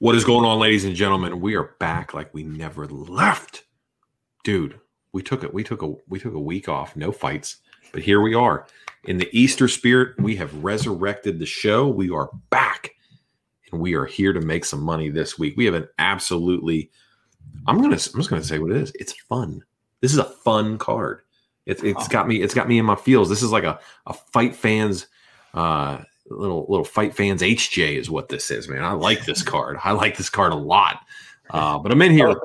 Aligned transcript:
What 0.00 0.14
is 0.14 0.22
going 0.24 0.44
on, 0.44 0.60
ladies 0.60 0.84
and 0.84 0.94
gentlemen? 0.94 1.40
We 1.40 1.56
are 1.56 1.74
back 1.80 2.14
like 2.14 2.32
we 2.32 2.44
never 2.44 2.86
left. 2.86 3.64
Dude, 4.44 4.78
we 5.10 5.24
took 5.24 5.42
it. 5.42 5.52
We 5.52 5.64
took 5.64 5.82
a 5.82 5.92
we 6.06 6.20
took 6.20 6.34
a 6.34 6.40
week 6.40 6.68
off, 6.68 6.94
no 6.94 7.10
fights, 7.10 7.56
but 7.90 8.02
here 8.02 8.20
we 8.20 8.32
are. 8.32 8.68
In 9.06 9.18
the 9.18 9.28
Easter 9.32 9.66
spirit, 9.66 10.14
we 10.20 10.36
have 10.36 10.62
resurrected 10.62 11.40
the 11.40 11.46
show. 11.46 11.88
We 11.88 12.10
are 12.10 12.30
back 12.48 12.92
and 13.72 13.80
we 13.80 13.94
are 13.94 14.04
here 14.04 14.32
to 14.32 14.40
make 14.40 14.64
some 14.64 14.84
money 14.84 15.08
this 15.10 15.36
week. 15.36 15.56
We 15.56 15.64
have 15.64 15.74
an 15.74 15.88
absolutely 15.98 16.92
I'm 17.66 17.78
gonna 17.78 17.94
I'm 17.94 17.96
just 17.96 18.30
gonna 18.30 18.44
say 18.44 18.60
what 18.60 18.70
it 18.70 18.76
is. 18.76 18.92
It's 18.94 19.12
fun. 19.12 19.64
This 20.00 20.12
is 20.12 20.18
a 20.18 20.24
fun 20.24 20.78
card. 20.78 21.22
It's 21.66 21.82
it's 21.82 22.06
got 22.06 22.28
me, 22.28 22.40
it's 22.40 22.54
got 22.54 22.68
me 22.68 22.78
in 22.78 22.86
my 22.86 22.94
feels. 22.94 23.28
This 23.28 23.42
is 23.42 23.50
like 23.50 23.64
a, 23.64 23.80
a 24.06 24.12
fight 24.12 24.54
fans 24.54 25.08
uh 25.54 26.02
little 26.30 26.66
little 26.68 26.84
fight 26.84 27.14
fans 27.14 27.42
HJ 27.42 27.96
is 27.96 28.10
what 28.10 28.28
this 28.28 28.50
is, 28.50 28.68
man. 28.68 28.84
I 28.84 28.92
like 28.92 29.24
this 29.24 29.42
card. 29.42 29.78
I 29.82 29.92
like 29.92 30.16
this 30.16 30.30
card 30.30 30.52
a 30.52 30.56
lot. 30.56 31.00
Uh, 31.50 31.78
but 31.78 31.90
I'm 31.90 32.02
in 32.02 32.12
here 32.12 32.38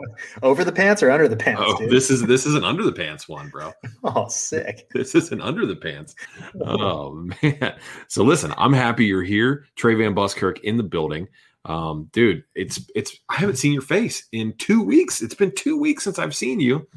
over 0.44 0.64
the 0.64 0.72
pants 0.72 1.04
or 1.04 1.12
under 1.12 1.28
the 1.28 1.36
pants. 1.36 1.62
Oh, 1.64 1.88
this 1.88 2.10
is 2.10 2.26
this 2.26 2.46
is 2.46 2.56
an 2.56 2.64
under 2.64 2.84
the 2.84 2.92
pants 2.92 3.28
one, 3.28 3.50
bro. 3.50 3.74
oh, 4.04 4.28
sick. 4.30 4.88
This 4.94 5.16
is 5.16 5.32
an 5.32 5.42
under 5.42 5.66
the 5.66 5.76
pants. 5.76 6.16
Oh 6.62 7.28
man. 7.42 7.76
So 8.08 8.24
listen, 8.24 8.54
I'm 8.58 8.74
happy 8.74 9.06
you're 9.06 9.24
here, 9.24 9.66
Trey 9.76 9.96
Van 9.96 10.14
Buskirk 10.14 10.60
in 10.64 10.78
the 10.78 10.84
building. 10.84 11.28
Um, 11.66 12.10
dude, 12.14 12.44
it's 12.56 12.80
it's 12.96 13.18
I 13.30 13.36
haven't 13.36 13.58
seen 13.58 13.74
your 13.74 13.82
face 13.82 14.28
in 14.32 14.54
two 14.58 14.82
weeks. 14.82 15.22
It's 15.22 15.36
been 15.36 15.54
two 15.56 15.78
weeks 15.78 16.04
since 16.04 16.20
I've 16.20 16.36
seen 16.36 16.60
you. 16.60 16.88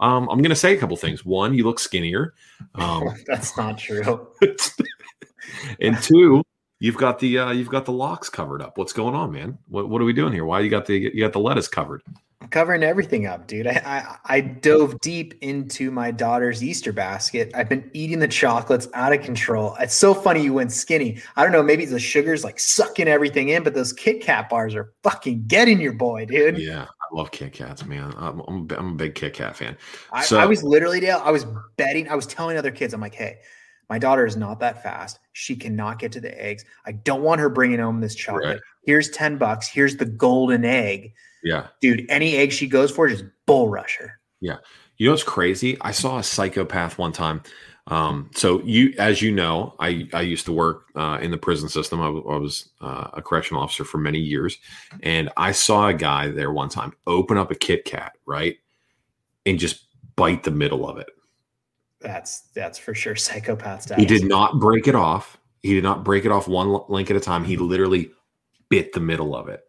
Um, 0.00 0.28
I'm 0.30 0.42
gonna 0.42 0.56
say 0.56 0.74
a 0.74 0.78
couple 0.78 0.96
things. 0.96 1.24
One, 1.24 1.54
you 1.54 1.64
look 1.64 1.78
skinnier. 1.78 2.34
Um, 2.74 3.14
That's 3.26 3.56
not 3.56 3.78
true. 3.78 4.28
And 5.80 5.96
two, 6.02 6.42
you've 6.80 6.96
got 6.96 7.18
the 7.18 7.38
uh, 7.38 7.50
you've 7.52 7.68
got 7.68 7.84
the 7.84 7.92
locks 7.92 8.28
covered 8.28 8.62
up. 8.62 8.78
What's 8.78 8.92
going 8.92 9.14
on, 9.14 9.32
man? 9.32 9.58
What 9.68 9.88
what 9.88 10.02
are 10.02 10.04
we 10.04 10.12
doing 10.12 10.32
here? 10.32 10.44
Why 10.44 10.60
you 10.60 10.70
got 10.70 10.86
the 10.86 10.98
you 10.98 11.20
got 11.20 11.32
the 11.32 11.40
lettuce 11.40 11.68
covered? 11.68 12.02
I'm 12.40 12.48
covering 12.48 12.82
everything 12.82 13.28
up, 13.28 13.46
dude. 13.46 13.68
I, 13.68 13.80
I, 14.26 14.34
I 14.34 14.40
dove 14.40 14.98
deep 14.98 15.34
into 15.42 15.92
my 15.92 16.10
daughter's 16.10 16.60
Easter 16.60 16.92
basket. 16.92 17.52
I've 17.54 17.68
been 17.68 17.88
eating 17.92 18.18
the 18.18 18.26
chocolates 18.26 18.88
out 18.94 19.12
of 19.12 19.22
control. 19.22 19.76
It's 19.78 19.94
so 19.94 20.12
funny 20.12 20.42
you 20.42 20.52
went 20.52 20.72
skinny. 20.72 21.22
I 21.36 21.44
don't 21.44 21.52
know, 21.52 21.62
maybe 21.62 21.84
the 21.84 22.00
sugar's 22.00 22.42
like 22.42 22.58
sucking 22.58 23.06
everything 23.06 23.50
in, 23.50 23.62
but 23.62 23.74
those 23.74 23.92
Kit 23.92 24.20
Kat 24.20 24.48
bars 24.48 24.74
are 24.74 24.92
fucking 25.04 25.44
getting 25.46 25.80
your 25.80 25.92
boy, 25.92 26.24
dude. 26.24 26.58
Yeah, 26.58 26.82
I 26.82 27.14
love 27.16 27.30
Kit 27.30 27.52
Kats, 27.52 27.84
man. 27.84 28.12
I'm, 28.16 28.40
I'm, 28.48 28.66
a, 28.68 28.76
I'm 28.76 28.88
a 28.88 28.94
big 28.94 29.14
Kit 29.14 29.34
Kat 29.34 29.56
fan. 29.56 29.76
So, 30.24 30.36
I, 30.36 30.42
I 30.42 30.46
was 30.46 30.64
literally, 30.64 30.98
Dale, 30.98 31.22
I 31.24 31.30
was 31.30 31.46
betting, 31.76 32.08
I 32.08 32.16
was 32.16 32.26
telling 32.26 32.58
other 32.58 32.72
kids, 32.72 32.92
I'm 32.92 33.00
like, 33.00 33.14
hey, 33.14 33.38
my 33.88 33.98
daughter 33.98 34.24
is 34.24 34.36
not 34.36 34.60
that 34.60 34.82
fast. 34.82 35.18
She 35.32 35.56
cannot 35.56 35.98
get 35.98 36.12
to 36.12 36.20
the 36.20 36.42
eggs. 36.42 36.64
I 36.86 36.92
don't 36.92 37.22
want 37.22 37.40
her 37.40 37.48
bringing 37.48 37.78
home 37.78 38.00
this 38.00 38.14
chocolate. 38.14 38.44
Right. 38.44 38.60
Here's 38.84 39.10
10 39.10 39.38
bucks. 39.38 39.68
Here's 39.68 39.96
the 39.96 40.04
golden 40.04 40.64
egg. 40.64 41.12
Yeah. 41.44 41.66
Dude, 41.80 42.06
any 42.08 42.36
egg 42.36 42.52
she 42.52 42.66
goes 42.66 42.90
for, 42.90 43.08
just 43.08 43.24
bull 43.46 43.68
rush 43.68 43.98
her. 43.98 44.18
Yeah. 44.40 44.56
You 44.96 45.06
know 45.06 45.12
what's 45.12 45.24
crazy? 45.24 45.76
I 45.80 45.90
saw 45.90 46.18
a 46.18 46.22
psychopath 46.22 46.98
one 46.98 47.12
time. 47.12 47.42
Um, 47.88 48.30
so 48.34 48.62
you, 48.62 48.94
as 48.98 49.20
you 49.20 49.32
know, 49.32 49.74
I, 49.80 50.08
I 50.12 50.20
used 50.20 50.46
to 50.46 50.52
work 50.52 50.84
uh, 50.94 51.18
in 51.20 51.30
the 51.30 51.36
prison 51.36 51.68
system. 51.68 52.00
I 52.00 52.08
was 52.08 52.70
uh, 52.80 53.08
a 53.14 53.22
correctional 53.22 53.62
officer 53.62 53.84
for 53.84 53.98
many 53.98 54.20
years, 54.20 54.56
and 55.02 55.30
I 55.36 55.50
saw 55.50 55.88
a 55.88 55.94
guy 55.94 56.28
there 56.28 56.52
one 56.52 56.68
time 56.68 56.92
open 57.08 57.38
up 57.38 57.50
a 57.50 57.56
Kit 57.56 57.84
Kat, 57.84 58.12
right, 58.24 58.56
and 59.44 59.58
just 59.58 59.84
bite 60.14 60.44
the 60.44 60.52
middle 60.52 60.88
of 60.88 60.98
it 60.98 61.08
that's 62.02 62.40
that's 62.54 62.78
for 62.78 62.94
sure 62.94 63.16
psychopath 63.16 63.82
status. 63.82 64.02
He 64.02 64.06
did 64.06 64.28
not 64.28 64.58
break 64.58 64.86
it 64.86 64.94
off. 64.94 65.38
He 65.62 65.74
did 65.74 65.84
not 65.84 66.04
break 66.04 66.24
it 66.24 66.32
off 66.32 66.48
one 66.48 66.80
link 66.88 67.10
at 67.10 67.16
a 67.16 67.20
time. 67.20 67.44
He 67.44 67.56
literally 67.56 68.10
bit 68.68 68.92
the 68.92 69.00
middle 69.00 69.36
of 69.36 69.48
it. 69.48 69.62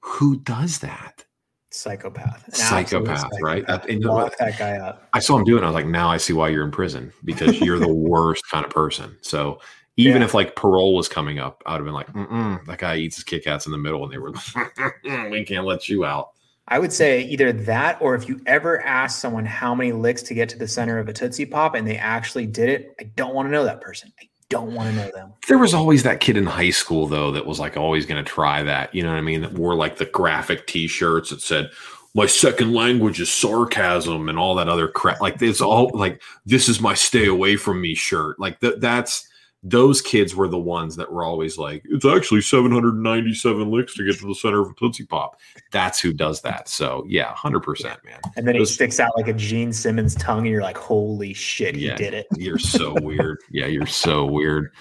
Who 0.00 0.38
does 0.38 0.78
that? 0.78 1.24
Psychopath. 1.72 2.46
An 2.48 2.54
psychopath, 2.54 3.20
psychopath, 3.20 3.42
right? 3.42 3.68
Lock 4.02 4.36
that 4.38 4.58
guy 4.58 4.78
up. 4.78 5.08
I 5.12 5.20
saw 5.20 5.36
him 5.36 5.44
do 5.44 5.56
it. 5.56 5.62
I 5.62 5.66
was 5.66 5.74
like, 5.74 5.86
now 5.86 6.10
I 6.10 6.16
see 6.16 6.32
why 6.32 6.48
you're 6.48 6.64
in 6.64 6.70
prison 6.70 7.12
because 7.24 7.60
you're 7.60 7.78
the 7.78 7.92
worst 7.94 8.42
kind 8.50 8.64
of 8.64 8.72
person. 8.72 9.16
So 9.20 9.60
even 9.96 10.22
yeah. 10.22 10.26
if 10.26 10.34
like 10.34 10.56
parole 10.56 10.94
was 10.94 11.08
coming 11.08 11.38
up, 11.38 11.62
I 11.66 11.72
would 11.72 11.78
have 11.78 11.84
been 11.84 11.94
like, 11.94 12.66
that 12.66 12.78
guy 12.78 12.96
eats 12.96 13.16
his 13.16 13.24
Kit 13.24 13.44
Kats 13.44 13.66
in 13.66 13.72
the 13.72 13.78
middle, 13.78 14.02
and 14.02 14.12
they 14.12 14.18
were, 14.18 14.32
like, 14.32 15.04
we 15.30 15.44
can't 15.44 15.66
let 15.66 15.88
you 15.88 16.04
out. 16.04 16.30
I 16.70 16.78
would 16.78 16.92
say 16.92 17.22
either 17.22 17.52
that 17.52 17.98
or 18.00 18.14
if 18.14 18.28
you 18.28 18.40
ever 18.46 18.80
ask 18.82 19.20
someone 19.20 19.44
how 19.44 19.74
many 19.74 19.90
licks 19.90 20.22
to 20.22 20.34
get 20.34 20.48
to 20.50 20.58
the 20.58 20.68
center 20.68 20.98
of 20.98 21.08
a 21.08 21.12
Tootsie 21.12 21.46
Pop 21.46 21.74
and 21.74 21.86
they 21.86 21.96
actually 21.96 22.46
did 22.46 22.68
it, 22.68 22.94
I 23.00 23.04
don't 23.16 23.34
want 23.34 23.48
to 23.48 23.50
know 23.50 23.64
that 23.64 23.80
person. 23.80 24.12
I 24.20 24.28
don't 24.50 24.74
want 24.74 24.88
to 24.90 24.96
know 24.96 25.10
them. 25.12 25.32
There 25.48 25.58
was 25.58 25.74
always 25.74 26.04
that 26.04 26.20
kid 26.20 26.36
in 26.36 26.46
high 26.46 26.70
school 26.70 27.08
though 27.08 27.32
that 27.32 27.44
was 27.44 27.58
like 27.58 27.76
always 27.76 28.06
going 28.06 28.24
to 28.24 28.30
try 28.30 28.62
that. 28.62 28.94
You 28.94 29.02
know 29.02 29.10
what 29.10 29.18
I 29.18 29.22
mean? 29.22 29.40
That 29.40 29.52
wore 29.52 29.74
like 29.74 29.96
the 29.96 30.06
graphic 30.06 30.66
T-shirts 30.68 31.30
that 31.30 31.42
said 31.42 31.70
my 32.14 32.26
second 32.26 32.72
language 32.72 33.20
is 33.20 33.32
sarcasm 33.32 34.28
and 34.28 34.38
all 34.38 34.54
that 34.54 34.68
other 34.68 34.88
crap. 34.88 35.20
Like 35.20 35.42
it's 35.42 35.60
all 35.60 35.90
like 35.92 36.22
this 36.46 36.68
is 36.68 36.80
my 36.80 36.94
stay 36.94 37.26
away 37.26 37.56
from 37.56 37.80
me 37.80 37.94
shirt. 37.94 38.38
Like 38.38 38.60
that. 38.60 38.80
That's 38.80 39.28
those 39.62 40.00
kids 40.00 40.34
were 40.34 40.48
the 40.48 40.58
ones 40.58 40.96
that 40.96 41.12
were 41.12 41.22
always 41.22 41.58
like, 41.58 41.82
it's 41.84 42.06
actually 42.06 42.40
797 42.40 43.70
licks 43.70 43.94
to 43.94 44.04
get 44.04 44.18
to 44.18 44.26
the 44.26 44.34
center 44.34 44.62
of 44.62 44.70
a 44.70 44.74
Tootsie 44.74 45.04
Pop. 45.04 45.38
That's 45.70 46.00
who 46.00 46.12
does 46.12 46.40
that. 46.42 46.68
So, 46.68 47.04
yeah, 47.06 47.34
100%, 47.34 47.84
man. 48.04 48.20
And 48.36 48.48
then 48.48 48.54
he 48.54 48.64
sticks 48.64 48.98
out 48.98 49.12
like 49.16 49.28
a 49.28 49.34
Gene 49.34 49.72
Simmons 49.72 50.14
tongue, 50.14 50.40
and 50.40 50.48
you're 50.48 50.62
like, 50.62 50.78
holy 50.78 51.34
shit, 51.34 51.76
he 51.76 51.90
did 51.94 52.14
it. 52.14 52.26
you're 52.36 52.58
so 52.58 52.94
weird. 53.02 53.38
Yeah, 53.50 53.66
you're 53.66 53.86
so 53.86 54.24
weird. 54.24 54.72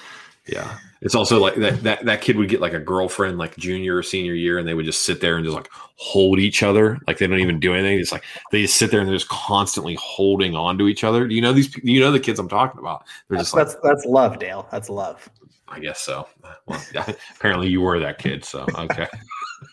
Yeah. 0.47 0.77
It's 1.01 1.15
also 1.15 1.39
like 1.39 1.55
that, 1.55 1.81
that 1.83 2.05
that 2.05 2.21
kid 2.21 2.35
would 2.35 2.49
get 2.49 2.59
like 2.59 2.73
a 2.73 2.79
girlfriend 2.79 3.37
like 3.37 3.55
junior 3.55 3.95
or 3.95 4.03
senior 4.03 4.33
year 4.33 4.57
and 4.57 4.67
they 4.67 4.73
would 4.73 4.85
just 4.85 5.05
sit 5.05 5.21
there 5.21 5.37
and 5.37 5.45
just 5.45 5.55
like 5.55 5.69
hold 5.95 6.39
each 6.39 6.61
other. 6.61 6.99
Like 7.07 7.17
they 7.17 7.27
don't 7.27 7.39
even 7.39 7.59
do 7.59 7.73
anything. 7.73 7.99
It's 7.99 8.11
like 8.11 8.25
they 8.51 8.63
just 8.63 8.75
sit 8.75 8.91
there 8.91 8.99
and 8.99 9.07
they're 9.07 9.15
just 9.15 9.29
constantly 9.29 9.95
holding 9.95 10.55
on 10.55 10.77
to 10.77 10.87
each 10.89 11.05
other. 11.05 11.27
Do 11.27 11.35
you 11.35 11.41
know 11.41 11.53
these 11.53 11.73
you 11.83 12.01
know 12.01 12.11
the 12.11 12.19
kids 12.19 12.37
I'm 12.37 12.49
talking 12.49 12.79
about? 12.79 13.05
They're 13.27 13.37
just 13.37 13.55
that's 13.55 13.75
that's 13.81 14.05
love, 14.05 14.39
Dale. 14.39 14.67
That's 14.71 14.89
love. 14.89 15.29
I 15.69 15.79
guess 15.79 16.01
so. 16.01 16.27
Well, 16.65 16.83
apparently 17.35 17.69
you 17.69 17.81
were 17.81 17.99
that 17.99 18.17
kid. 18.17 18.43
So 18.43 18.65
okay. 18.75 19.07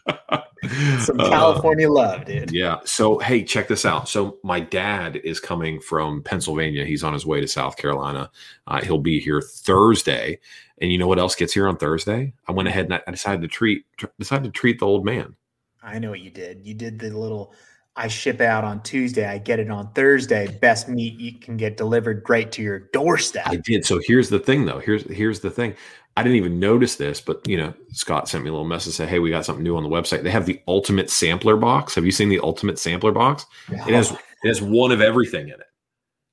Some 1.00 1.20
uh, 1.20 1.28
California 1.28 1.88
uh, 1.88 1.92
love, 1.92 2.24
dude. 2.24 2.50
Yeah. 2.50 2.78
So, 2.84 3.18
hey, 3.18 3.44
check 3.44 3.68
this 3.68 3.84
out. 3.84 4.08
So, 4.08 4.38
my 4.42 4.60
dad 4.60 5.16
is 5.16 5.38
coming 5.38 5.80
from 5.80 6.22
Pennsylvania. 6.22 6.84
He's 6.84 7.04
on 7.04 7.12
his 7.12 7.26
way 7.26 7.40
to 7.40 7.46
South 7.46 7.76
Carolina. 7.76 8.30
Uh, 8.66 8.82
he'll 8.82 8.98
be 8.98 9.20
here 9.20 9.40
Thursday. 9.40 10.40
And 10.78 10.92
you 10.92 10.98
know 10.98 11.06
what 11.06 11.18
else 11.18 11.34
gets 11.34 11.54
here 11.54 11.68
on 11.68 11.76
Thursday? 11.76 12.32
I 12.48 12.52
went 12.52 12.68
ahead 12.68 12.86
and 12.86 12.94
I 12.94 13.10
decided 13.10 13.42
to 13.42 13.48
treat 13.48 13.86
decided 14.18 14.44
to 14.44 14.50
treat 14.50 14.78
the 14.78 14.86
old 14.86 15.04
man. 15.04 15.34
I 15.82 15.98
know 15.98 16.10
what 16.10 16.20
you 16.20 16.30
did. 16.30 16.66
You 16.66 16.74
did 16.74 16.98
the 16.98 17.10
little 17.10 17.54
I 17.98 18.08
ship 18.08 18.42
out 18.42 18.62
on 18.62 18.82
Tuesday, 18.82 19.26
I 19.26 19.38
get 19.38 19.58
it 19.58 19.70
on 19.70 19.90
Thursday. 19.92 20.46
Best 20.60 20.86
meat 20.86 21.18
you 21.18 21.38
can 21.38 21.56
get 21.56 21.78
delivered 21.78 22.28
right 22.28 22.52
to 22.52 22.62
your 22.62 22.80
doorstep. 22.92 23.46
I 23.46 23.56
did. 23.56 23.86
So 23.86 24.00
here's 24.04 24.28
the 24.28 24.38
thing 24.38 24.66
though. 24.66 24.80
Here's 24.80 25.04
here's 25.10 25.40
the 25.40 25.50
thing. 25.50 25.74
I 26.16 26.22
didn't 26.22 26.36
even 26.36 26.58
notice 26.58 26.96
this, 26.96 27.20
but 27.20 27.46
you 27.46 27.58
know, 27.58 27.74
Scott 27.92 28.28
sent 28.28 28.42
me 28.42 28.48
a 28.48 28.52
little 28.52 28.66
message 28.66 28.94
say, 28.94 29.06
"Hey, 29.06 29.18
we 29.18 29.30
got 29.30 29.44
something 29.44 29.62
new 29.62 29.76
on 29.76 29.82
the 29.82 29.88
website. 29.88 30.22
They 30.22 30.30
have 30.30 30.46
the 30.46 30.60
ultimate 30.66 31.10
sampler 31.10 31.56
box. 31.56 31.94
Have 31.94 32.06
you 32.06 32.10
seen 32.10 32.30
the 32.30 32.40
ultimate 32.40 32.78
sampler 32.78 33.12
box? 33.12 33.44
It 33.68 33.94
has 33.94 34.12
it 34.12 34.48
has 34.48 34.62
one 34.62 34.92
of 34.92 35.00
everything 35.00 35.48
in 35.48 35.54
it." 35.54 35.66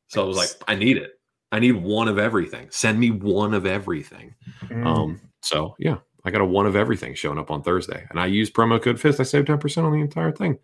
So 0.08 0.24
I 0.24 0.26
was 0.26 0.38
like, 0.38 0.50
"I 0.68 0.76
need 0.76 0.98
it. 0.98 1.12
I 1.52 1.60
need 1.60 1.74
one 1.74 2.08
of 2.08 2.18
everything. 2.18 2.68
Send 2.72 2.98
me 2.98 3.12
one 3.12 3.54
of 3.54 3.66
everything." 3.66 4.36
Mm. 4.64 4.86
Um, 4.86 5.22
so 5.42 5.76
yeah, 5.80 5.98
I 6.24 6.32
got 6.32 6.42
a 6.42 6.46
one 6.46 6.66
of 6.66 6.78
everything 6.78 7.14
showing 7.14 7.38
up 7.38 7.52
on 7.52 7.62
Thursday, 7.62 8.06
and 8.10 8.20
I 8.20 8.28
use 8.28 8.50
promo 8.50 8.82
code 8.82 9.00
FIST. 9.00 9.20
I 9.20 9.24
saved 9.24 9.48
ten 9.48 9.58
percent 9.58 9.86
on 9.86 9.92
the 9.92 10.00
entire 10.00 10.32
thing. 10.32 10.60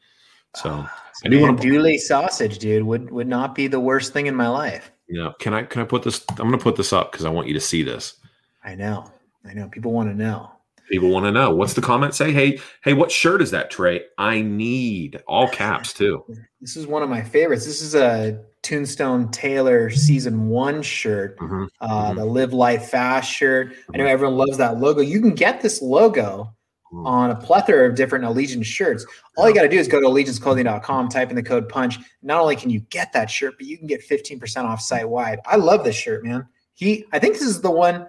So 0.56 0.70
uh, 0.70 0.88
I 1.26 1.30
do 1.30 1.42
want 1.42 1.62
to 1.62 1.98
sausage, 2.00 2.58
dude. 2.58 2.84
Would 2.84 3.12
would 3.12 3.28
not 3.28 3.54
be 3.54 3.68
the 3.68 3.80
worst 3.80 4.14
thing 4.14 4.28
in 4.28 4.36
my 4.36 4.48
life. 4.48 4.92
Yeah. 5.10 5.32
Can 5.40 5.54
I 5.54 5.64
can 5.64 5.82
I 5.82 5.86
put 5.86 6.04
this? 6.04 6.24
I'm 6.32 6.48
going 6.48 6.52
to 6.52 6.58
put 6.58 6.76
this 6.76 6.94
up 6.94 7.12
because 7.12 7.26
I 7.26 7.30
want 7.30 7.48
you 7.48 7.54
to 7.54 7.60
see 7.60 7.84
this. 7.84 8.16
I 8.64 8.76
know. 8.76 9.10
I 9.46 9.54
know. 9.54 9.68
People 9.70 9.92
want 9.92 10.10
to 10.10 10.16
know. 10.16 10.52
People 10.90 11.10
want 11.10 11.26
to 11.26 11.32
know. 11.32 11.54
What's 11.54 11.74
the 11.74 11.82
comment 11.82 12.16
say? 12.16 12.32
Hey, 12.32 12.60
hey, 12.84 12.94
what 12.94 13.12
shirt 13.12 13.42
is 13.42 13.52
that, 13.52 13.70
Trey? 13.70 14.02
I 14.18 14.42
need 14.42 15.22
all 15.28 15.48
caps 15.52 15.94
too. 15.94 16.26
This 16.62 16.76
is 16.76 16.88
one 16.88 17.04
of 17.04 17.10
my 17.10 17.22
favorites. 17.22 17.66
This 17.66 17.82
is 17.82 17.96
a 17.96 18.44
Tombstone 18.64 19.30
Taylor 19.32 19.90
season 19.90 20.50
one 20.50 20.82
shirt, 20.82 21.38
mm-hmm. 21.40 21.66
Uh, 21.80 22.10
mm-hmm. 22.10 22.18
the 22.18 22.26
Live 22.26 22.54
Life 22.54 22.90
Fast 22.90 23.32
shirt. 23.32 23.74
I 23.94 23.98
know 23.98 24.06
everyone 24.06 24.36
loves 24.36 24.58
that 24.58 24.80
logo. 24.80 25.02
You 25.02 25.22
can 25.22 25.36
get 25.36 25.62
this 25.62 25.82
logo 25.82 26.54
on 26.92 27.32
a 27.32 27.36
plethora 27.36 27.88
of 27.88 27.96
different 27.96 28.26
Allegiance 28.26 28.68
shirts. 28.68 29.06
All 29.38 29.48
you 29.48 29.54
got 29.54 29.62
to 29.62 29.70
do 29.70 29.78
is 29.78 29.88
go 29.88 30.02
to 30.02 30.08
allegianceclothing.com, 30.08 31.10
type 31.10 31.30
in 31.30 31.36
the 31.36 31.44
code 31.44 31.70
punch. 31.70 32.00
Not 32.22 32.42
only 32.42 32.56
can 32.56 32.70
you 32.70 32.80
get 32.82 33.14
that 33.14 33.30
shirt, 33.30 33.56
but 33.58 33.68
you 33.68 33.78
can 33.78 33.88
get 33.88 34.08
15% 34.08 34.64
off 34.64 34.82
site 34.82 35.08
wide. 35.08 35.40
I 35.46 35.56
love 35.56 35.84
this 35.84 35.96
shirt, 35.96 36.26
man. 36.26 36.48
He, 36.74 37.06
I 37.12 37.20
think 37.20 37.34
this 37.36 37.44
is 37.44 37.62
the 37.62 37.72
one, 37.72 38.08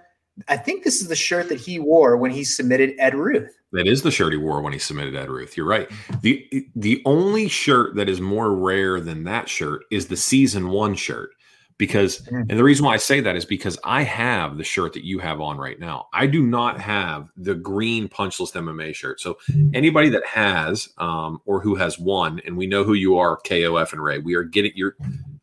I 0.48 0.56
think 0.56 0.84
this 0.84 1.00
is 1.00 1.08
the 1.08 1.16
shirt 1.16 1.48
that 1.48 1.60
he 1.60 1.78
wore 1.78 2.16
when 2.16 2.30
he 2.30 2.44
submitted 2.44 2.94
Ed 2.98 3.14
Ruth. 3.14 3.56
That 3.72 3.86
is 3.86 4.02
the 4.02 4.10
shirt 4.10 4.32
he 4.32 4.38
wore 4.38 4.60
when 4.60 4.72
he 4.72 4.78
submitted 4.78 5.14
Ed 5.14 5.28
Ruth. 5.30 5.56
You're 5.56 5.66
right. 5.66 5.88
The 6.22 6.66
the 6.74 7.02
only 7.04 7.48
shirt 7.48 7.94
that 7.96 8.08
is 8.08 8.20
more 8.20 8.54
rare 8.54 9.00
than 9.00 9.24
that 9.24 9.48
shirt 9.48 9.82
is 9.90 10.08
the 10.08 10.16
season 10.16 10.70
one 10.70 10.94
shirt. 10.94 11.30
Because 11.78 12.20
Mm. 12.26 12.44
and 12.50 12.58
the 12.58 12.64
reason 12.64 12.84
why 12.84 12.92
I 12.92 12.98
say 12.98 13.20
that 13.20 13.36
is 13.36 13.46
because 13.46 13.78
I 13.84 14.02
have 14.02 14.58
the 14.58 14.64
shirt 14.64 14.92
that 14.92 15.04
you 15.06 15.18
have 15.20 15.40
on 15.40 15.56
right 15.56 15.80
now. 15.80 16.08
I 16.12 16.26
do 16.26 16.42
not 16.42 16.78
have 16.78 17.30
the 17.38 17.54
green 17.54 18.06
Punch 18.06 18.38
List 18.38 18.52
MMA 18.54 18.94
shirt. 18.94 19.18
So 19.18 19.38
anybody 19.72 20.10
that 20.10 20.26
has 20.26 20.90
um, 20.98 21.40
or 21.46 21.58
who 21.62 21.74
has 21.76 21.98
one, 21.98 22.38
and 22.44 22.58
we 22.58 22.66
know 22.66 22.84
who 22.84 22.92
you 22.92 23.16
are, 23.16 23.38
KOF 23.46 23.92
and 23.94 24.02
Ray, 24.02 24.18
we 24.18 24.34
are 24.34 24.42
getting 24.42 24.72
your. 24.74 24.94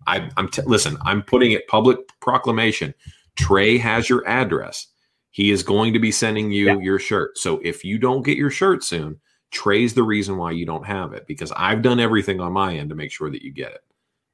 I, 0.06 0.30
I'm 0.38 0.48
t- 0.48 0.62
listen. 0.68 0.96
I'm 1.06 1.24
putting 1.24 1.52
it 1.54 1.68
public 1.68 1.98
proclamation. 2.20 2.94
Trey 3.38 3.78
has 3.78 4.10
your 4.10 4.28
address. 4.28 4.88
He 5.31 5.51
is 5.51 5.63
going 5.63 5.94
to 5.94 6.00
be 6.00 6.12
sending 6.12 6.51
you 6.51 6.66
Yeah. 6.68 6.80
your 6.80 7.00
shirt. 7.00 7.38
So 7.38 7.60
if 7.63 7.84
you 7.86 7.98
don't 7.98 8.24
get 8.25 8.38
your 8.38 8.50
shirt 8.50 8.84
soon, 8.84 9.19
Trey's 9.51 9.94
the 9.94 10.04
reason 10.04 10.38
why 10.38 10.51
you 10.51 10.66
don't 10.66 10.86
have 10.86 11.13
it 11.13 11.25
because 11.28 11.51
I've 11.56 11.81
done 11.81 12.00
everything 12.00 12.42
on 12.42 12.51
my 12.51 12.75
end 12.75 12.89
to 12.89 12.95
make 12.95 13.12
sure 13.12 13.30
that 13.30 13.44
you 13.44 13.51
get 13.51 13.72
it. 13.72 13.81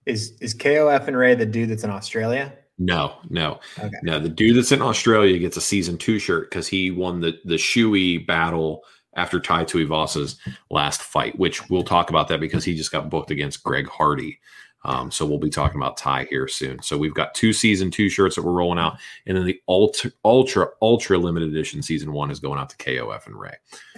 Is 0.05 0.33
is 0.41 0.53
KOF 0.55 1.07
and 1.07 1.15
Ray 1.15 1.35
the 1.35 1.45
dude 1.45 1.69
that's 1.69 1.83
in 1.83 1.89
Australia? 1.89 2.53
No, 2.79 3.17
no, 3.29 3.59
Okay. 3.77 3.95
no. 4.01 4.17
The 4.19 4.27
dude 4.29 4.57
that's 4.57 4.71
in 4.71 4.81
Australia 4.81 5.37
gets 5.37 5.57
a 5.57 5.61
season 5.61 5.97
two 5.97 6.17
shirt 6.19 6.49
because 6.49 6.67
he 6.67 6.89
won 6.91 7.19
the 7.21 7.37
the 7.45 7.55
shoey 7.55 8.25
battle 8.25 8.83
after 9.15 9.39
Tai 9.39 9.63
Tuivasa's 9.65 10.39
last 10.71 11.03
fight, 11.03 11.37
which 11.37 11.69
we'll 11.69 11.83
talk 11.83 12.09
about 12.09 12.27
that 12.29 12.39
because 12.39 12.63
he 12.65 12.73
just 12.75 12.91
got 12.91 13.09
booked 13.11 13.29
against 13.29 13.63
Greg 13.63 13.87
Hardy. 13.87 14.39
Um, 14.85 15.09
so 15.11 15.25
we'll 15.25 15.37
be 15.39 15.49
talking 15.49 15.77
about 15.79 15.97
Tai 15.97 16.25
here 16.25 16.47
soon. 16.47 16.81
So 16.81 16.97
we've 16.97 17.13
got 17.13 17.33
two 17.33 17.53
season 17.53 17.89
two 17.89 18.09
shirts 18.09 18.35
that 18.35 18.41
we're 18.43 18.51
rolling 18.51 18.79
out, 18.79 18.97
and 19.25 19.37
then 19.37 19.45
the 19.45 19.61
ultra 19.67 20.11
ultra 20.25 20.67
ultra 20.81 21.17
limited 21.17 21.49
edition 21.49 21.81
season 21.81 22.11
one 22.11 22.29
is 22.31 22.39
going 22.39 22.59
out 22.59 22.69
to 22.69 22.77
KOF 22.77 23.25
and 23.27 23.39
Ray. 23.39 23.55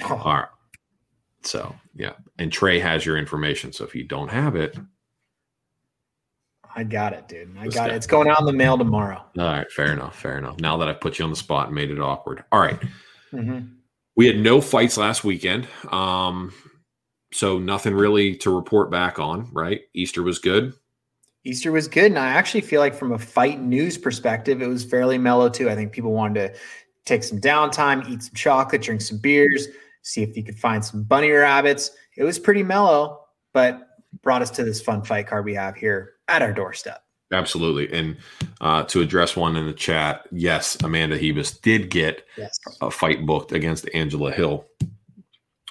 All 0.09 0.17
right. 0.17 0.47
So 1.43 1.75
yeah, 1.95 2.13
and 2.39 2.51
Trey 2.51 2.79
has 2.79 3.05
your 3.05 3.17
information. 3.17 3.71
So 3.73 3.83
if 3.83 3.95
you 3.95 4.03
don't 4.03 4.29
have 4.29 4.55
it, 4.55 4.77
I 6.75 6.83
got 6.83 7.13
it, 7.13 7.27
dude. 7.27 7.55
I 7.57 7.67
got 7.67 7.89
it. 7.89 7.95
It's 7.95 8.07
going 8.07 8.27
out 8.27 8.39
in 8.39 8.45
the 8.45 8.53
mail 8.53 8.77
tomorrow. 8.77 9.23
all 9.37 9.43
right, 9.45 9.71
fair 9.71 9.91
enough, 9.93 10.19
fair 10.19 10.37
enough. 10.37 10.59
Now 10.59 10.77
that 10.77 10.87
I've 10.89 10.99
put 10.99 11.17
you 11.19 11.25
on 11.25 11.31
the 11.31 11.37
spot 11.37 11.67
and 11.67 11.75
made 11.75 11.89
it 11.89 11.99
awkward. 11.99 12.43
All 12.51 12.59
right. 12.59 12.79
Mhm. 13.31 13.71
We 14.15 14.27
had 14.27 14.37
no 14.39 14.61
fights 14.61 14.97
last 14.97 15.23
weekend. 15.23 15.67
Um, 15.91 16.53
so 17.35 17.59
nothing 17.59 17.93
really 17.93 18.35
to 18.37 18.55
report 18.55 18.89
back 18.89 19.19
on, 19.19 19.49
right? 19.51 19.81
Easter 19.93 20.23
was 20.23 20.39
good. 20.39 20.73
Easter 21.43 21.71
was 21.71 21.87
good, 21.87 22.05
and 22.05 22.17
I 22.17 22.29
actually 22.29 22.61
feel 22.61 22.79
like 22.79 22.95
from 22.95 23.11
a 23.11 23.19
fight 23.19 23.61
news 23.61 23.97
perspective, 23.97 24.61
it 24.61 24.67
was 24.67 24.83
fairly 24.83 25.17
mellow 25.17 25.49
too. 25.49 25.69
I 25.69 25.75
think 25.75 25.91
people 25.91 26.11
wanted 26.13 26.53
to 26.53 26.59
take 27.05 27.23
some 27.23 27.39
downtime, 27.39 28.07
eat 28.09 28.23
some 28.23 28.33
chocolate, 28.33 28.81
drink 28.81 29.01
some 29.01 29.17
beers, 29.19 29.67
see 30.01 30.23
if 30.23 30.35
you 30.35 30.43
could 30.43 30.57
find 30.57 30.83
some 30.83 31.03
bunny 31.03 31.29
rabbits. 31.29 31.91
It 32.17 32.23
was 32.23 32.39
pretty 32.39 32.63
mellow, 32.63 33.25
but 33.53 33.89
brought 34.23 34.41
us 34.41 34.49
to 34.51 34.63
this 34.63 34.81
fun 34.81 35.03
fight 35.03 35.27
card 35.27 35.45
we 35.45 35.53
have 35.55 35.75
here 35.75 36.13
at 36.29 36.41
our 36.41 36.53
doorstep. 36.53 37.03
Absolutely. 37.33 37.91
And 37.91 38.17
uh, 38.61 38.83
to 38.83 39.01
address 39.01 39.35
one 39.35 39.55
in 39.57 39.65
the 39.65 39.73
chat, 39.73 40.27
yes, 40.31 40.77
Amanda 40.83 41.19
Hebus 41.19 41.59
did 41.61 41.89
get 41.89 42.25
Yes. 42.37 42.57
a 42.81 42.89
fight 42.89 43.25
booked 43.25 43.51
against 43.51 43.89
Angela 43.93 44.31
Hill. 44.31 44.65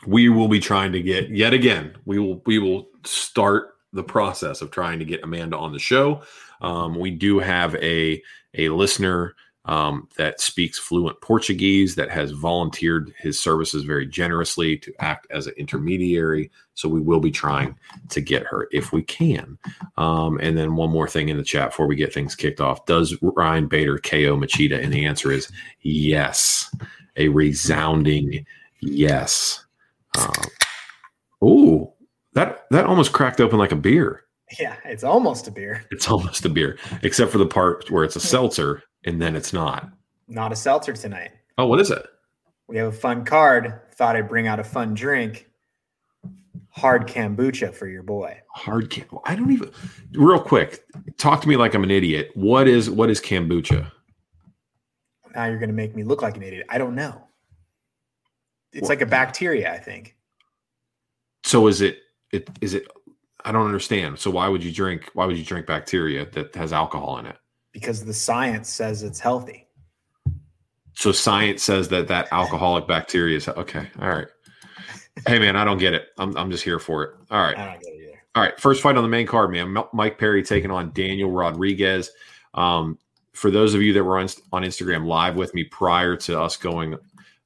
We 0.06 0.28
will 0.28 0.48
be 0.48 0.60
trying 0.60 0.92
to 0.92 1.00
get 1.00 1.30
yet 1.30 1.52
again. 1.52 1.96
We 2.04 2.18
will 2.18 2.42
we 2.46 2.58
will 2.58 2.88
start 3.04 3.74
the 3.92 4.02
process 4.02 4.60
of 4.60 4.70
trying 4.70 4.98
to 4.98 5.04
get 5.04 5.22
Amanda 5.22 5.56
on 5.56 5.72
the 5.72 5.78
show. 5.78 6.22
Um, 6.60 6.98
we 6.98 7.10
do 7.10 7.38
have 7.38 7.74
a 7.76 8.22
a 8.54 8.68
listener 8.68 9.34
um, 9.66 10.08
that 10.16 10.40
speaks 10.40 10.78
fluent 10.78 11.20
Portuguese 11.22 11.94
that 11.94 12.10
has 12.10 12.32
volunteered 12.32 13.14
his 13.18 13.40
services 13.40 13.84
very 13.84 14.06
generously 14.06 14.76
to 14.78 14.92
act 14.98 15.26
as 15.30 15.46
an 15.46 15.54
intermediary. 15.56 16.50
So 16.74 16.88
we 16.88 17.00
will 17.00 17.20
be 17.20 17.30
trying 17.30 17.76
to 18.10 18.20
get 18.20 18.44
her 18.44 18.68
if 18.72 18.92
we 18.92 19.02
can. 19.02 19.56
Um, 19.96 20.38
and 20.40 20.58
then 20.58 20.76
one 20.76 20.90
more 20.90 21.08
thing 21.08 21.30
in 21.30 21.38
the 21.38 21.44
chat 21.44 21.70
before 21.70 21.86
we 21.86 21.96
get 21.96 22.12
things 22.12 22.34
kicked 22.34 22.60
off: 22.60 22.84
Does 22.86 23.16
Ryan 23.22 23.66
Bader 23.66 23.98
KO 23.98 24.36
Machida? 24.36 24.82
And 24.82 24.92
the 24.92 25.06
answer 25.06 25.32
is 25.32 25.50
yes, 25.80 26.74
a 27.16 27.28
resounding 27.28 28.44
yes. 28.80 29.63
Oh, 31.42 31.94
that 32.34 32.64
that 32.70 32.86
almost 32.86 33.12
cracked 33.12 33.40
open 33.40 33.58
like 33.58 33.72
a 33.72 33.76
beer. 33.76 34.24
Yeah, 34.58 34.76
it's 34.84 35.04
almost 35.04 35.48
a 35.48 35.50
beer, 35.50 35.84
It's 35.90 36.08
almost 36.08 36.44
a 36.44 36.48
beer, 36.48 36.78
except 37.02 37.32
for 37.32 37.38
the 37.38 37.46
part 37.46 37.90
where 37.90 38.04
it's 38.04 38.16
a 38.16 38.20
hmm. 38.20 38.26
seltzer 38.26 38.82
and 39.04 39.20
then 39.20 39.36
it's 39.36 39.52
not. 39.52 39.88
not 40.28 40.52
a 40.52 40.56
seltzer 40.56 40.92
tonight. 40.92 41.30
Oh, 41.58 41.66
what 41.66 41.80
is 41.80 41.90
it? 41.90 42.04
We 42.66 42.76
have 42.78 42.88
a 42.88 42.96
fun 42.96 43.24
card. 43.24 43.80
Thought 43.94 44.16
I'd 44.16 44.28
bring 44.28 44.46
out 44.46 44.58
a 44.58 44.64
fun 44.64 44.94
drink. 44.94 45.48
Hard 46.70 47.06
kombucha 47.06 47.74
for 47.74 47.86
your 47.86 48.02
boy. 48.02 48.40
Hard 48.52 48.90
can. 48.90 49.04
I 49.24 49.36
don't 49.36 49.52
even. 49.52 49.70
Real 50.12 50.40
quick, 50.40 50.84
talk 51.18 51.40
to 51.42 51.48
me 51.48 51.56
like 51.56 51.74
I'm 51.74 51.84
an 51.84 51.90
idiot. 51.90 52.30
What 52.34 52.66
is 52.66 52.90
what 52.90 53.10
is 53.10 53.20
kombucha? 53.20 53.90
Now 55.34 55.46
you're 55.46 55.58
going 55.58 55.68
to 55.68 55.74
make 55.74 55.94
me 55.94 56.04
look 56.04 56.22
like 56.22 56.36
an 56.36 56.42
idiot. 56.42 56.66
I 56.68 56.78
don't 56.78 56.94
know. 56.94 57.23
It's 58.74 58.88
like 58.88 59.00
a 59.00 59.06
bacteria, 59.06 59.72
I 59.72 59.78
think. 59.78 60.16
So 61.44 61.66
is 61.66 61.80
it? 61.80 61.98
It 62.32 62.48
is 62.60 62.74
it? 62.74 62.86
I 63.44 63.52
don't 63.52 63.66
understand. 63.66 64.18
So 64.18 64.30
why 64.30 64.48
would 64.48 64.64
you 64.64 64.72
drink? 64.72 65.10
Why 65.14 65.26
would 65.26 65.38
you 65.38 65.44
drink 65.44 65.66
bacteria 65.66 66.26
that 66.30 66.54
has 66.54 66.72
alcohol 66.72 67.18
in 67.18 67.26
it? 67.26 67.36
because 67.74 68.04
the 68.04 68.14
science 68.14 68.70
says 68.70 69.02
it's 69.02 69.20
healthy. 69.20 69.66
So 70.94 71.12
science 71.12 71.62
says 71.62 71.88
that 71.88 72.08
that 72.08 72.28
alcoholic 72.32 72.86
bacteria 72.86 73.36
is 73.36 73.48
okay. 73.48 73.88
All 74.00 74.08
right. 74.08 74.28
Hey 75.26 75.38
man, 75.38 75.56
I 75.56 75.64
don't 75.64 75.78
get 75.78 75.92
it. 75.92 76.06
I'm 76.16 76.34
I'm 76.38 76.50
just 76.50 76.64
here 76.64 76.78
for 76.78 77.02
it. 77.02 77.10
All 77.30 77.42
right. 77.42 77.58
I 77.58 77.72
don't 77.72 77.82
get 77.82 77.92
it 77.92 78.02
either. 78.04 78.22
All 78.36 78.42
right, 78.42 78.58
first 78.58 78.82
fight 78.82 78.96
on 78.96 79.02
the 79.02 79.08
main 79.08 79.26
card, 79.26 79.50
man. 79.50 79.76
Mike 79.92 80.18
Perry 80.18 80.42
taking 80.42 80.70
on 80.70 80.92
Daniel 80.92 81.30
Rodriguez. 81.30 82.10
Um, 82.54 82.98
for 83.32 83.50
those 83.50 83.74
of 83.74 83.82
you 83.82 83.92
that 83.92 84.02
were 84.02 84.18
on, 84.18 84.28
on 84.52 84.62
Instagram 84.62 85.06
live 85.06 85.36
with 85.36 85.54
me 85.54 85.64
prior 85.64 86.16
to 86.16 86.40
us 86.40 86.56
going 86.56 86.96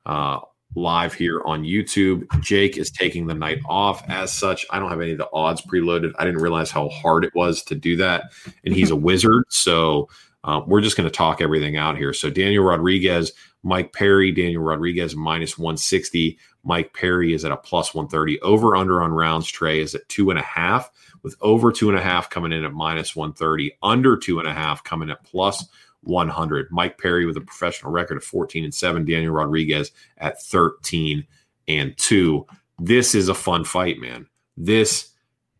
uh, 0.06 0.40
live 0.74 1.14
here 1.14 1.40
on 1.44 1.64
YouTube, 1.64 2.26
Jake 2.40 2.76
is 2.76 2.90
taking 2.90 3.26
the 3.26 3.34
night 3.34 3.58
off. 3.66 4.08
As 4.08 4.32
such, 4.32 4.66
I 4.70 4.78
don't 4.78 4.90
have 4.90 5.00
any 5.00 5.12
of 5.12 5.18
the 5.18 5.28
odds 5.32 5.62
preloaded. 5.62 6.12
I 6.18 6.24
didn't 6.24 6.40
realize 6.40 6.70
how 6.70 6.88
hard 6.88 7.24
it 7.24 7.34
was 7.34 7.62
to 7.64 7.74
do 7.74 7.96
that, 7.96 8.32
and 8.64 8.74
he's 8.74 8.90
a 8.90 8.96
wizard. 9.08 9.44
So 9.48 10.08
uh, 10.44 10.62
we're 10.66 10.80
just 10.80 10.96
going 10.96 11.08
to 11.08 11.14
talk 11.14 11.40
everything 11.40 11.76
out 11.76 11.96
here. 11.96 12.12
So 12.12 12.30
Daniel 12.30 12.64
Rodriguez, 12.64 13.32
Mike 13.62 13.92
Perry, 13.92 14.30
Daniel 14.30 14.62
Rodriguez 14.62 15.16
minus 15.16 15.58
160. 15.58 16.38
Mike 16.64 16.92
Perry 16.92 17.32
is 17.32 17.44
at 17.44 17.52
a 17.52 17.56
plus 17.56 17.94
130. 17.94 18.40
Over 18.40 18.76
under 18.76 19.02
on 19.02 19.12
rounds 19.12 19.48
Trey 19.48 19.80
is 19.80 19.94
at 19.94 20.08
two 20.08 20.30
and 20.30 20.38
a 20.38 20.42
half, 20.42 20.90
with 21.22 21.36
over 21.40 21.72
two 21.72 21.88
and 21.88 21.98
a 21.98 22.02
half 22.02 22.30
coming 22.30 22.52
in 22.52 22.64
at 22.64 22.72
minus 22.72 23.16
130, 23.16 23.76
under 23.82 24.16
two 24.16 24.38
and 24.38 24.48
a 24.48 24.54
half 24.54 24.84
coming 24.84 25.10
at 25.10 25.24
plus 25.24 25.66
100. 26.02 26.68
Mike 26.70 26.98
Perry 26.98 27.26
with 27.26 27.36
a 27.36 27.42
professional 27.42 27.92
record 27.92 28.16
of 28.16 28.24
14 28.24 28.64
and 28.64 28.74
7. 28.74 29.04
Daniel 29.04 29.32
Rodriguez 29.32 29.92
at 30.18 30.40
13 30.42 31.26
and 31.66 31.96
2. 31.98 32.46
This 32.78 33.14
is 33.14 33.28
a 33.28 33.34
fun 33.34 33.64
fight, 33.64 33.98
man. 34.00 34.26
This 34.56 35.10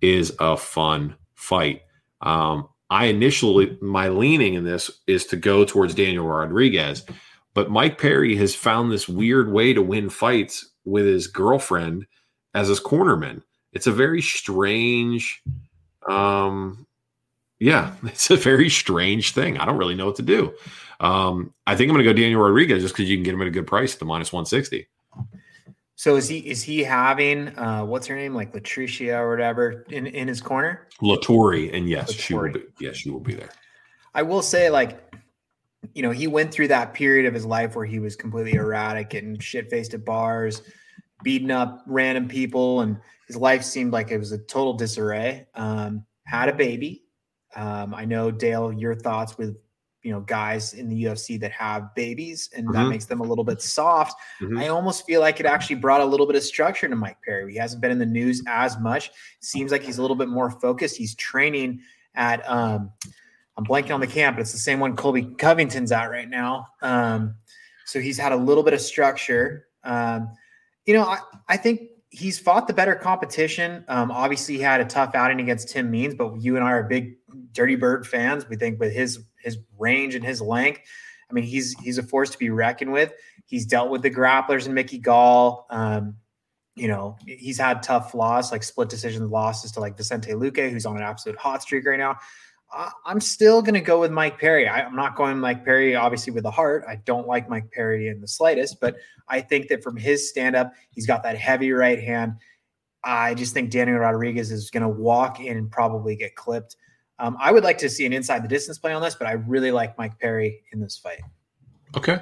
is 0.01 0.35
a 0.39 0.57
fun 0.57 1.17
fight. 1.35 1.83
Um, 2.21 2.69
I 2.91 3.07
initially, 3.07 3.77
my 3.81 4.09
leaning 4.09 4.55
in 4.55 4.65
this 4.65 4.91
is 5.07 5.27
to 5.27 5.37
go 5.37 5.65
towards 5.65 5.95
Daniel 5.95 6.27
Rodriguez, 6.27 7.05
but 7.55 7.71
Mike 7.71 7.99
Perry 7.99 8.37
has 8.37 8.55
found 8.55 8.91
this 8.91 9.09
weird 9.09 9.53
way 9.53 9.73
to 9.73 9.83
win 9.83 10.09
fights 10.09 10.71
with 10.85 11.05
his 11.05 11.27
girlfriend 11.27 12.07
as 12.55 12.69
his 12.69 12.81
cornerman. 12.81 13.43
It's 13.73 13.87
a 13.87 13.93
very 13.93 14.23
strange, 14.23 15.43
um, 16.09 16.87
yeah, 17.59 17.95
it's 18.05 18.31
a 18.31 18.37
very 18.37 18.69
strange 18.69 19.33
thing. 19.33 19.59
I 19.59 19.65
don't 19.65 19.77
really 19.77 19.95
know 19.95 20.07
what 20.07 20.17
to 20.17 20.23
do. 20.23 20.55
Um, 21.01 21.55
I 21.67 21.77
think 21.77 21.89
I'm 21.89 21.95
going 21.95 22.05
to 22.05 22.13
go 22.13 22.19
Daniel 22.19 22.43
Rodriguez 22.43 22.83
just 22.83 22.95
because 22.95 23.09
you 23.09 23.17
can 23.17 23.23
get 23.23 23.35
him 23.35 23.41
at 23.41 23.47
a 23.47 23.53
good 23.53 23.67
price 23.67 23.95
at 23.95 24.01
the 24.01 24.05
minus 24.05 24.33
160. 24.33 24.87
So 25.95 26.15
is 26.15 26.29
he 26.29 26.39
is 26.39 26.63
he 26.63 26.85
having 26.85 27.59
uh 27.59 27.85
what's 27.85 28.07
her 28.07 28.15
name 28.15 28.33
like 28.33 28.53
Latricia 28.53 29.19
or 29.19 29.31
whatever 29.31 29.85
in 29.91 30.07
in 30.07 30.29
his 30.29 30.41
corner? 30.41 30.87
Latory, 31.03 31.75
and 31.75 31.89
yes, 31.89 32.13
she 32.13 32.35
will 32.35 32.53
be. 32.53 32.63
Yes, 32.79 32.99
she 32.99 33.11
will 33.11 33.19
be 33.19 33.35
there. 33.35 33.51
I 34.15 34.23
will 34.23 34.43
say 34.43 34.71
like 34.71 35.13
you 35.95 36.03
know, 36.03 36.11
he 36.11 36.29
went 36.29 36.53
through 36.53 36.69
that 36.69 36.95
period 36.95 37.27
of 37.27 37.35
his 37.35 37.45
life 37.45 37.75
where 37.75 37.85
he 37.85 37.99
was 37.99 38.15
completely 38.15 38.55
erratic, 38.55 39.11
getting 39.11 39.39
shit 39.41 39.71
faced 39.71 39.95
at 39.95 40.05
bars, 40.05 40.63
beating 41.25 41.51
up 41.51 41.83
random 41.87 42.29
people, 42.29 42.83
and 42.83 42.99
his 43.27 43.37
life 43.37 43.65
seemed 43.65 43.93
like 43.93 44.13
it 44.13 44.19
was 44.19 44.31
a 44.31 44.39
total 44.39 44.75
disarray. 44.75 45.47
Um, 45.55 46.05
had 46.25 46.49
a 46.49 46.53
baby. 46.53 47.03
Um, 47.57 47.95
I 47.95 48.05
know 48.05 48.31
Dale, 48.31 48.73
your 48.73 48.95
thoughts 48.95 49.39
with 49.39 49.57
you 50.03 50.13
know 50.13 50.21
guys 50.21 50.75
in 50.75 50.89
the 50.89 51.05
UFC 51.05 51.41
that 51.41 51.51
have 51.53 51.95
babies, 51.95 52.49
and 52.57 52.67
that 52.69 52.87
Mhm. 52.87 52.91
makes 52.91 53.05
them 53.07 53.21
a 53.21 53.25
little 53.25 53.43
bit 53.45 53.61
soft. 53.61 54.19
Mhm. 54.41 54.59
I 54.61 54.69
almost 54.69 55.05
feel 55.07 55.21
like 55.21 55.41
it 55.41 55.47
actually 55.47 55.77
brought 55.77 56.01
a 56.01 56.05
little 56.05 56.27
bit 56.27 56.37
of 56.37 56.43
structure 56.43 56.89
to 56.89 56.95
Mike 56.97 57.19
Perry. 57.25 57.53
He 57.53 57.59
hasn't 57.59 57.83
been 57.83 57.91
in 57.91 57.99
the 57.99 58.07
news 58.07 58.43
as 58.47 58.79
much. 58.79 59.11
Seems 59.41 59.73
like 59.73 59.83
he's 59.83 59.99
a 59.99 60.03
little 60.03 60.17
bit 60.17 60.29
more 60.29 60.51
focused. 60.51 60.97
He's 60.97 61.15
training 61.17 61.81
at 62.15 62.49
um, 62.49 62.93
I'm 63.57 63.65
blanking 63.67 63.93
on 63.93 63.99
the 64.01 64.07
camp, 64.07 64.37
but 64.37 64.43
it's 64.43 64.53
the 64.53 64.59
same 64.59 64.79
one 64.79 64.95
Colby 64.95 65.35
Covington's 65.37 65.91
at 65.91 66.11
right 66.11 66.29
now. 66.31 66.67
Um, 66.81 67.35
so 67.87 67.99
he's 68.01 68.17
had 68.19 68.31
a 68.31 68.37
little 68.37 68.63
bit 68.63 68.75
of 68.75 68.81
structure. 68.81 69.67
Um, 69.83 70.31
you 70.87 70.95
know, 70.95 71.03
I, 71.05 71.19
I 71.49 71.57
think 71.57 71.83
he's 72.11 72.39
fought 72.39 72.67
the 72.67 72.75
better 72.75 72.95
competition. 72.95 73.85
Um, 73.89 74.11
obviously, 74.11 74.57
he 74.57 74.63
had 74.63 74.81
a 74.81 74.85
tough 74.85 75.15
outing 75.15 75.41
against 75.41 75.69
Tim 75.69 75.91
Means, 75.91 76.15
but 76.15 76.41
you 76.41 76.57
and 76.57 76.65
I 76.65 76.73
are 76.73 76.83
big 76.83 77.17
Dirty 77.53 77.77
Bird 77.77 78.07
fans. 78.07 78.49
We 78.49 78.57
think 78.57 78.81
with 78.81 78.93
his 78.93 79.25
his 79.43 79.59
range 79.79 80.15
and 80.15 80.25
his 80.25 80.41
length, 80.41 80.81
I 81.31 81.33
mean, 81.33 81.45
he's 81.45 81.79
he's 81.81 81.99
a 81.99 82.03
force 82.03 82.31
to 82.31 82.39
be 82.39 82.51
reckoned 82.51 82.93
with. 82.93 83.13
He's 83.47 83.67
dealt 83.67 83.91
with 83.91 84.03
the 84.03 84.11
grapplers 84.11 84.67
and 84.67 84.75
Mickey 84.75 84.99
Gall. 84.99 85.67
Um, 85.71 86.17
you 86.75 86.87
know, 86.87 87.17
he's 87.27 87.59
had 87.59 87.83
tough 87.83 88.15
loss, 88.15 88.53
like 88.53 88.63
split 88.63 88.89
decision 88.89 89.29
losses 89.31 89.73
to 89.73 89.81
like 89.81 89.97
Vicente 89.97 90.31
Luque, 90.33 90.71
who's 90.71 90.87
on 90.87 90.97
an 90.97 91.03
absolute 91.03 91.37
hot 91.37 91.63
streak 91.63 91.85
right 91.87 91.99
now. 91.99 92.17
I- 92.73 92.93
I'm 93.07 93.21
still 93.21 93.63
going 93.63 93.75
to 93.75 93.81
go 93.81 94.01
with 94.01 94.11
Mike 94.11 94.39
Perry. 94.39 94.69
I, 94.69 94.83
I'm 94.83 94.97
not 94.97 95.17
going 95.17 95.39
Mike 95.39 95.65
Perry, 95.65 95.95
obviously, 95.95 96.33
with 96.33 96.43
the 96.43 96.51
heart. 96.51 96.85
I 96.89 96.97
don't 96.97 97.27
like 97.27 97.49
Mike 97.49 97.71
Perry 97.73 98.09
in 98.09 98.21
the 98.21 98.29
slightest, 98.29 98.81
but 98.81 98.97
I 99.29 99.41
think 99.41 99.69
that 99.69 99.83
from 99.83 99.97
his 99.97 100.29
stand 100.29 100.57
up, 100.57 100.73
he's 100.91 101.07
got 101.07 101.23
that 101.23 101.37
heavy 101.37 101.73
right 101.73 102.03
hand. 102.03 102.35
I 103.05 103.35
just 103.35 103.55
think 103.55 103.71
Daniel 103.71 103.99
Rodriguez 103.99 104.51
is 104.51 104.71
going 104.71 104.83
to 104.83 104.89
walk 104.89 105.41
in 105.41 105.57
and 105.57 105.71
probably 105.71 106.17
get 106.17 106.35
clipped. 106.35 106.77
Um, 107.19 107.37
I 107.41 107.53
would 107.53 107.65
like 107.65 107.79
to 107.79 107.89
see 107.89 108.07
an 108.07 108.13
inside 108.13 108.45
the 108.45 108.49
distance 108.49 108.79
play 108.79 108.93
on 108.93 109.03
this, 109.03 109.15
but 109.15 109.27
I 109.27 109.33
really 109.33 109.71
like 109.71 109.97
Mike 109.99 110.19
Perry 110.19 110.63
in 110.73 110.81
this 110.81 110.97
fight. 110.99 111.21
Okay. 111.97 112.21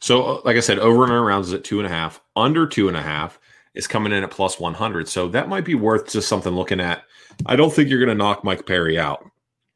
So, 0.00 0.22
uh, 0.22 0.40
like 0.44 0.56
I 0.56 0.60
said, 0.60 0.78
over 0.78 1.02
and 1.04 1.12
around 1.12 1.42
is 1.42 1.52
at 1.52 1.64
two 1.64 1.78
and 1.78 1.86
a 1.86 1.90
half. 1.90 2.20
Under 2.36 2.66
two 2.66 2.88
and 2.88 2.96
a 2.96 3.02
half 3.02 3.40
is 3.74 3.86
coming 3.86 4.12
in 4.12 4.22
at 4.22 4.30
plus 4.30 4.60
100. 4.60 5.08
So, 5.08 5.28
that 5.28 5.48
might 5.48 5.64
be 5.64 5.74
worth 5.74 6.12
just 6.12 6.28
something 6.28 6.52
looking 6.52 6.80
at. 6.80 7.02
I 7.46 7.56
don't 7.56 7.72
think 7.72 7.88
you're 7.88 7.98
going 7.98 8.10
to 8.10 8.14
knock 8.14 8.44
Mike 8.44 8.66
Perry 8.66 8.98
out. 8.98 9.24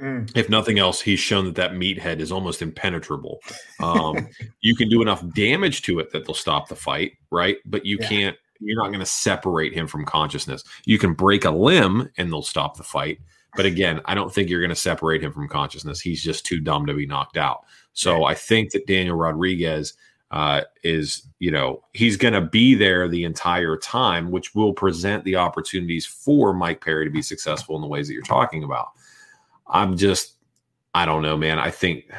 Mm. 0.00 0.30
If 0.34 0.48
nothing 0.48 0.78
else, 0.78 1.00
he's 1.00 1.20
shown 1.20 1.44
that 1.44 1.54
that 1.56 1.72
meathead 1.72 2.20
is 2.20 2.32
almost 2.32 2.62
impenetrable. 2.62 3.40
Um, 3.80 4.28
you 4.60 4.74
can 4.74 4.88
do 4.88 5.02
enough 5.02 5.22
damage 5.34 5.82
to 5.82 5.98
it 5.98 6.10
that 6.12 6.24
they'll 6.26 6.34
stop 6.34 6.68
the 6.68 6.76
fight, 6.76 7.12
right? 7.30 7.58
But 7.66 7.84
you 7.84 7.98
Yeah. 8.00 8.08
can't, 8.08 8.36
you're 8.60 8.76
not 8.82 8.88
going 8.88 9.00
to 9.00 9.06
separate 9.06 9.72
him 9.74 9.86
from 9.86 10.04
consciousness. 10.04 10.64
You 10.84 10.98
can 10.98 11.14
break 11.14 11.44
a 11.44 11.50
limb 11.50 12.10
and 12.18 12.30
they'll 12.30 12.42
stop 12.42 12.76
the 12.76 12.82
fight. 12.82 13.18
But 13.56 13.66
again, 13.66 14.00
I 14.04 14.14
don't 14.14 14.32
think 14.32 14.48
you're 14.48 14.60
going 14.60 14.68
to 14.70 14.76
separate 14.76 15.22
him 15.22 15.32
from 15.32 15.48
consciousness. 15.48 16.00
He's 16.00 16.22
just 16.22 16.46
too 16.46 16.60
dumb 16.60 16.86
to 16.86 16.94
be 16.94 17.06
knocked 17.06 17.36
out. 17.36 17.64
So 17.92 18.24
I 18.24 18.34
think 18.34 18.70
that 18.72 18.86
Daniel 18.86 19.16
Rodriguez 19.16 19.94
uh, 20.30 20.62
is, 20.84 21.26
you 21.40 21.50
know, 21.50 21.82
he's 21.92 22.16
going 22.16 22.34
to 22.34 22.40
be 22.40 22.74
there 22.74 23.08
the 23.08 23.24
entire 23.24 23.76
time, 23.76 24.30
which 24.30 24.54
will 24.54 24.72
present 24.72 25.24
the 25.24 25.34
opportunities 25.36 26.06
for 26.06 26.52
Mike 26.52 26.80
Perry 26.84 27.04
to 27.04 27.10
be 27.10 27.22
successful 27.22 27.74
in 27.74 27.82
the 27.82 27.88
ways 27.88 28.06
that 28.06 28.14
you're 28.14 28.22
talking 28.22 28.62
about. 28.62 28.90
I'm 29.70 29.96
just, 29.96 30.34
I 30.94 31.06
don't 31.06 31.22
know, 31.22 31.36
man. 31.36 31.58
I 31.58 31.70
think, 31.70 32.10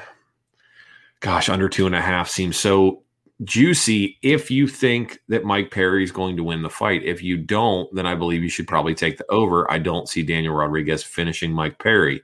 gosh, 1.20 1.50
under 1.50 1.70
two 1.70 1.86
and 1.86 1.96
a 1.96 2.02
half 2.02 2.30
seems 2.30 2.58
so 2.58 3.04
juicy 3.44 4.20
if 4.22 4.52
you 4.52 4.68
think 4.68 5.20
that 5.28 5.44
Mike 5.44 5.72
Perry 5.72 6.04
is 6.04 6.12
going 6.12 6.38
to 6.38 6.44
win 6.44 6.62
the 6.62 6.70
fight. 6.70 7.04
If 7.04 7.24
you 7.24 7.38
don't, 7.38 7.94
then 7.94 8.06
I 8.06 8.16
believe 8.16 8.44
you 8.44 8.50
should 8.50 8.68
probably 8.68 8.94
take 8.94 9.18
the 9.18 9.30
over. 9.32 9.70
I 9.72 9.80
don't 9.80 10.08
see 10.08 10.24
Daniel 10.24 10.56
Rodriguez 10.56 11.04
finishing 11.04 11.52
Mike 11.52 11.80
Perry. 11.80 12.24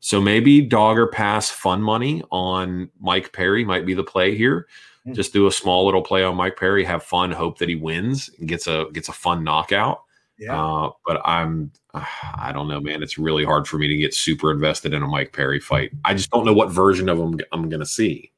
So 0.00 0.20
maybe 0.20 0.60
dog 0.60 0.98
or 0.98 1.06
pass 1.06 1.50
fun 1.50 1.82
money 1.82 2.22
on 2.30 2.90
Mike 3.00 3.32
Perry 3.32 3.64
might 3.64 3.86
be 3.86 3.94
the 3.94 4.04
play 4.04 4.36
here. 4.36 4.66
Mm. 5.06 5.14
Just 5.14 5.32
do 5.32 5.46
a 5.46 5.52
small 5.52 5.84
little 5.84 6.02
play 6.02 6.24
on 6.24 6.36
Mike 6.36 6.56
Perry, 6.56 6.84
have 6.84 7.02
fun, 7.02 7.30
hope 7.30 7.58
that 7.58 7.68
he 7.68 7.74
wins 7.74 8.30
and 8.38 8.48
gets 8.48 8.66
a 8.66 8.86
gets 8.92 9.08
a 9.08 9.12
fun 9.12 9.44
knockout. 9.44 10.03
Yeah. 10.38 10.60
Uh, 10.60 10.90
but 11.06 11.20
I'm, 11.24 11.70
I 11.94 12.50
don't 12.52 12.68
know, 12.68 12.80
man. 12.80 13.02
It's 13.02 13.18
really 13.18 13.44
hard 13.44 13.66
for 13.68 13.78
me 13.78 13.86
to 13.88 13.96
get 13.96 14.14
super 14.14 14.50
invested 14.50 14.92
in 14.92 15.02
a 15.02 15.06
Mike 15.06 15.32
Perry 15.32 15.60
fight. 15.60 15.92
I 16.04 16.14
just 16.14 16.30
don't 16.30 16.44
know 16.44 16.52
what 16.52 16.70
version 16.70 17.08
of 17.08 17.18
him 17.18 17.38
I'm 17.52 17.68
going 17.68 17.80
to 17.80 17.86
see. 17.86 18.32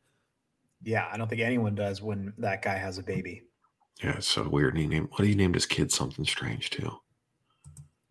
yeah. 0.82 1.08
I 1.12 1.16
don't 1.16 1.28
think 1.28 1.40
anyone 1.42 1.74
does 1.74 2.02
when 2.02 2.32
that 2.38 2.62
guy 2.62 2.76
has 2.76 2.98
a 2.98 3.02
baby. 3.02 3.42
Yeah, 4.02 4.16
it's 4.16 4.26
so 4.28 4.46
weird. 4.46 4.76
He 4.76 4.86
named 4.86 5.08
what 5.12 5.20
do 5.20 5.26
you 5.26 5.34
name 5.34 5.54
his 5.54 5.64
kid 5.64 5.90
something 5.90 6.26
strange 6.26 6.68
too? 6.68 6.90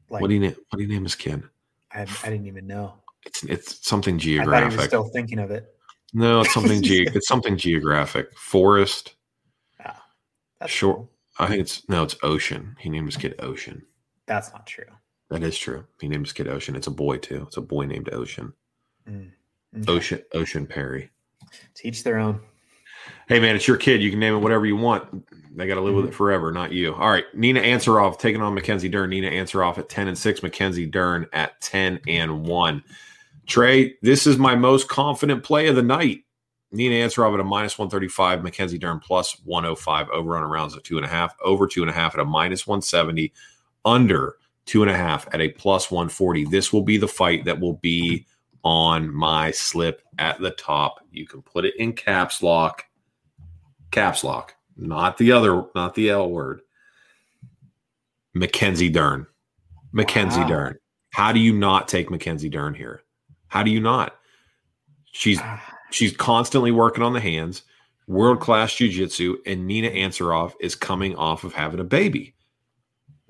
Like, 0.10 0.22
what 0.22 0.30
do 0.30 0.34
you 0.34 0.39
name 0.39 0.56
what 0.70 0.77
do 0.77 0.84
you 0.84 0.89
name 0.89 1.04
his 1.04 1.13
kid? 1.15 1.44
I, 1.92 2.01
I 2.24 2.30
didn't 2.30 2.48
even 2.48 2.65
know. 2.65 2.96
It's 3.25 3.44
it's 3.44 3.88
something 3.88 4.15
I 4.15 4.18
thought 4.18 4.18
was 4.18 4.24
geographic. 4.24 4.82
still 4.82 5.10
thinking 5.13 5.38
of 5.38 5.51
it. 5.51 5.68
no, 6.13 6.42
it's 6.42 6.54
something 6.56 6.82
ge- 6.82 6.92
it's 7.15 7.27
something 7.27 7.56
geographic. 7.56 8.36
Forest. 8.38 9.13
That's 10.60 10.72
Sure. 10.72 10.96
cool. 10.96 11.10
I 11.38 11.48
think 11.48 11.62
it's 11.62 11.88
no, 11.89 12.04
it's 12.04 12.15
Ocean. 12.24 12.75
He 12.80 12.89
named 12.89 13.08
his 13.08 13.18
kid 13.18 13.36
Ocean. 13.39 13.84
That's 14.25 14.51
not 14.54 14.65
true. 14.65 14.86
That 15.30 15.44
is 15.44 15.58
true. 15.58 15.86
He 16.00 16.08
named 16.08 16.25
his 16.25 16.34
kid 16.34 16.48
Ocean. 16.48 16.75
It's 16.75 16.88
a 16.88 16.92
boy 16.92 17.18
too. 17.18 17.44
It's 17.48 17.58
a 17.58 17.62
boy 17.62 17.86
named 17.86 18.13
Ocean. 18.13 18.54
Mm. 19.10 19.32
Okay. 19.75 19.92
Ocean 19.92 20.22
Ocean 20.34 20.68
Perry. 20.68 21.10
Teach 21.74 22.04
their 22.04 22.18
own. 22.18 22.42
Hey 23.27 23.39
man, 23.39 23.56
it's 23.56 23.68
your 23.68 23.77
kid. 23.77 24.01
You 24.01 24.10
can 24.10 24.20
name 24.20 24.36
it 24.36 24.39
whatever 24.39 24.65
you 24.65 24.75
want. 24.75 25.25
They 25.56 25.68
got 25.68 25.75
to 25.75 25.82
live 25.82 25.96
with 25.96 26.06
it 26.08 26.13
forever, 26.13 26.51
not 26.51 26.72
you. 26.72 26.94
All 26.94 27.10
right, 27.10 27.25
Nina 27.34 27.62
Ansaroff 27.62 28.20
taking 28.20 28.42
on 28.42 28.54
Mackenzie 28.54 28.89
Dern. 28.89 29.10
Nina 29.10 29.30
Ansaroff 29.30 29.77
at 29.77 29.89
ten 29.89 30.08
and 30.08 30.18
six. 30.18 30.44
Mackenzie 30.44 30.86
Dern 30.86 31.27
at 31.34 31.60
ten 31.62 32.00
and 32.08 32.46
one. 32.46 32.84
Trey, 33.48 33.96
this 34.01 34.25
is 34.25 34.38
my 34.38 34.56
most 34.56 34.89
confident 34.89 35.44
play 35.44 35.68
of 35.68 35.75
the 35.75 35.84
night. 35.84 36.25
Nina 36.75 36.96
Ansaroff 36.96 37.34
at 37.34 37.39
a 37.39 37.44
minus 37.44 37.79
one 37.79 37.89
thirty 37.89 38.08
five. 38.08 38.44
Mackenzie 38.44 38.77
Dern 38.77 39.00
plus 39.00 39.39
one 39.44 39.63
hundred 39.63 39.77
five. 39.77 40.10
Over 40.10 40.38
on 40.38 40.44
a 40.44 40.48
rounds 40.48 40.75
of 40.75 40.84
two 40.84 40.98
and 40.98 41.05
a 41.05 41.10
half. 41.10 41.36
Over 41.44 41.67
two 41.67 41.82
and 41.82 41.89
a 41.89 41.94
half 41.94 42.13
at 42.13 42.20
a 42.20 42.25
minus 42.25 42.67
one 42.67 42.82
seventy. 42.82 43.34
Under 43.86 44.38
two 44.65 44.82
and 44.82 44.91
a 44.91 44.96
half 44.96 45.27
at 45.34 45.41
a 45.41 45.50
plus 45.50 45.89
one 45.89 46.10
forty. 46.10 46.46
This 46.46 46.74
will 46.74 46.84
be 46.84 46.98
the 46.98 47.08
fight 47.08 47.46
that 47.46 47.60
will 47.60 47.75
be 47.77 48.25
on 48.63 49.13
my 49.13 49.51
slip 49.51 50.01
at 50.17 50.39
the 50.39 50.51
top. 50.51 51.00
You 51.12 51.25
can 51.27 51.41
put 51.41 51.65
it 51.65 51.75
in 51.77 51.94
caps 51.94 52.41
lock 52.44 52.86
caps 53.91 54.24
lock, 54.24 54.55
not 54.75 55.17
the 55.17 55.32
other, 55.32 55.63
not 55.74 55.96
the 55.96 56.10
L 56.10 56.29
word. 56.29 56.62
Mackenzie 58.34 58.89
Dern. 58.89 59.25
Mackenzie 59.94 60.41
Wow. 60.41 60.48
Dern. 60.48 60.77
How 61.12 61.32
do 61.32 61.39
you 61.39 61.53
not 61.53 61.88
take 61.88 62.12
Mackenzie 62.12 62.50
Dern 62.50 62.74
here? 62.74 63.03
How 63.48 63.63
do 63.63 63.72
you 63.72 63.79
not? 63.79 64.15
She's 65.13 65.39
Ah, 65.41 65.75
she's 65.95 66.15
constantly 66.15 66.71
working 66.71 67.03
on 67.03 67.13
the 67.13 67.21
hands, 67.21 67.63
world 68.07 68.41
class 68.41 68.73
jujitsu, 68.73 69.35
and 69.45 69.65
Nina 69.65 69.89
Ansaroff 69.89 70.53
is 70.59 70.75
coming 70.75 71.15
off 71.15 71.43
of 71.43 71.53
having 71.53 71.79
a 71.79 71.85
baby. 71.85 72.35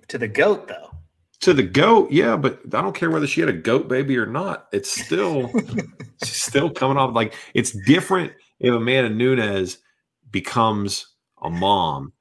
to 0.07 0.17
the 0.17 0.27
goat 0.27 0.67
though. 0.67 0.89
To 1.41 1.53
the 1.53 1.63
goat, 1.63 2.12
yeah, 2.12 2.36
but 2.36 2.60
I 2.74 2.81
don't 2.81 2.95
care 2.95 3.12
whether 3.12 3.27
she 3.27 3.41
had 3.41 3.50
a 3.50 3.53
goat 3.53 3.88
baby 3.88 4.17
or 4.17 4.25
not. 4.25 4.67
It's 4.72 4.89
still 4.89 5.51
she's 6.24 6.41
still 6.41 6.72
coming 6.72 6.98
off 6.98 7.13
like 7.13 7.36
it's 7.53 7.72
different 7.86 8.34
if 8.60 8.74
Amanda 8.74 9.10
Nunes 9.10 9.77
becomes 10.31 11.07
a 11.43 11.50
mom. 11.50 12.13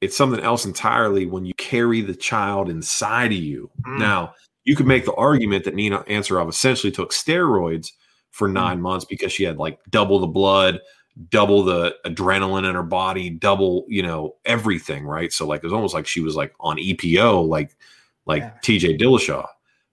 It's 0.00 0.16
something 0.16 0.40
else 0.40 0.64
entirely 0.64 1.26
when 1.26 1.44
you 1.44 1.52
carry 1.54 2.00
the 2.00 2.14
child 2.14 2.70
inside 2.70 3.32
of 3.32 3.38
you. 3.38 3.70
Mm. 3.86 3.98
Now, 3.98 4.34
you 4.64 4.76
could 4.76 4.86
make 4.86 5.04
the 5.04 5.14
argument 5.14 5.64
that 5.64 5.74
Nina 5.74 6.04
Ansaroff 6.04 6.48
essentially 6.48 6.92
took 6.92 7.12
steroids 7.12 7.90
for 8.30 8.48
nine 8.48 8.80
months 8.80 9.04
because 9.04 9.32
she 9.32 9.44
had 9.44 9.58
like 9.58 9.78
double 9.90 10.18
the 10.18 10.26
blood, 10.26 10.80
double 11.30 11.62
the 11.62 11.94
adrenaline 12.06 12.68
in 12.68 12.74
her 12.74 12.82
body, 12.82 13.30
double, 13.30 13.84
you 13.88 14.02
know, 14.02 14.36
everything, 14.44 15.04
right? 15.04 15.32
So 15.32 15.46
like 15.46 15.58
it 15.58 15.66
was 15.66 15.72
almost 15.72 15.94
like 15.94 16.06
she 16.06 16.20
was 16.20 16.36
like 16.36 16.54
on 16.60 16.76
EPO, 16.78 17.46
like 17.48 17.76
like 18.26 18.42
Yeah. 18.42 18.52
TJ 18.62 18.98
Dillashaw. 19.00 19.46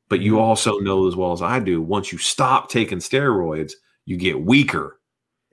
But 0.10 0.22
you 0.22 0.34
Mhm. 0.34 0.40
also 0.42 0.80
know 0.80 1.08
as 1.08 1.16
well 1.16 1.32
as 1.34 1.42
I 1.42 1.60
do, 1.60 1.82
once 1.82 2.12
you 2.12 2.18
stop 2.18 2.70
taking 2.70 3.00
steroids, 3.00 3.74
you 4.06 4.16
get 4.18 4.40
weaker. 4.40 5.00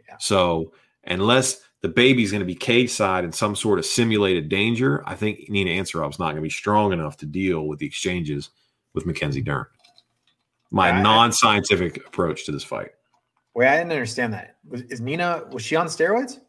Yeah. 0.07 0.17
So 0.19 0.73
unless 1.05 1.61
the 1.81 1.89
baby's 1.89 2.31
going 2.31 2.41
to 2.41 2.47
be 2.47 2.55
cage 2.55 2.91
side 2.91 3.25
in 3.25 3.33
some 3.33 3.57
sort 3.57 3.79
of 3.79 3.85
simulated 3.85 4.49
danger, 4.49 5.03
I 5.07 5.15
think 5.17 5.49
Nina 5.51 5.71
Ansaroff's 5.71 6.19
not 6.19 6.27
going 6.27 6.37
to 6.37 6.43
be 6.43 6.51
strong 6.51 6.93
enough 6.93 7.17
to 7.19 7.27
deal 7.27 7.67
with 7.67 7.79
the 7.79 7.87
exchanges 7.87 8.51
with 8.95 9.07
Mackenzie 9.07 9.43
Dern. 9.43 9.67
My 10.75 10.89
Yeah, 10.89 10.99
I- 10.99 11.03
non-scientific 11.03 11.99
approach 12.07 12.45
to 12.47 12.53
this 12.53 12.65
fight. 12.65 12.91
Wait, 13.55 13.69
I 13.69 13.77
didn't 13.77 13.93
understand 13.93 14.33
that. 14.33 14.57
Was, 14.69 14.83
is 14.83 15.01
Nina 15.01 15.45
was 15.53 15.63
she 15.63 15.77
on 15.77 15.87
steroids? 15.87 16.41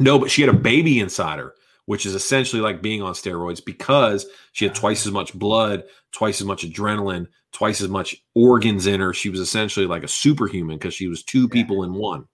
No, 0.00 0.18
but 0.18 0.28
she 0.30 0.42
had 0.42 0.52
a 0.52 0.58
baby 0.58 0.98
inside 0.98 1.38
her, 1.38 1.54
which 1.86 2.04
is 2.04 2.16
essentially 2.16 2.60
like 2.60 2.82
being 2.82 3.00
on 3.00 3.12
steroids 3.14 3.64
because 3.64 4.26
she 4.52 4.64
had 4.64 4.76
Ah. 4.76 4.80
twice 4.80 5.06
as 5.06 5.12
much 5.12 5.32
blood, 5.38 5.84
twice 6.10 6.40
as 6.40 6.46
much 6.48 6.64
adrenaline, 6.64 7.28
twice 7.52 7.80
as 7.80 7.88
much 7.88 8.16
organs 8.34 8.88
in 8.88 8.98
her. 8.98 9.14
She 9.14 9.28
was 9.30 9.38
essentially 9.38 9.86
like 9.86 10.02
a 10.02 10.08
superhuman 10.08 10.76
because 10.76 10.94
she 10.94 11.06
was 11.06 11.22
two 11.22 11.42
Yeah. 11.42 11.52
people 11.52 11.84
in 11.84 11.94
one. 11.94 12.26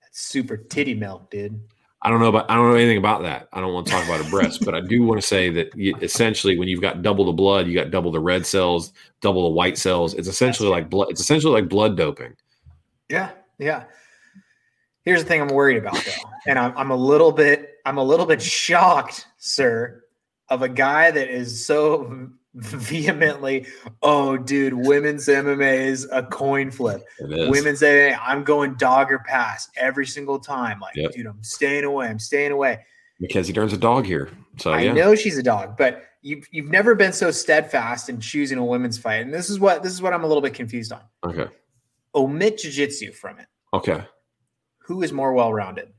That's 0.00 0.20
super 0.22 0.56
titty 0.56 0.94
milk, 0.94 1.30
dude. 1.30 1.60
I 2.02 2.08
don't 2.08 2.20
know 2.20 2.28
about 2.28 2.50
I 2.50 2.54
don't 2.54 2.70
know 2.70 2.76
anything 2.76 2.96
about 2.96 3.22
that. 3.22 3.48
I 3.52 3.60
don't 3.60 3.74
want 3.74 3.86
to 3.86 3.92
talk 3.92 4.04
about 4.06 4.24
her 4.24 4.30
breast, 4.30 4.64
but 4.64 4.74
I 4.74 4.80
do 4.80 5.02
want 5.02 5.20
to 5.20 5.26
say 5.26 5.50
that 5.50 5.76
you, 5.76 5.94
essentially 6.00 6.58
when 6.58 6.66
you've 6.66 6.80
got 6.80 7.02
double 7.02 7.26
the 7.26 7.32
blood, 7.32 7.66
you 7.66 7.74
got 7.74 7.90
double 7.90 8.10
the 8.10 8.20
red 8.20 8.46
cells, 8.46 8.92
double 9.20 9.42
the 9.44 9.54
white 9.54 9.76
cells. 9.76 10.14
It's 10.14 10.28
essentially 10.28 10.70
like 10.70 10.88
blood. 10.88 11.10
It's 11.10 11.20
essentially 11.20 11.52
like 11.52 11.68
blood 11.68 11.96
doping. 11.96 12.34
Yeah, 13.10 13.30
yeah. 13.58 13.84
Here's 15.04 15.22
the 15.22 15.28
thing 15.28 15.42
I'm 15.42 15.48
worried 15.48 15.76
about 15.76 15.94
though, 15.94 16.30
and 16.46 16.58
I'm, 16.58 16.72
I'm 16.76 16.90
a 16.90 16.96
little 16.96 17.32
bit 17.32 17.74
I'm 17.84 17.98
a 17.98 18.04
little 18.04 18.26
bit 18.26 18.40
shocked, 18.40 19.26
sir, 19.38 20.04
of 20.48 20.62
a 20.62 20.68
guy 20.68 21.10
that 21.10 21.28
is 21.28 21.66
so 21.66 22.30
vehemently, 22.54 23.66
oh, 24.02 24.36
dude, 24.36 24.74
women's 24.74 25.28
MMA 25.28 25.86
is 25.86 26.08
a 26.10 26.22
coin 26.22 26.70
flip. 26.70 27.02
Women's 27.20 27.80
MMA, 27.80 28.18
I'm 28.20 28.42
going 28.42 28.74
dog 28.74 29.12
or 29.12 29.20
pass 29.20 29.68
every 29.76 30.06
single 30.06 30.40
time. 30.40 30.80
Like, 30.80 30.96
yep. 30.96 31.12
dude, 31.12 31.26
I'm 31.26 31.42
staying 31.42 31.84
away. 31.84 32.08
I'm 32.08 32.18
staying 32.18 32.50
away. 32.50 32.80
Mackenzie 33.20 33.52
Dern's 33.52 33.72
a 33.72 33.78
dog 33.78 34.04
here. 34.04 34.30
So 34.56 34.72
I 34.72 34.80
yeah. 34.80 34.92
know 34.92 35.14
she's 35.14 35.38
a 35.38 35.42
dog, 35.42 35.76
but 35.76 36.04
you've 36.22 36.46
you've 36.50 36.70
never 36.70 36.94
been 36.94 37.12
so 37.12 37.30
steadfast 37.30 38.08
in 38.08 38.18
choosing 38.18 38.58
a 38.58 38.64
women's 38.64 38.98
fight. 38.98 39.22
And 39.22 39.32
this 39.32 39.50
is 39.50 39.60
what 39.60 39.82
this 39.82 39.92
is 39.92 40.02
what 40.02 40.12
I'm 40.12 40.24
a 40.24 40.26
little 40.26 40.42
bit 40.42 40.54
confused 40.54 40.92
on. 40.92 41.02
Okay. 41.24 41.46
Omit 42.14 42.58
jiu-jitsu 42.58 43.12
from 43.12 43.38
it. 43.38 43.46
Okay. 43.72 44.02
Who 44.78 45.02
is 45.02 45.12
more 45.12 45.32
well-rounded? 45.32 45.92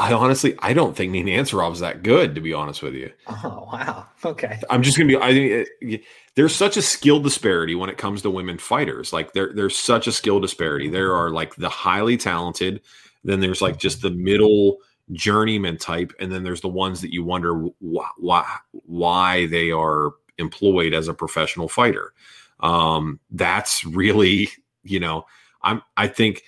I 0.00 0.14
honestly, 0.14 0.56
I 0.60 0.72
don't 0.72 0.96
think 0.96 1.12
Nina 1.12 1.32
Ansaroff's 1.32 1.80
that 1.80 2.02
good, 2.02 2.34
to 2.34 2.40
be 2.40 2.54
honest 2.54 2.82
with 2.82 2.94
you. 2.94 3.12
Oh 3.28 3.68
wow, 3.70 4.06
okay. 4.24 4.58
I'm 4.70 4.82
just 4.82 4.96
gonna 4.96 5.08
be. 5.08 5.16
I 5.18 5.32
think 5.34 5.68
it, 5.82 6.02
there's 6.36 6.56
such 6.56 6.78
a 6.78 6.82
skill 6.82 7.20
disparity 7.20 7.74
when 7.74 7.90
it 7.90 7.98
comes 7.98 8.22
to 8.22 8.30
women 8.30 8.56
fighters. 8.56 9.12
Like 9.12 9.34
there, 9.34 9.52
there's 9.54 9.76
such 9.76 10.06
a 10.06 10.12
skill 10.12 10.40
disparity. 10.40 10.88
There 10.88 11.14
are 11.14 11.30
like 11.30 11.54
the 11.56 11.68
highly 11.68 12.16
talented, 12.16 12.80
then 13.24 13.40
there's 13.40 13.60
like 13.60 13.76
just 13.76 14.00
the 14.00 14.10
middle 14.10 14.78
journeyman 15.12 15.76
type, 15.76 16.14
and 16.18 16.32
then 16.32 16.44
there's 16.44 16.62
the 16.62 16.68
ones 16.68 17.02
that 17.02 17.12
you 17.12 17.22
wonder 17.22 17.54
wh- 17.54 18.18
why 18.18 18.56
why 18.72 19.46
they 19.48 19.70
are 19.70 20.12
employed 20.38 20.94
as 20.94 21.08
a 21.08 21.14
professional 21.14 21.68
fighter. 21.68 22.14
Um, 22.60 23.20
that's 23.30 23.84
really, 23.84 24.48
you 24.82 24.98
know, 24.98 25.26
I'm. 25.62 25.82
I 25.94 26.08
think. 26.08 26.42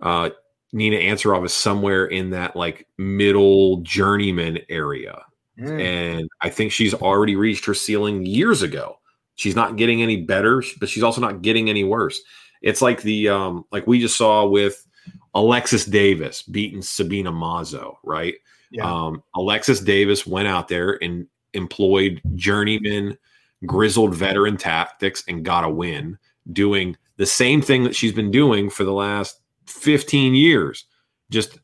Uh, 0.00 0.30
Nina 0.72 0.96
Ansaroff 0.96 1.44
is 1.44 1.52
somewhere 1.52 2.06
in 2.06 2.30
that 2.30 2.56
like 2.56 2.86
middle 2.98 3.78
journeyman 3.78 4.58
area. 4.68 5.22
Mm. 5.58 5.80
And 5.80 6.30
I 6.40 6.48
think 6.48 6.72
she's 6.72 6.94
already 6.94 7.36
reached 7.36 7.66
her 7.66 7.74
ceiling 7.74 8.24
years 8.24 8.62
ago. 8.62 8.98
She's 9.34 9.56
not 9.56 9.76
getting 9.76 10.02
any 10.02 10.22
better, 10.22 10.62
but 10.80 10.88
she's 10.88 11.02
also 11.02 11.20
not 11.20 11.42
getting 11.42 11.68
any 11.68 11.84
worse. 11.84 12.20
It's 12.62 12.80
like 12.80 13.02
the 13.02 13.28
um 13.28 13.64
like 13.70 13.86
we 13.86 14.00
just 14.00 14.16
saw 14.16 14.46
with 14.46 14.86
Alexis 15.34 15.84
Davis 15.84 16.42
beating 16.42 16.82
Sabina 16.82 17.32
Mazo, 17.32 17.96
right? 18.02 18.34
Yeah. 18.70 18.90
Um 18.90 19.22
Alexis 19.34 19.80
Davis 19.80 20.26
went 20.26 20.48
out 20.48 20.68
there 20.68 21.02
and 21.02 21.26
employed 21.54 22.22
journeyman 22.34 23.18
grizzled 23.66 24.14
veteran 24.14 24.56
tactics 24.56 25.22
and 25.28 25.44
got 25.44 25.64
a 25.64 25.70
win 25.70 26.18
doing 26.52 26.96
the 27.16 27.26
same 27.26 27.62
thing 27.62 27.84
that 27.84 27.94
she's 27.94 28.12
been 28.12 28.30
doing 28.30 28.70
for 28.70 28.84
the 28.84 28.92
last 28.92 29.40
15 29.66 30.34
years. 30.34 30.84
Just 31.30 31.58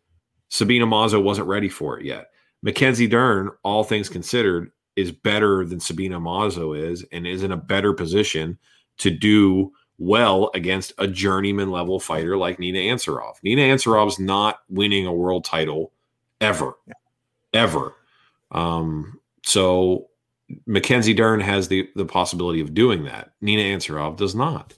Sabina 0.49 0.87
Mazo 0.87 1.23
wasn't 1.23 1.49
ready 1.49 1.69
for 1.69 1.99
it 1.99 2.05
yet. 2.05 2.31
Mackenzie 2.63 3.07
Dern, 3.07 3.51
all 3.63 3.85
things 3.85 4.09
considered, 4.09 4.71
is 4.97 5.13
better 5.13 5.65
than 5.65 5.79
Sabina 5.79 6.19
Mazo 6.21 6.77
is 6.77 7.05
and 7.13 7.27
is 7.27 7.43
in 7.43 7.53
a 7.53 7.57
better 7.57 7.93
position 7.93 8.59
to 8.99 9.11
do 9.11 9.73
well 9.99 10.51
against 10.55 10.93
a 10.99 11.07
journeyman 11.07 11.71
level 11.71 12.01
fighter 12.01 12.37
like 12.37 12.59
Nina 12.59 12.79
Ansaroff. 12.79 13.35
Nina 13.43 13.63
Ansaroff's 13.63 14.19
not 14.19 14.61
winning 14.69 15.07
a 15.07 15.13
world 15.13 15.45
title 15.45 15.93
ever, 16.41 16.75
ever. 17.53 17.95
Um, 18.51 19.21
so 19.45 20.09
Mackenzie 20.67 21.15
Dern 21.15 21.41
has 21.41 21.69
the 21.69 21.89
the 21.95 22.07
possibility 22.07 22.61
of 22.61 22.75
doing 22.75 23.05
that. 23.05 23.33
Nina 23.41 23.63
Ansaroff 23.63 24.17
does 24.17 24.35
not. 24.35 24.75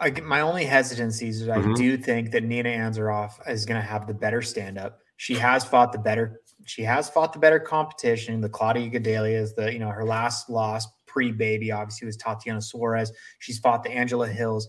I, 0.00 0.10
my 0.22 0.40
only 0.40 0.64
hesitancy 0.64 1.28
is 1.28 1.46
that 1.46 1.58
mm-hmm. 1.58 1.72
I 1.72 1.74
do 1.74 1.96
think 1.96 2.30
that 2.30 2.42
Nina 2.42 2.70
Ansaroff 2.70 3.46
is 3.48 3.66
going 3.66 3.80
to 3.80 3.86
have 3.86 4.06
the 4.06 4.14
better 4.14 4.40
stand 4.40 4.78
up. 4.78 5.00
She 5.16 5.34
has 5.34 5.64
fought 5.64 5.92
the 5.92 5.98
better. 5.98 6.40
She 6.64 6.82
has 6.82 7.10
fought 7.10 7.32
the 7.32 7.38
better 7.38 7.60
competition. 7.60 8.40
The 8.40 8.48
Claudia 8.48 8.88
Gadelha 8.90 9.32
is 9.32 9.54
the 9.54 9.72
you 9.72 9.78
know 9.78 9.90
her 9.90 10.04
last 10.04 10.48
loss 10.48 10.86
pre 11.06 11.32
baby 11.32 11.70
obviously 11.70 12.06
was 12.06 12.16
Tatiana 12.16 12.62
Suarez. 12.62 13.12
She's 13.38 13.58
fought 13.58 13.82
the 13.82 13.90
Angela 13.90 14.28
Hills. 14.28 14.68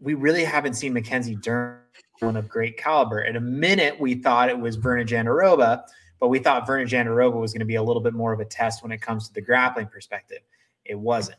We 0.00 0.14
really 0.14 0.44
haven't 0.44 0.74
seen 0.74 0.92
Mackenzie 0.94 1.36
Dern 1.36 1.80
one 2.20 2.36
of 2.36 2.48
great 2.48 2.76
caliber. 2.76 3.22
At 3.24 3.36
a 3.36 3.40
minute, 3.40 3.98
we 4.00 4.14
thought 4.14 4.48
it 4.48 4.58
was 4.58 4.78
Virna 4.78 5.06
Jandiroba, 5.06 5.82
but 6.20 6.28
we 6.28 6.38
thought 6.38 6.66
Virna 6.66 6.86
Jandiroba 6.86 7.38
was 7.38 7.52
going 7.52 7.60
to 7.60 7.66
be 7.66 7.74
a 7.74 7.82
little 7.82 8.02
bit 8.02 8.14
more 8.14 8.32
of 8.32 8.40
a 8.40 8.44
test 8.44 8.82
when 8.82 8.92
it 8.92 9.00
comes 9.00 9.28
to 9.28 9.34
the 9.34 9.40
grappling 9.40 9.88
perspective. 9.88 10.40
It 10.84 10.98
wasn't 10.98 11.38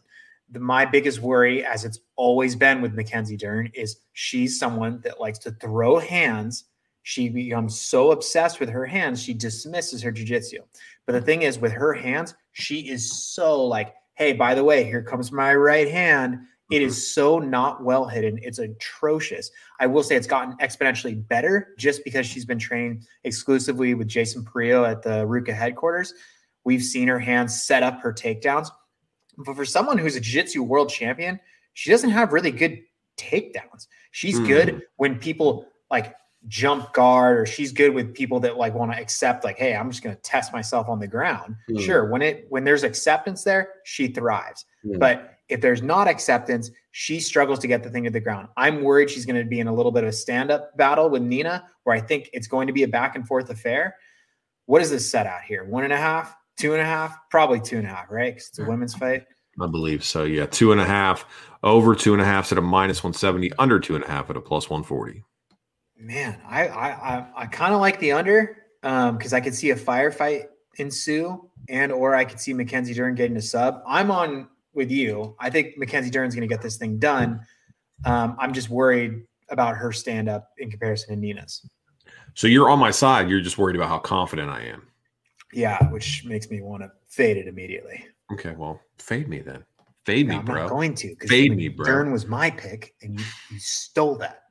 the, 0.49 0.59
my 0.59 0.85
biggest 0.85 1.19
worry, 1.19 1.65
as 1.65 1.85
it's 1.85 1.99
always 2.15 2.55
been 2.55 2.81
with 2.81 2.93
Mackenzie 2.93 3.37
Dern, 3.37 3.69
is 3.73 3.97
she's 4.13 4.59
someone 4.59 5.01
that 5.03 5.19
likes 5.19 5.39
to 5.39 5.51
throw 5.51 5.99
hands. 5.99 6.65
She 7.03 7.29
becomes 7.29 7.79
so 7.79 8.11
obsessed 8.11 8.59
with 8.59 8.69
her 8.69 8.85
hands, 8.85 9.21
she 9.21 9.33
dismisses 9.33 10.01
her 10.01 10.11
jujitsu. 10.11 10.59
But 11.05 11.13
the 11.13 11.21
thing 11.21 11.43
is, 11.43 11.59
with 11.59 11.71
her 11.71 11.93
hands, 11.93 12.33
she 12.53 12.89
is 12.89 13.11
so 13.11 13.63
like, 13.63 13.93
hey, 14.15 14.33
by 14.33 14.55
the 14.55 14.63
way, 14.63 14.83
here 14.83 15.03
comes 15.03 15.31
my 15.31 15.53
right 15.53 15.89
hand. 15.89 16.39
It 16.71 16.81
is 16.81 17.13
so 17.13 17.37
not 17.37 17.83
well 17.83 18.07
hidden. 18.07 18.39
It's 18.41 18.57
atrocious. 18.57 19.51
I 19.79 19.85
will 19.85 20.01
say 20.01 20.15
it's 20.15 20.25
gotten 20.25 20.57
exponentially 20.57 21.27
better 21.27 21.75
just 21.77 22.03
because 22.03 22.25
she's 22.25 22.45
been 22.45 22.57
trained 22.57 23.05
exclusively 23.23 23.93
with 23.93 24.07
Jason 24.07 24.43
Parillo 24.43 24.89
at 24.89 25.03
the 25.03 25.27
RVCA 25.27 25.53
headquarters. 25.53 26.13
We've 26.63 26.81
seen 26.81 27.07
her 27.07 27.19
hands 27.19 27.61
set 27.61 27.83
up 27.83 27.99
her 28.01 28.11
takedowns 28.11 28.69
but 29.37 29.55
for 29.55 29.65
someone 29.65 29.97
who's 29.97 30.15
a 30.15 30.19
jiu-jitsu 30.19 30.63
world 30.63 30.89
champion, 30.89 31.39
she 31.73 31.89
doesn't 31.89 32.09
have 32.09 32.33
really 32.33 32.51
good 32.51 32.81
takedowns. 33.17 33.87
She's 34.11 34.39
mm. 34.39 34.47
good 34.47 34.81
when 34.97 35.17
people 35.19 35.65
like 35.91 36.15
jump 36.47 36.93
guard 36.93 37.39
or 37.39 37.45
she's 37.45 37.71
good 37.71 37.93
with 37.93 38.13
people 38.13 38.39
that 38.39 38.57
like 38.57 38.73
want 38.73 38.91
to 38.91 38.97
accept 38.99 39.43
like 39.43 39.57
hey 39.57 39.75
i'm 39.75 39.89
just 39.89 40.03
going 40.03 40.15
to 40.15 40.21
test 40.21 40.53
myself 40.53 40.87
on 40.87 40.99
the 40.99 41.07
ground 41.07 41.55
mm. 41.69 41.81
sure 41.81 42.05
when 42.09 42.21
it 42.21 42.45
when 42.49 42.63
there's 42.63 42.83
acceptance 42.83 43.43
there 43.43 43.69
she 43.83 44.07
thrives 44.07 44.65
mm. 44.85 44.99
but 44.99 45.39
if 45.49 45.59
there's 45.59 45.81
not 45.81 46.07
acceptance 46.07 46.69
she 46.91 47.19
struggles 47.19 47.57
to 47.59 47.67
get 47.67 47.81
the 47.81 47.89
thing 47.89 48.03
to 48.03 48.11
the 48.11 48.19
ground 48.19 48.47
i'm 48.57 48.83
worried 48.83 49.09
she's 49.09 49.25
going 49.25 49.35
to 49.35 49.47
be 49.47 49.59
in 49.59 49.67
a 49.67 49.73
little 49.73 49.91
bit 49.91 50.03
of 50.03 50.09
a 50.09 50.13
stand-up 50.13 50.75
battle 50.77 51.09
with 51.09 51.23
nina 51.23 51.67
where 51.83 51.95
i 51.95 51.99
think 51.99 52.29
it's 52.31 52.47
going 52.47 52.67
to 52.67 52.73
be 52.73 52.83
a 52.83 52.87
back 52.87 53.15
and 53.15 53.27
forth 53.27 53.49
affair 53.49 53.95
what 54.67 54.81
is 54.83 54.91
this 54.91 55.09
set 55.09 55.25
out 55.25 55.41
here 55.41 55.63
one 55.63 55.83
and 55.83 55.93
a 55.93 55.97
half 55.97 56.35
two 56.57 56.73
and 56.73 56.81
a 56.81 56.85
half, 56.85 57.17
probably 57.29 57.59
two 57.59 57.77
and 57.77 57.85
a 57.85 57.89
half, 57.89 58.09
right? 58.09 58.33
Because 58.33 58.49
it's 58.49 58.59
a 58.59 58.65
women's 58.65 58.95
fight. 58.95 59.25
I 59.59 59.67
believe 59.67 60.03
so. 60.03 60.23
Yeah, 60.23 60.45
two 60.45 60.71
and 60.71 60.81
a 60.81 60.85
half, 60.85 61.25
over 61.63 61.95
two 61.95 62.13
and 62.13 62.21
a 62.21 62.25
half 62.25 62.51
at 62.51 62.57
a 62.57 62.61
minus 62.61 63.03
one 63.03 63.13
seventy, 63.13 63.51
under 63.57 63.79
two 63.79 63.95
and 63.95 64.03
a 64.03 64.07
half 64.07 64.29
at 64.29 64.37
a 64.37 64.41
plus 64.41 64.69
one 64.69 64.83
forty. 64.83 65.23
Man, 65.97 66.39
I 66.47 66.67
I 66.67 66.89
I, 66.89 67.27
I 67.35 67.45
kind 67.45 67.73
of 67.73 67.79
like 67.79 67.99
the 67.99 68.11
under 68.11 68.57
because 68.81 69.33
um, 69.33 69.37
I 69.37 69.39
could 69.39 69.55
see 69.55 69.71
a 69.71 69.75
firefight 69.75 70.47
ensue, 70.77 71.49
and 71.69 71.91
or 71.91 72.15
I 72.15 72.25
could 72.25 72.39
see 72.39 72.53
Mackenzie 72.53 72.93
Dern 72.93 73.15
getting 73.15 73.37
a 73.37 73.41
sub. 73.41 73.81
I'm 73.87 74.11
on 74.11 74.49
with 74.73 74.91
you. 74.91 75.35
I 75.39 75.49
think 75.49 75.77
Mackenzie 75.77 76.09
Dern's 76.09 76.35
going 76.35 76.47
to 76.47 76.53
get 76.53 76.61
this 76.61 76.77
thing 76.77 76.99
done. 76.99 77.39
Um, 78.05 78.35
I'm 78.39 78.53
just 78.53 78.69
worried 78.69 79.23
about 79.49 79.77
her 79.77 79.91
stand 79.91 80.27
up 80.27 80.49
in 80.57 80.69
comparison 80.69 81.09
to 81.09 81.15
Nina's. 81.15 81.67
So 82.33 82.47
you're 82.47 82.69
on 82.69 82.79
my 82.79 82.91
side. 82.91 83.29
You're 83.29 83.39
just 83.39 83.57
worried 83.57 83.77
about 83.77 83.87
how 83.87 83.99
confident 83.99 84.49
I 84.49 84.63
am. 84.63 84.85
Yeah, 85.55 85.89
which 85.89 86.25
makes 86.25 86.49
me 86.49 86.61
want 86.61 86.83
to 86.83 86.91
fade 87.07 87.37
it 87.37 87.47
immediately. 87.47 88.05
Okay, 88.33 88.53
well, 88.57 88.81
fade 88.99 89.29
me 89.29 89.39
then. 89.39 89.63
Fade 90.05 90.27
no, 90.27 90.33
me, 90.33 90.39
I'm 90.39 90.45
bro. 90.45 90.55
Not 90.63 90.69
going 90.69 90.93
to. 90.95 91.15
Fade 91.27 91.55
me, 91.55 91.69
bro. 91.69 91.85
Dern 91.85 92.11
was 92.11 92.25
my 92.27 92.51
pick, 92.51 92.93
and 93.01 93.17
you, 93.17 93.25
you 93.49 93.59
stole 93.59 94.17
that. 94.17 94.41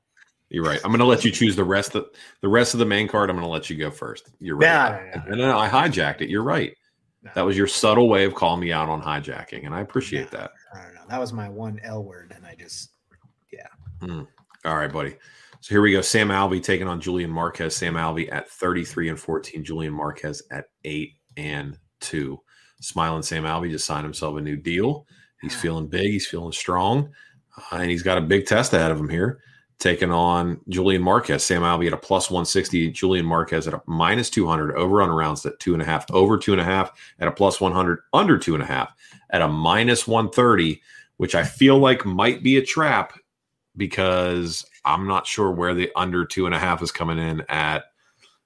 You're 0.48 0.64
right. 0.64 0.80
I'm 0.82 0.90
going 0.90 1.00
to 1.00 1.04
let 1.04 1.22
you 1.22 1.30
choose 1.30 1.56
the 1.56 1.64
rest 1.64 1.94
of 1.94 2.06
the 2.40 2.48
rest 2.48 2.72
of 2.72 2.80
the 2.80 2.86
main 2.86 3.06
card. 3.06 3.28
I'm 3.28 3.36
going 3.36 3.46
to 3.46 3.52
let 3.52 3.68
you 3.68 3.76
go 3.76 3.90
first. 3.90 4.30
You're 4.40 4.56
right. 4.56 5.10
No, 5.14 5.22
no, 5.26 5.36
no, 5.36 5.48
no 5.52 5.58
I 5.58 5.68
hijacked 5.68 6.22
it. 6.22 6.30
You're 6.30 6.42
right. 6.42 6.74
That 7.34 7.42
was 7.42 7.56
your 7.56 7.66
subtle 7.66 8.08
way 8.08 8.24
of 8.24 8.34
calling 8.34 8.60
me 8.60 8.72
out 8.72 8.88
on 8.88 9.02
hijacking, 9.02 9.66
and 9.66 9.74
I 9.74 9.80
appreciate 9.80 10.30
that. 10.30 10.52
I 10.74 10.84
don't 10.84 10.94
know. 10.94 11.04
That 11.08 11.20
was 11.20 11.32
my 11.32 11.48
one 11.48 11.80
L 11.82 12.02
word, 12.02 12.32
and 12.34 12.46
I 12.46 12.54
just, 12.54 12.92
yeah. 13.52 13.66
Mm. 14.02 14.26
All 14.64 14.76
right, 14.76 14.92
buddy. 14.92 15.16
So 15.64 15.74
here 15.74 15.80
we 15.80 15.92
go. 15.92 16.02
Sam 16.02 16.28
Alvey 16.28 16.62
taking 16.62 16.88
on 16.88 17.00
Julian 17.00 17.30
Marquez. 17.30 17.74
Sam 17.74 17.94
Alvey 17.94 18.30
at 18.30 18.50
33 18.50 19.08
and 19.08 19.18
14. 19.18 19.64
Julian 19.64 19.94
Marquez 19.94 20.42
at 20.50 20.66
8 20.84 21.14
and 21.38 21.78
2. 22.02 22.38
Smiling 22.82 23.22
Sam 23.22 23.44
Alvey 23.44 23.70
just 23.70 23.86
signed 23.86 24.04
himself 24.04 24.36
a 24.36 24.42
new 24.42 24.58
deal. 24.58 25.06
He's 25.40 25.56
feeling 25.56 25.86
big. 25.86 26.10
He's 26.10 26.26
feeling 26.26 26.52
strong. 26.52 27.08
Uh, 27.56 27.76
and 27.76 27.90
he's 27.90 28.02
got 28.02 28.18
a 28.18 28.20
big 28.20 28.44
test 28.44 28.74
ahead 28.74 28.90
of 28.90 29.00
him 29.00 29.08
here, 29.08 29.40
taking 29.78 30.12
on 30.12 30.60
Julian 30.68 31.00
Marquez. 31.00 31.42
Sam 31.42 31.62
Alvey 31.62 31.86
at 31.86 31.94
a 31.94 31.96
plus 31.96 32.30
160. 32.30 32.90
Julian 32.90 33.24
Marquez 33.24 33.66
at 33.66 33.72
a 33.72 33.80
minus 33.86 34.28
200. 34.28 34.76
Over 34.76 35.00
on 35.00 35.08
rounds 35.08 35.46
at 35.46 35.58
two 35.60 35.72
and 35.72 35.80
a 35.80 35.86
half. 35.86 36.04
Over 36.10 36.36
two 36.36 36.52
and 36.52 36.60
a 36.60 36.64
half 36.64 36.92
at 37.20 37.28
a 37.28 37.32
plus 37.32 37.58
100. 37.58 38.00
Under 38.12 38.36
two 38.36 38.52
and 38.52 38.62
a 38.62 38.66
half 38.66 38.92
at 39.30 39.40
a 39.40 39.48
minus 39.48 40.06
130, 40.06 40.82
which 41.16 41.34
I 41.34 41.42
feel 41.42 41.78
like 41.78 42.04
might 42.04 42.42
be 42.42 42.58
a 42.58 42.62
trap 42.62 43.14
because 43.78 44.66
I'm 44.84 45.06
not 45.06 45.26
sure 45.26 45.50
where 45.50 45.74
the 45.74 45.90
under 45.96 46.24
two 46.24 46.46
and 46.46 46.54
a 46.54 46.58
half 46.58 46.82
is 46.82 46.92
coming 46.92 47.18
in 47.18 47.42
at, 47.48 47.84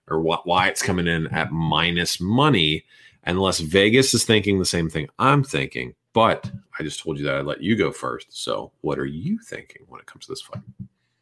or 0.09 0.21
what 0.21 0.47
why 0.47 0.69
it's 0.69 0.83
coming 0.83 1.07
in 1.07 1.27
at 1.29 1.53
minus 1.53 2.21
money, 2.21 2.85
unless 3.25 3.61
Vegas 3.61 4.15
is 4.15 4.25
thinking 4.25 4.59
the 4.59 4.65
same 4.65 4.89
thing 4.89 5.09
I'm 5.19 5.45
thinking. 5.45 5.95
But 6.13 6.51
I 6.79 6.83
just 6.83 7.01
told 7.01 7.19
you 7.19 7.25
that 7.27 7.37
I'd 7.37 7.47
let 7.47 7.63
you 7.63 7.77
go 7.77 7.93
first. 7.93 8.27
So 8.31 8.73
what 8.81 8.99
are 8.99 9.07
you 9.07 9.39
thinking 9.39 9.83
when 9.89 10.01
it 10.01 10.07
comes 10.07 10.27
to 10.27 10.33
this 10.33 10.41
fight? 10.41 10.63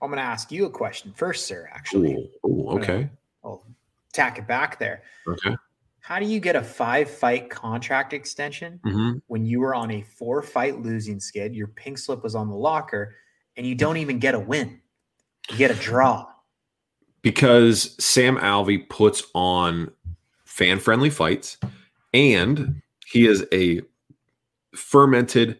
I'm 0.00 0.10
going 0.10 0.18
to 0.18 0.22
ask 0.22 0.52
you 0.52 0.66
a 0.66 0.70
question 0.70 1.12
first, 1.16 1.46
sir. 1.46 1.68
Actually, 1.72 2.14
Ooh, 2.14 2.48
ooh, 2.48 2.68
okay. 2.70 3.08
I'll 3.44 3.64
tack 4.12 4.38
it 4.38 4.46
back 4.46 4.78
there. 4.78 5.02
Okay. 5.26 5.56
How 6.00 6.20
do 6.20 6.26
you 6.26 6.38
get 6.38 6.54
a 6.54 6.62
five 6.62 7.10
fight 7.10 7.50
contract 7.50 8.12
extension 8.12 8.78
hmm 8.84 9.14
when 9.26 9.44
you 9.44 9.58
were 9.58 9.74
on 9.74 9.90
a 9.90 10.02
four 10.02 10.42
fight 10.42 10.80
losing 10.80 11.18
skid? 11.18 11.54
Your 11.54 11.66
pink 11.66 11.98
slip 11.98 12.22
was 12.22 12.34
on 12.34 12.48
the 12.48 12.54
locker, 12.54 13.16
and 13.56 13.66
you 13.66 13.74
don't 13.74 13.96
even 13.96 14.18
get 14.18 14.34
a 14.34 14.38
win. 14.38 14.80
Get 15.48 15.70
a 15.70 15.74
draw. 15.74 16.26
Because 17.22 17.96
Sam 18.02 18.36
Alvey 18.36 18.88
puts 18.88 19.24
on 19.34 19.90
fan 20.44 20.78
friendly 20.78 21.10
fights 21.10 21.58
and 22.14 22.82
he 23.06 23.26
is 23.26 23.44
a 23.52 23.82
fermented 24.74 25.58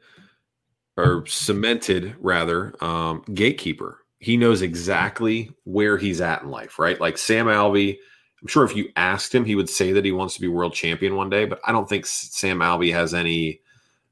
or 0.96 1.26
cemented 1.26 2.16
rather 2.18 2.72
um, 2.82 3.22
gatekeeper. 3.34 3.98
He 4.18 4.36
knows 4.36 4.62
exactly 4.62 5.50
where 5.64 5.98
he's 5.98 6.20
at 6.20 6.42
in 6.42 6.50
life, 6.50 6.78
right? 6.78 7.00
Like 7.00 7.18
Sam 7.18 7.46
Alvey, 7.46 7.98
I'm 8.40 8.48
sure 8.48 8.64
if 8.64 8.74
you 8.74 8.90
asked 8.96 9.34
him, 9.34 9.44
he 9.44 9.54
would 9.54 9.68
say 9.68 9.92
that 9.92 10.04
he 10.04 10.12
wants 10.12 10.34
to 10.34 10.40
be 10.40 10.48
world 10.48 10.72
champion 10.72 11.16
one 11.16 11.30
day, 11.30 11.44
but 11.44 11.60
I 11.66 11.72
don't 11.72 11.88
think 11.88 12.06
Sam 12.06 12.60
Alvey 12.60 12.92
has 12.92 13.12
any 13.12 13.60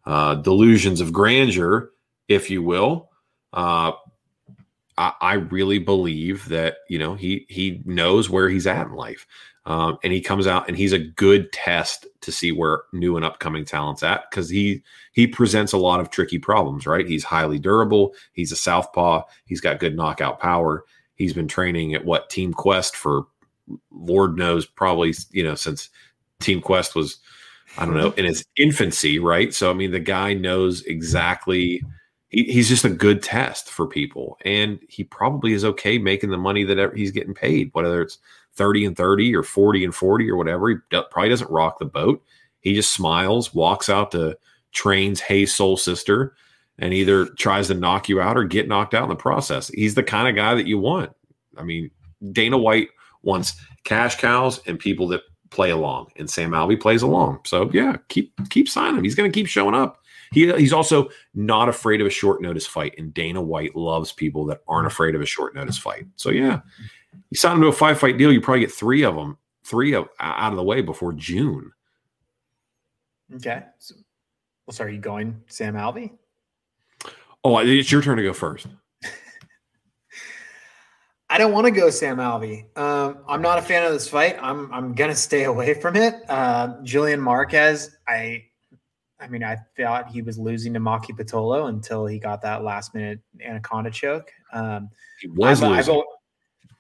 uh, 0.05 0.35
delusions 0.37 1.01
of 1.01 1.13
grandeur, 1.13 1.91
if 2.29 2.51
you 2.51 2.63
will. 2.63 3.11
Uh, 3.53 3.93
I, 4.97 5.13
I 5.21 5.35
really 5.35 5.79
believe 5.79 6.49
that 6.49 6.79
you 6.89 6.99
know 6.99 7.15
he 7.15 7.47
he 7.49 7.83
knows 7.85 8.31
where 8.31 8.49
he's 8.49 8.67
at 8.67 8.87
in 8.87 8.95
life, 8.95 9.27
um, 9.67 9.99
and 10.03 10.13
he 10.13 10.21
comes 10.21 10.47
out 10.47 10.69
and 10.69 10.77
he's 10.77 10.93
a 10.93 10.99
good 10.99 11.53
test 11.53 12.07
to 12.21 12.31
see 12.31 12.53
where 12.53 12.83
new 12.93 13.17
and 13.17 13.25
upcoming 13.25 13.65
talents 13.65 14.03
at 14.03 14.31
because 14.31 14.49
he 14.49 14.83
he 15.13 15.27
presents 15.27 15.73
a 15.73 15.79
lot 15.79 16.01
of 16.01 16.11
tricky 16.11 16.39
problems. 16.39 16.87
Right, 16.87 17.07
he's 17.07 17.25
highly 17.25 17.59
durable. 17.59 18.15
He's 18.33 18.53
a 18.53 18.57
southpaw. 18.57 19.23
He's 19.47 19.61
got 19.61 19.81
good 19.81 19.97
knockout 19.97 20.39
power. 20.41 20.85
He's 21.17 21.33
been 21.33 21.49
training 21.49 21.95
at 21.95 22.05
what 22.05 22.31
Team 22.31 22.53
Quest 22.53 22.97
for, 22.97 23.27
Lord 23.93 24.37
knows, 24.37 24.67
probably 24.67 25.15
you 25.31 25.43
know 25.43 25.55
since 25.55 25.89
Team 26.41 26.61
Quest 26.61 26.95
was, 26.95 27.19
I 27.79 27.87
don't 27.87 27.97
know, 27.97 28.11
in 28.17 28.27
its 28.27 28.45
infancy. 28.57 29.19
Right, 29.19 29.53
so 29.53 29.71
I 29.71 29.75
mean 29.75 29.91
the 29.91 30.01
guy 30.01 30.35
knows 30.35 30.83
exactly 30.83 31.83
he, 32.35 32.45
he's 32.45 32.69
just 32.69 32.85
a 32.85 32.91
good 32.91 33.23
test 33.23 33.71
for 33.71 33.87
people 33.87 34.37
and 34.45 34.81
he 34.89 35.05
probably 35.05 35.53
is 35.53 35.65
okay 35.65 35.99
making 35.99 36.31
the 36.31 36.37
money 36.37 36.65
that 36.65 36.93
he's 36.95 37.13
getting 37.13 37.35
paid 37.35 37.71
whether 37.73 38.03
it's 38.03 38.19
30 38.57 38.87
and 38.87 38.97
30 38.97 39.35
or 39.35 39.43
40 39.43 39.85
and 39.85 39.95
40 39.95 40.31
or 40.31 40.37
whatever 40.37 40.69
he 40.69 40.77
probably 40.91 41.29
doesn't 41.29 41.51
rock 41.51 41.79
the 41.79 41.85
boat. 41.85 42.23
He 42.61 42.75
just 42.75 42.93
smiles 42.93 43.55
walks 43.55 43.89
out 43.89 44.11
to 44.13 44.37
trains 44.73 45.21
hey 45.21 45.47
soul 45.47 45.77
sister 45.77 46.35
and 46.79 46.93
either 46.93 47.27
tries 47.27 47.69
to 47.69 47.75
knock 47.75 48.09
you 48.09 48.21
out 48.21 48.37
or 48.37 48.45
get 48.45 48.69
knocked 48.69 48.95
out 48.95 49.05
in 49.05 49.09
the 49.09 49.17
process. 49.17 49.69
He's 49.69 49.95
the 49.95 50.03
kind 50.03 50.29
of 50.29 50.35
guy 50.35 50.55
that 50.55 50.67
you 50.67 50.79
want. 50.79 51.13
I 51.57 51.63
mean 51.63 51.91
dana 52.33 52.59
white 52.59 52.89
wants 53.23 53.55
cash 53.85 54.17
cows 54.17 54.61
and 54.67 54.79
people 54.79 55.09
that 55.09 55.23
play 55.51 55.71
along 55.71 56.11
and 56.17 56.29
sam 56.29 56.51
alvey 56.51 56.81
plays 56.81 57.03
along. 57.03 57.41
So 57.45 57.71
yeah 57.73 57.97
keep 58.09 58.33
keep 58.51 58.69
signing 58.69 58.99
him. 58.99 59.05
He's 59.05 59.15
going 59.15 59.31
to 59.31 59.35
keep 59.35 59.47
showing 59.47 59.75
up 59.75 60.04
he, 60.35 60.53
he's 60.53 60.73
also 60.73 61.09
not 61.35 61.69
afraid 61.69 62.01
of 62.01 62.07
a 62.07 62.11
short 62.11 62.43
notice 62.43 62.67
fight, 62.67 62.95
and 62.99 63.15
Dana 63.15 63.41
White 63.41 63.75
loves 63.77 64.13
people 64.13 64.45
that 64.47 64.63
aren't 64.69 64.87
afraid 64.87 65.15
of 65.15 65.21
a 65.21 65.27
short 65.27 65.55
notice 65.55 65.79
fight. 65.79 66.07
So 66.17 66.31
yeah, 66.31 66.61
you 67.31 67.37
sign 67.37 67.57
him 67.57 67.63
to 67.63 67.69
a 67.69 67.73
five 67.73 67.99
fight 67.99 68.19
deal, 68.19 68.33
you 68.33 68.41
probably 68.41 68.61
get 68.61 68.73
three 68.73 69.05
of 69.05 69.15
them, 69.15 69.39
three 69.65 69.95
of 69.95 70.09
out 70.21 70.53
of 70.53 70.57
the 70.57 70.65
way 70.65 70.83
before 70.83 71.13
June. 71.13 71.73
Okay. 73.37 73.63
So, 73.79 73.95
well, 74.67 74.75
so 74.75 74.85
are 74.85 74.89
you 74.89 74.99
going 74.99 75.41
Sam 75.47 75.75
Alvey? 75.75 76.13
Oh, 77.43 77.59
it's 77.59 77.93
your 77.93 78.03
turn 78.03 78.17
to 78.17 78.23
go 78.23 78.33
first. 78.33 78.67
I 81.29 81.37
don't 81.37 81.53
want 81.53 81.67
to 81.67 81.71
go 81.71 81.91
Sam 81.91 82.17
Alvey. 82.17 82.65
Um, 82.79 83.19
I'm 83.29 83.43
not 83.43 83.59
a 83.59 83.63
fan 83.63 83.85
of 83.85 83.93
this 83.93 84.09
fight. 84.09 84.39
I'm 84.41 84.73
I'm 84.73 84.95
gonna 84.95 85.15
stay 85.15 85.45
away 85.45 85.75
from 85.75 85.97
it. 85.97 86.15
Uh, 86.29 86.77
Julian 86.83 87.21
Marquez, 87.21 87.97
I, 88.09 88.45
I 89.25 89.29
mean, 89.29 89.43
I 89.43 89.57
thought 89.77 90.11
he 90.11 90.23
was 90.23 90.39
losing 90.39 90.75
to 90.75 90.81
Maki 90.81 91.11
Pitolo 91.11 91.69
until 91.69 92.07
he 92.07 92.19
got 92.19 92.43
that 92.43 92.63
last 92.63 92.95
minute 92.95 93.21
anaconda 93.45 93.91
choke. 93.91 94.31
Um, 94.53 94.91
He 95.21 95.29
was 95.29 95.63
I'm, 95.63 95.73
a- 95.73 95.77
losing. 95.77 95.95
I'm 95.95 96.01
a- 96.01 96.05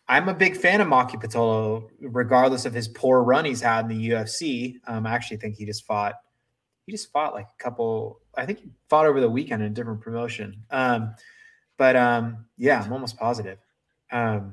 I'm 0.06 0.28
a 0.28 0.34
big 0.34 0.54
fan 0.54 0.82
of 0.82 0.88
Maki 0.88 1.12
Pitolo, 1.20 1.88
regardless 2.00 2.66
of 2.66 2.74
his 2.74 2.88
poor 2.88 3.22
run 3.22 3.46
he's 3.46 3.62
had 3.62 3.90
in 3.90 3.96
the 3.98 4.10
UFC. 4.10 4.76
Um, 4.86 5.06
I 5.06 5.12
actually 5.14 5.38
think 5.38 5.56
he 5.56 5.64
just 5.64 5.86
fought. 5.86 6.16
He 6.84 6.92
just 6.92 7.10
fought 7.10 7.32
like 7.32 7.46
a 7.46 7.62
couple. 7.62 8.20
I 8.36 8.44
think 8.44 8.58
he 8.58 8.68
fought 8.90 9.06
over 9.06 9.18
the 9.18 9.30
weekend 9.30 9.62
in 9.62 9.68
a 9.72 9.74
different 9.74 10.02
promotion. 10.02 10.62
Um, 10.70 11.14
but 11.78 11.96
um, 11.96 12.44
yeah, 12.58 12.82
I'm 12.82 12.92
almost 12.92 13.16
positive. 13.16 13.56
Um, 14.12 14.52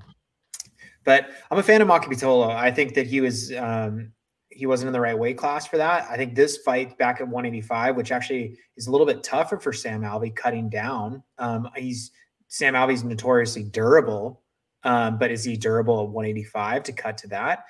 but 1.03 1.29
I'm 1.51 1.57
a 1.57 1.63
fan 1.63 1.81
of 1.81 1.87
Maki 1.89 2.05
Pitolo. 2.05 2.47
I 2.49 2.71
think 2.71 2.93
that 2.93 3.07
he 3.07 3.19
was 3.19 3.51
um, 3.53 4.13
he 4.51 4.65
wasn't 4.65 4.87
in 4.87 4.93
the 4.93 4.99
right 4.99 5.17
weight 5.17 5.37
class 5.37 5.67
for 5.67 5.77
that. 5.77 6.07
I 6.09 6.17
think 6.17 6.35
this 6.35 6.57
fight 6.57 6.97
back 6.97 7.21
at 7.21 7.27
185, 7.27 7.95
which 7.95 8.11
actually 8.11 8.57
is 8.77 8.87
a 8.87 8.91
little 8.91 9.07
bit 9.07 9.23
tougher 9.23 9.59
for 9.59 9.73
Sam 9.73 10.01
Alvey, 10.01 10.35
cutting 10.35 10.69
down. 10.69 11.23
Um, 11.37 11.69
he's 11.75 12.11
Sam 12.47 12.73
Alvey's 12.73 13.03
notoriously 13.03 13.63
durable. 13.63 14.41
Um, 14.83 15.17
but 15.17 15.31
is 15.31 15.43
he 15.43 15.55
durable 15.55 16.01
at 16.01 16.09
185 16.09 16.83
to 16.83 16.91
cut 16.91 17.17
to 17.19 17.27
that? 17.27 17.65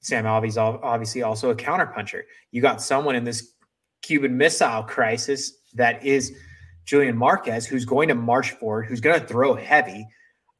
Sam 0.00 0.24
Alvey's 0.24 0.56
obviously 0.56 1.22
also 1.22 1.50
a 1.50 1.54
counterpuncher. 1.54 2.22
You 2.52 2.62
got 2.62 2.80
someone 2.80 3.16
in 3.16 3.24
this 3.24 3.54
Cuban 4.02 4.36
Missile 4.36 4.84
crisis 4.84 5.52
that 5.74 6.04
is 6.04 6.36
Julian 6.84 7.16
Marquez, 7.16 7.66
who's 7.66 7.84
going 7.84 8.08
to 8.08 8.14
march 8.14 8.52
forward, 8.52 8.86
who's 8.86 9.00
going 9.00 9.20
to 9.20 9.26
throw 9.26 9.54
heavy. 9.54 10.06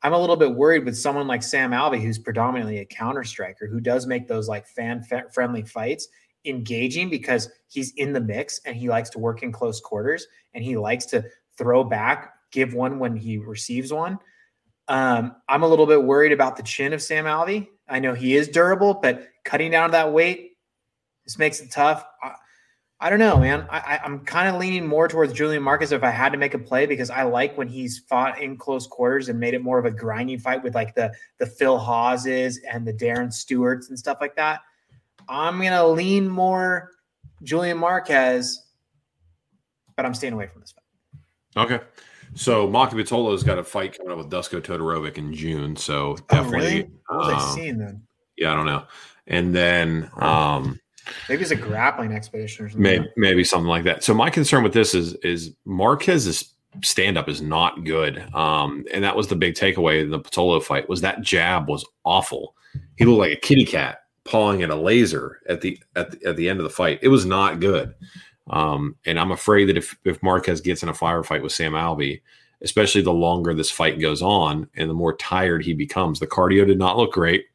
I'm 0.02 0.12
a 0.12 0.18
little 0.18 0.36
bit 0.36 0.54
worried 0.54 0.84
with 0.84 0.96
someone 0.96 1.26
like 1.26 1.42
Sam 1.42 1.72
Alvey, 1.72 2.00
who's 2.00 2.18
predominantly 2.18 2.78
a 2.78 2.84
counter 2.84 3.24
striker, 3.24 3.66
who 3.66 3.80
does 3.80 4.06
make 4.06 4.28
those 4.28 4.48
like 4.48 4.66
fan 4.66 5.02
fa- 5.02 5.26
friendly 5.32 5.62
fights 5.62 6.08
engaging 6.44 7.10
because 7.10 7.50
he's 7.66 7.92
in 7.96 8.12
the 8.12 8.20
mix 8.20 8.60
and 8.64 8.76
he 8.76 8.88
likes 8.88 9.10
to 9.10 9.18
work 9.18 9.42
in 9.42 9.50
close 9.50 9.80
quarters 9.80 10.26
and 10.54 10.62
he 10.62 10.76
likes 10.76 11.04
to 11.06 11.24
throw 11.56 11.82
back, 11.82 12.34
give 12.52 12.74
one 12.74 12.98
when 12.98 13.16
he 13.16 13.38
receives 13.38 13.92
one. 13.92 14.18
Um, 14.86 15.36
I'm 15.48 15.64
a 15.64 15.68
little 15.68 15.86
bit 15.86 16.02
worried 16.02 16.32
about 16.32 16.56
the 16.56 16.62
chin 16.62 16.92
of 16.92 17.02
Sam 17.02 17.24
Alvey. 17.24 17.68
I 17.88 17.98
know 17.98 18.14
he 18.14 18.36
is 18.36 18.48
durable, 18.48 18.94
but 18.94 19.28
cutting 19.44 19.70
down 19.70 19.90
that 19.90 20.12
weight, 20.12 20.52
this 21.24 21.38
makes 21.38 21.60
it 21.60 21.70
tough. 21.70 22.04
I, 23.00 23.06
I 23.06 23.10
don't 23.10 23.18
know, 23.18 23.38
man. 23.38 23.66
I, 23.70 23.78
I, 23.78 24.00
I'm 24.04 24.20
kind 24.20 24.48
of 24.48 24.60
leaning 24.60 24.86
more 24.86 25.08
towards 25.08 25.32
Julian 25.32 25.62
Marquez 25.62 25.92
if 25.92 26.02
I 26.02 26.10
had 26.10 26.32
to 26.32 26.38
make 26.38 26.54
a 26.54 26.58
play 26.58 26.86
because 26.86 27.10
I 27.10 27.22
like 27.22 27.56
when 27.56 27.68
he's 27.68 27.98
fought 28.00 28.40
in 28.40 28.56
close 28.56 28.86
quarters 28.86 29.28
and 29.28 29.38
made 29.38 29.54
it 29.54 29.62
more 29.62 29.78
of 29.78 29.84
a 29.84 29.90
grinding 29.90 30.38
fight 30.38 30.62
with 30.62 30.74
like 30.74 30.94
the 30.94 31.12
the 31.38 31.46
Phil 31.46 31.78
Hawes 31.78 32.26
and 32.26 32.86
the 32.86 32.92
Darren 32.92 33.32
Stewarts 33.32 33.88
and 33.88 33.98
stuff 33.98 34.18
like 34.20 34.34
that. 34.36 34.60
I'm 35.28 35.58
gonna 35.62 35.86
lean 35.86 36.28
more 36.28 36.92
Julian 37.42 37.78
Marquez, 37.78 38.66
but 39.96 40.04
I'm 40.06 40.14
staying 40.14 40.32
away 40.32 40.46
from 40.46 40.60
this 40.60 40.72
fight. 40.72 41.64
Okay. 41.68 41.84
So 42.34 42.68
Maki 42.68 42.90
Pitolo's 42.92 43.42
got 43.42 43.58
a 43.58 43.64
fight 43.64 43.96
coming 43.96 44.12
up 44.12 44.18
with 44.18 44.30
Dusko 44.30 44.60
Todorovic 44.60 45.16
in 45.18 45.32
June. 45.32 45.76
So 45.76 46.10
Oh, 46.12 46.16
definitely, 46.28 46.90
What 47.08 47.18
was 47.18 47.28
I 47.28 47.34
um, 47.48 47.54
seeing 47.54 47.78
then? 47.78 48.02
yeah, 48.36 48.52
I 48.52 48.56
don't 48.56 48.66
know. 48.66 48.84
And 49.26 49.54
then 49.54 50.10
um, 50.16 50.78
Maybe 51.28 51.42
it's 51.42 51.50
a 51.50 51.56
grappling 51.56 52.12
expedition 52.12 52.66
or 52.66 52.68
something. 52.68 52.82
maybe, 52.82 53.08
maybe 53.16 53.44
something 53.44 53.68
like 53.68 53.84
that. 53.84 54.04
So 54.04 54.14
my 54.14 54.30
concern 54.30 54.62
with 54.62 54.72
this 54.72 54.94
is 54.94 55.14
is 55.16 55.54
Marquez's 55.64 56.54
stand 56.82 57.18
up 57.18 57.28
is 57.28 57.40
not 57.40 57.84
good. 57.84 58.18
Um, 58.34 58.84
and 58.92 59.02
that 59.04 59.16
was 59.16 59.28
the 59.28 59.36
big 59.36 59.54
takeaway 59.54 60.02
in 60.02 60.10
the 60.10 60.20
Pitolo 60.20 60.62
fight 60.62 60.88
was 60.88 61.00
that 61.00 61.22
jab 61.22 61.68
was 61.68 61.84
awful. 62.04 62.54
He 62.96 63.04
looked 63.04 63.20
like 63.20 63.32
a 63.32 63.40
kitty 63.40 63.64
cat 63.64 64.02
pawing 64.24 64.62
at 64.62 64.70
a 64.70 64.76
laser 64.76 65.40
at 65.48 65.60
the 65.60 65.78
at 65.96 66.10
the, 66.10 66.28
at 66.28 66.36
the 66.36 66.48
end 66.48 66.60
of 66.60 66.64
the 66.64 66.70
fight. 66.70 66.98
It 67.02 67.08
was 67.08 67.24
not 67.24 67.60
good. 67.60 67.94
Um, 68.50 68.96
and 69.04 69.18
I'm 69.18 69.32
afraid 69.32 69.66
that 69.66 69.76
if 69.76 69.96
if 70.04 70.22
Marquez 70.22 70.60
gets 70.60 70.82
in 70.82 70.88
a 70.88 70.94
firefight 70.94 71.42
with 71.42 71.52
Sam 71.52 71.72
Alvey, 71.72 72.20
especially 72.62 73.02
the 73.02 73.12
longer 73.12 73.54
this 73.54 73.70
fight 73.70 74.00
goes 74.00 74.22
on 74.22 74.68
and 74.74 74.88
the 74.88 74.94
more 74.94 75.16
tired 75.16 75.64
he 75.64 75.74
becomes, 75.74 76.18
the 76.20 76.26
cardio 76.26 76.66
did 76.66 76.78
not 76.78 76.96
look 76.96 77.12
great. 77.12 77.46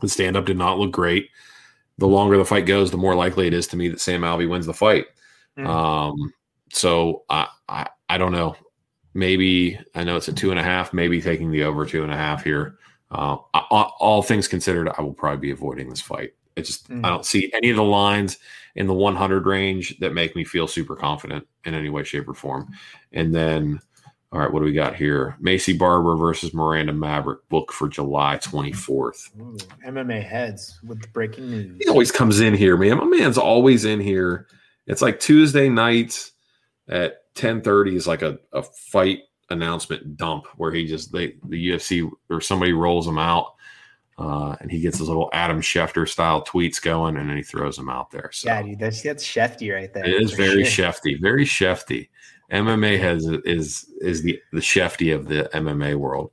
The 0.00 0.08
stand 0.08 0.36
up 0.36 0.46
did 0.46 0.56
not 0.56 0.78
look 0.78 0.92
great. 0.92 1.28
The 1.98 2.06
longer 2.08 2.36
the 2.36 2.44
fight 2.44 2.66
goes, 2.66 2.90
the 2.90 2.96
more 2.96 3.14
likely 3.14 3.46
it 3.46 3.54
is 3.54 3.66
to 3.68 3.76
me 3.76 3.88
that 3.88 4.00
Sam 4.00 4.22
Alvey 4.22 4.48
wins 4.48 4.66
the 4.66 4.74
fight. 4.74 5.06
Mhm. 5.58 5.66
Um, 5.66 6.32
so 6.72 7.24
I, 7.28 7.48
I 7.68 7.88
I 8.08 8.18
don't 8.18 8.32
know. 8.32 8.56
Maybe 9.14 9.78
I 9.94 10.04
know 10.04 10.16
it's 10.16 10.28
a 10.28 10.32
two 10.32 10.50
and 10.50 10.58
a 10.58 10.62
half. 10.62 10.92
Maybe 10.94 11.20
taking 11.20 11.50
the 11.50 11.64
over 11.64 11.84
two 11.84 12.02
and 12.02 12.12
a 12.12 12.16
half 12.16 12.42
here. 12.44 12.78
Uh, 13.10 13.36
I- 13.52 13.66
all, 13.70 13.94
all 14.00 14.22
things 14.22 14.48
considered, 14.48 14.88
I 14.96 15.02
will 15.02 15.12
probably 15.12 15.38
be 15.40 15.50
avoiding 15.50 15.90
this 15.90 16.00
fight. 16.00 16.32
It 16.56 16.62
just 16.62 16.88
Mm. 16.88 17.04
I 17.04 17.10
don't 17.10 17.26
see 17.26 17.50
any 17.54 17.68
of 17.70 17.76
the 17.76 17.82
lines 17.82 18.38
in 18.74 18.86
the 18.86 18.94
100 18.94 19.44
range 19.46 19.98
that 19.98 20.14
make 20.14 20.34
me 20.34 20.44
feel 20.44 20.66
super 20.66 20.96
confident 20.96 21.46
in 21.64 21.74
any 21.74 21.90
way, 21.90 22.04
shape, 22.04 22.26
or 22.28 22.32
form. 22.34 22.68
And 23.12 23.34
then, 23.34 23.80
all 24.32 24.38
right, 24.40 24.50
what 24.50 24.60
do 24.60 24.64
we 24.64 24.72
got 24.72 24.96
here? 24.96 25.36
Maycee 25.42 25.78
Barber 25.78 26.16
versus 26.16 26.54
Miranda 26.54 26.94
Maverick 26.94 27.46
book 27.50 27.70
for 27.70 27.86
July 27.86 28.38
24th. 28.38 29.28
Ooh, 29.38 29.56
MMA 29.86 30.22
heads 30.24 30.80
with 30.86 31.02
the 31.02 31.08
breaking 31.08 31.50
news. 31.50 31.76
He 31.82 31.88
always 31.88 32.10
comes 32.10 32.40
in 32.40 32.54
here, 32.54 32.78
man. 32.78 32.96
My 32.96 33.04
man's 33.04 33.36
always 33.36 33.84
in 33.84 34.00
here. 34.00 34.46
It's 34.86 35.02
like 35.02 35.20
Tuesday 35.20 35.68
nights 35.68 36.32
at 36.88 37.32
10:30 37.34 37.94
is 37.94 38.06
like 38.06 38.22
a, 38.22 38.38
a 38.52 38.62
fight 38.62 39.20
announcement 39.50 40.16
dump 40.16 40.46
where 40.56 40.72
he 40.72 40.86
just 40.86 41.12
they 41.12 41.34
the 41.48 41.68
UFC 41.70 42.10
or 42.30 42.40
somebody 42.40 42.72
rolls 42.72 43.06
him 43.06 43.18
out, 43.18 43.54
uh, 44.18 44.56
and 44.60 44.70
he 44.70 44.80
gets 44.80 44.98
his 44.98 45.08
little 45.08 45.28
Adam 45.34 45.60
Schefter 45.60 46.08
style 46.08 46.42
tweets 46.42 46.80
going, 46.80 47.18
and 47.18 47.28
then 47.28 47.36
he 47.36 47.42
throws 47.42 47.76
them 47.76 47.90
out 47.90 48.10
there. 48.10 48.30
So 48.32 48.48
Yeah, 48.48 48.62
dude, 48.62 48.78
that's 48.78 49.02
that's 49.02 49.24
Shefty 49.24 49.74
right 49.74 49.92
there. 49.92 50.06
it 50.06 50.22
is 50.22 50.32
very 50.32 50.64
sure. 50.64 50.86
shefty, 50.90 51.20
very 51.20 51.44
shefty. 51.44 52.08
MMA 52.52 52.98
has 52.98 53.26
is 53.44 53.90
is 54.00 54.22
the 54.22 54.40
the 54.52 54.60
shefty 54.60 55.14
of 55.14 55.26
the 55.26 55.48
MMA 55.54 55.96
world, 55.96 56.30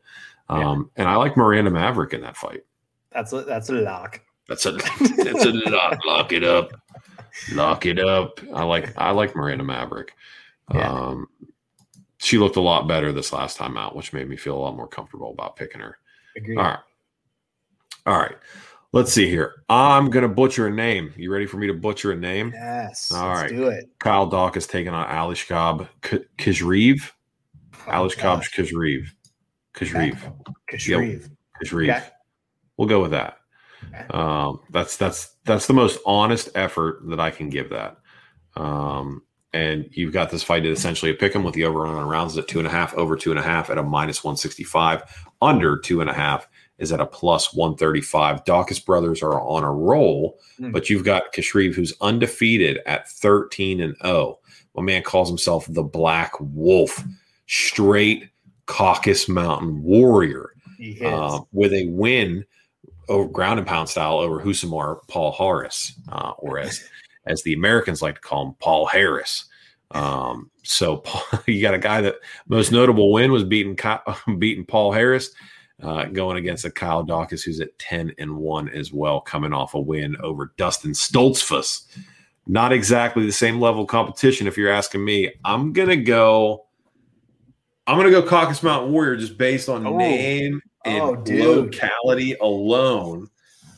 um, 0.50 0.92
and 0.98 1.08
I 1.08 1.16
like 1.16 1.38
Miranda 1.38 1.72
Maverick 1.72 2.14
in 2.14 2.22
that 2.22 2.36
fight. 2.36 2.62
That's 3.12 3.34
a, 3.34 3.42
that's 3.44 3.70
a 3.70 3.74
lock. 3.74 4.22
That's 4.48 4.66
a 4.66 4.74
that's 4.74 5.46
a 5.46 5.52
lock. 5.52 6.00
Lock 6.06 6.32
it 6.34 6.44
up. 6.44 6.72
Lock 7.54 7.86
it 7.86 8.00
up. 8.00 8.40
I 8.54 8.64
like 8.64 8.92
I 8.98 9.12
like 9.12 9.36
Miranda 9.36 9.64
Maverick. 9.64 10.14
Yeah. 10.74 10.92
Um, 10.92 11.28
she 12.18 12.38
looked 12.38 12.58
a 12.58 12.62
lot 12.62 12.88
better 12.88 13.12
this 13.12 13.32
last 13.32 13.58
time 13.58 13.78
out, 13.78 13.96
which 13.96 14.12
made 14.12 14.28
me 14.28 14.36
feel 14.36 14.58
a 14.58 14.60
lot 14.60 14.76
more 14.76 14.88
comfortable 14.88 15.32
about 15.32 15.56
picking 15.56 15.80
her. 15.80 16.00
Agreed. 16.36 16.58
All 16.58 16.64
right. 16.64 16.80
All 18.06 18.18
right. 18.18 18.36
Let's 18.92 19.14
see 19.14 19.30
here. 19.30 19.64
I'm 19.70 20.10
gonna 20.10 20.28
butcher 20.28 20.66
a 20.66 20.72
name. 20.72 21.14
You 21.16 21.32
ready 21.32 21.46
for 21.46 21.58
me 21.58 21.68
to 21.68 21.74
butcher 21.74 22.12
a 22.12 22.16
name? 22.16 22.52
Yes. 22.56 23.12
All 23.12 23.30
let's 23.30 23.42
right. 23.42 23.52
do 23.52 23.68
it. 23.68 23.86
Kyle 24.00 24.26
Dock 24.26 24.58
is 24.58 24.66
taking 24.66 24.94
on 24.94 25.08
Alish 25.08 25.48
Cobb 25.48 25.88
K- 26.02 26.26
Kajreev. 26.40 27.12
Oh, 27.86 27.92
Alish 27.92 28.18
Cobb 28.18 28.40
gosh. 28.40 28.52
Kajreev. 28.52 29.06
Kajreev. 29.76 30.18
Kashreev. 30.72 31.30
Kajreev. 31.64 31.90
Okay. 31.98 32.04
We'll 32.78 32.88
go 32.88 33.00
with 33.02 33.12
that. 33.12 33.38
Okay. 33.94 34.08
Um, 34.10 34.62
that's 34.72 34.98
that's 34.98 35.36
that's 35.46 35.68
the 35.68 35.74
most 35.74 36.00
honest 36.08 36.50
effort 36.56 37.02
that 37.10 37.20
I 37.20 37.30
can 37.30 37.50
give 37.50 37.70
that. 37.70 37.98
Um, 38.56 39.22
and 39.54 39.88
you've 39.92 40.14
got 40.14 40.32
this 40.32 40.44
fight 40.44 40.66
at 40.66 40.72
essentially 40.72 41.12
a 41.12 41.16
pick 41.16 41.36
'em 41.36 41.44
with 41.44 41.54
the 41.54 41.66
over 41.66 41.86
on 41.86 42.08
rounds 42.08 42.38
at 42.40 42.48
two 42.48 42.58
and 42.58 42.68
a 42.68 42.72
half, 42.72 42.96
over 42.96 43.16
two 43.16 43.30
and 43.30 43.40
a 43.40 43.44
half 43.44 43.70
at 43.70 43.78
a 43.78 43.84
minus 43.84 44.24
one 44.24 44.36
sixty 44.36 44.64
five, 44.64 45.04
under 45.44 45.78
two 45.78 46.02
and 46.02 46.10
a 46.10 46.14
half 46.14 46.48
is 46.80 46.92
at 46.92 47.00
a 47.02 47.06
plus 47.06 47.54
one 47.54 47.76
thirty 47.76 48.02
five. 48.02 48.44
Daukaus 48.46 48.84
brothers 48.84 49.22
are 49.22 49.40
on 49.42 49.64
a 49.64 49.72
roll, 49.72 50.40
Hmm. 50.58 50.72
but 50.72 50.90
you've 50.90 51.06
got 51.06 51.34
Kashreev 51.34 51.76
who's 51.76 51.94
undefeated 52.02 52.80
at 52.86 53.08
thirteen 53.10 53.82
and 53.82 53.96
zero. 54.04 54.40
My 54.76 54.84
man 54.84 55.04
calls 55.04 55.28
himself 55.30 55.66
the 55.70 55.84
Black 55.84 56.34
Wolf, 56.40 57.04
straight 57.48 58.30
Caucus 58.66 59.28
Mountain 59.28 59.82
Warrior 59.84 60.52
uh, 61.04 61.42
with 61.52 61.74
a 61.74 61.88
win 61.88 62.46
over 63.10 63.28
ground 63.28 63.60
and 63.60 63.68
pound 63.68 63.90
style 63.90 64.20
over 64.20 64.40
Husamar 64.40 65.00
Paul 65.08 65.32
Harris, 65.34 65.94
uh, 66.12 66.32
or 66.38 66.60
as 66.60 66.84
as 67.26 67.44
the 67.44 67.54
Americans 67.54 68.02
like 68.02 68.16
to 68.16 68.22
call 68.22 68.48
him, 68.48 68.56
Paul 68.60 68.86
Harris. 68.86 69.46
Um, 69.92 70.52
so 70.64 70.98
Paul, 70.98 71.42
you 71.48 71.62
got 71.62 71.74
a 71.74 71.80
guy 71.80 72.02
that 72.02 72.16
most 72.48 72.72
notable 72.72 73.12
win 73.12 73.32
was 73.32 73.44
beating 73.44 73.78
beating 74.38 74.66
Paul 74.66 74.92
Harris, 74.92 75.32
uh, 75.82 76.06
going 76.06 76.38
against 76.38 76.66
a 76.66 76.72
Kyle 76.72 77.06
Daukaus 77.06 77.44
who's 77.44 77.62
at 77.62 77.78
ten 77.80 78.14
and 78.18 78.36
one 78.38 78.70
as 78.70 78.92
well, 78.92 79.22
coming 79.22 79.54
off 79.54 79.74
a 79.74 79.80
win 79.80 80.16
over 80.22 80.54
Dustin 80.58 80.92
Stoltzfus. 80.92 81.84
Not 82.48 82.74
exactly 82.74 83.26
the 83.26 83.32
same 83.32 83.60
level 83.62 83.84
of 83.84 83.88
competition, 83.88 84.48
if 84.48 84.58
you're 84.58 84.72
asking 84.72 85.06
me. 85.06 85.32
I'm 85.46 85.72
gonna 85.74 85.96
go. 85.96 86.66
I'm 87.88 87.98
gonna 87.98 88.12
go 88.12 88.22
Caucus 88.24 88.62
Mountain 88.64 88.92
Warrior 88.92 89.16
just 89.18 89.38
based 89.38 89.70
on 89.70 89.86
Oh. 89.86 89.98
name 89.98 90.62
and 90.86 91.02
Oh, 91.02 91.24
locality 91.28 92.34
alone. 92.42 93.30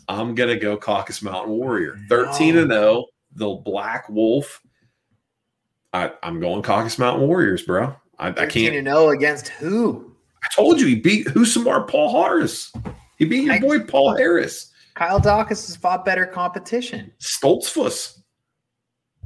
I'm 0.08 0.36
gonna 0.36 0.58
go 0.58 0.76
Caucus 0.78 1.22
Mountain 1.22 1.54
Warrior. 1.54 1.98
13 2.10 2.58
and 2.58 2.72
0, 2.72 3.06
the 3.36 3.50
Black 3.64 4.10
Wolf. 4.10 4.62
I, 5.94 6.12
I'm 6.24 6.40
going 6.40 6.62
Caucus 6.62 6.98
Mountain 6.98 7.28
Warriors, 7.28 7.64
bro. 7.64 7.96
I, 8.20 8.30
I 8.30 8.46
can't. 8.46 8.76
and 8.76 8.88
0 8.88 9.10
against 9.10 9.50
who? 9.50 10.11
I 10.44 10.48
told 10.56 10.80
you 10.80 10.88
he 10.88 10.96
beat 10.96 11.28
Husamar 11.28 11.88
Paul 11.88 12.24
Harris. 12.24 12.72
He 13.18 13.26
beat 13.26 13.44
your 13.46 13.54
I- 13.56 13.60
boy 13.60 13.80
Paul 13.82 14.16
Harris. 14.18 14.72
Kyle 14.96 15.20
Daukaus 15.22 15.50
has 15.68 15.76
fought 15.76 16.04
better 16.04 16.26
competition. 16.26 17.12
Stoltzfus. 17.20 18.20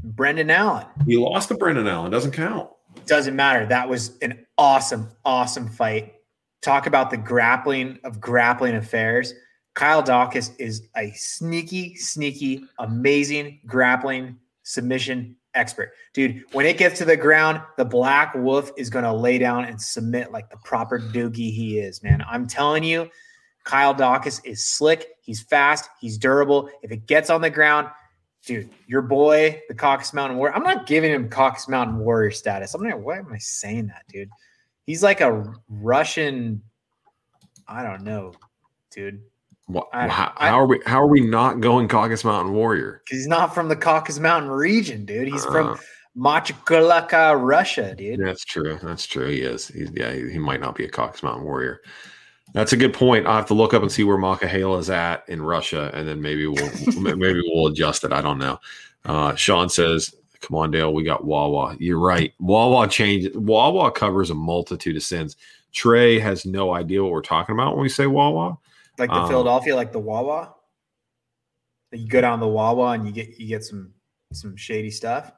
Brendan 0.03 0.51
Allen. 0.51 0.85
He 1.07 1.17
lost 1.17 1.47
to 1.49 1.55
Brendan 1.55 1.87
Allen. 1.87 2.11
Doesn't 2.11 2.31
count. 2.33 2.69
Doesn't 3.07 3.35
matter. 3.35 3.65
That 3.65 3.89
was 3.89 4.17
an 4.19 4.45
awesome, 4.57 5.09
awesome 5.25 5.67
fight. 5.67 6.13
Talk 6.61 6.85
about 6.85 7.09
the 7.09 7.17
grappling 7.17 7.99
of 8.03 8.21
grappling 8.21 8.75
affairs. 8.75 9.33
Kyle 9.73 10.03
Daukaus 10.03 10.51
is 10.59 10.83
a 10.95 11.11
sneaky, 11.13 11.95
sneaky, 11.95 12.63
amazing 12.79 13.59
grappling 13.65 14.37
submission 14.63 15.35
expert. 15.55 15.93
Dude, 16.13 16.43
when 16.51 16.65
it 16.65 16.77
gets 16.77 16.97
to 16.99 17.05
the 17.05 17.17
ground, 17.17 17.61
the 17.77 17.85
Black 17.85 18.35
Wolf 18.35 18.71
is 18.77 18.89
going 18.89 19.05
to 19.05 19.13
lay 19.13 19.37
down 19.37 19.65
and 19.65 19.81
submit 19.81 20.31
like 20.31 20.49
the 20.49 20.57
proper 20.57 20.99
doogie 20.99 21.53
he 21.53 21.79
is, 21.79 22.03
man. 22.03 22.23
I'm 22.29 22.47
telling 22.47 22.83
you, 22.83 23.09
Kyle 23.63 23.95
Daukaus 23.95 24.41
is 24.45 24.65
slick. 24.65 25.07
He's 25.21 25.41
fast. 25.41 25.89
He's 25.99 26.17
durable. 26.17 26.69
If 26.83 26.91
it 26.91 27.07
gets 27.07 27.29
on 27.29 27.41
the 27.41 27.49
ground, 27.49 27.87
dude, 28.45 28.69
your 28.87 29.01
boy, 29.01 29.61
the 29.67 29.73
Caucasus 29.73 30.13
Mountain 30.13 30.37
Warrior. 30.37 30.55
I'm 30.55 30.63
not 30.63 30.85
giving 30.85 31.11
him 31.11 31.29
Caucasus 31.29 31.67
Mountain 31.67 31.97
Warrior 31.97 32.31
status. 32.31 32.73
I'm 32.73 32.83
not. 32.83 32.99
Why 32.99 33.17
am 33.17 33.33
I 33.33 33.39
saying 33.39 33.87
that, 33.87 34.03
dude? 34.07 34.29
He's 34.85 35.01
like 35.01 35.21
a 35.21 35.51
Russian. 35.67 36.61
I 37.67 37.81
don't 37.81 38.03
know, 38.03 38.33
dude. 38.91 39.23
What, 39.67 39.87
I- 39.93 40.07
how, 40.07 40.33
I- 40.37 40.49
how 40.49 40.59
are 40.59 40.67
we? 40.67 40.79
How 40.85 41.01
are 41.01 41.07
we 41.07 41.21
not 41.21 41.59
going 41.59 41.87
Caucasus 41.87 42.23
Mountain 42.23 42.53
Warrior? 42.53 43.01
Because 43.05 43.19
He's 43.19 43.27
not 43.27 43.53
from 43.55 43.67
the 43.69 43.75
Caucasus 43.75 44.19
Mountain 44.19 44.51
region, 44.51 45.05
dude. 45.05 45.27
He's 45.27 45.45
Uh, 45.45 45.51
from 45.51 45.79
Machikulaka, 46.17 47.35
Russia, 47.41 47.95
dude. 47.95 48.19
That's 48.19 48.45
true. 48.45 48.79
That's 48.83 49.05
true. 49.05 49.27
He 49.27 49.41
is. 49.41 49.67
He's, 49.69 49.89
yeah, 49.93 50.11
he, 50.13 50.31
he 50.33 50.37
might 50.39 50.61
not 50.61 50.75
be 50.75 50.85
a 50.85 50.89
Caucasus 50.89 51.23
Mountain 51.23 51.43
Warrior. 51.45 51.81
That's 52.53 52.73
a 52.73 52.77
good 52.77 52.93
point. 52.93 53.25
I'll 53.27 53.35
have 53.35 53.47
to 53.47 53.53
look 53.53 53.73
up 53.73 53.81
and 53.81 53.91
see 53.91 54.03
where 54.03 54.17
Makahela 54.17 54.79
is 54.79 54.89
at 54.89 55.27
in 55.27 55.41
Russia, 55.41 55.91
and 55.93 56.07
then 56.07 56.21
maybe 56.21 56.47
we'll 56.47 56.71
maybe 57.17 57.41
we'll 57.47 57.67
adjust 57.67 58.03
it. 58.03 58.13
I 58.13 58.21
don't 58.21 58.37
know. 58.37 58.59
Uh, 59.03 59.35
Sean 59.35 59.67
says, 59.67 60.13
"Come 60.41 60.55
on, 60.57 60.71
Dale, 60.71 60.93
we 60.93 61.03
got 61.03 61.25
Wawa." 61.25 61.75
You're 61.79 61.99
right. 61.99 62.33
Wawa 62.39 62.87
changes. 62.87 63.35
Wawa 63.35 63.91
covers 63.91 64.29
a 64.29 64.35
multitude 64.35 64.95
of 64.95 65.03
sins. 65.03 65.35
Trey 65.73 66.17
has 66.19 66.45
no 66.45 66.73
idea 66.73 67.03
what 67.03 67.11
we're 67.11 67.21
talking 67.21 67.53
about 67.53 67.73
when 67.75 67.81
we 67.83 67.89
say 67.89 68.07
Wawa. 68.07 68.57
Like 68.97 69.09
the 69.09 69.15
Um, 69.15 69.27
Philadelphia, 69.29 69.75
like 69.75 69.91
the 69.91 69.99
Wawa. 69.99 70.53
Like 71.91 72.01
you 72.01 72.07
go 72.07 72.21
down 72.21 72.39
the 72.39 72.47
Wawa 72.47 72.91
and 72.91 73.05
you 73.05 73.11
get 73.11 73.39
you 73.39 73.47
get 73.47 73.63
some 73.63 73.93
some 74.33 74.55
shady 74.55 74.89
stuff. 74.91 75.31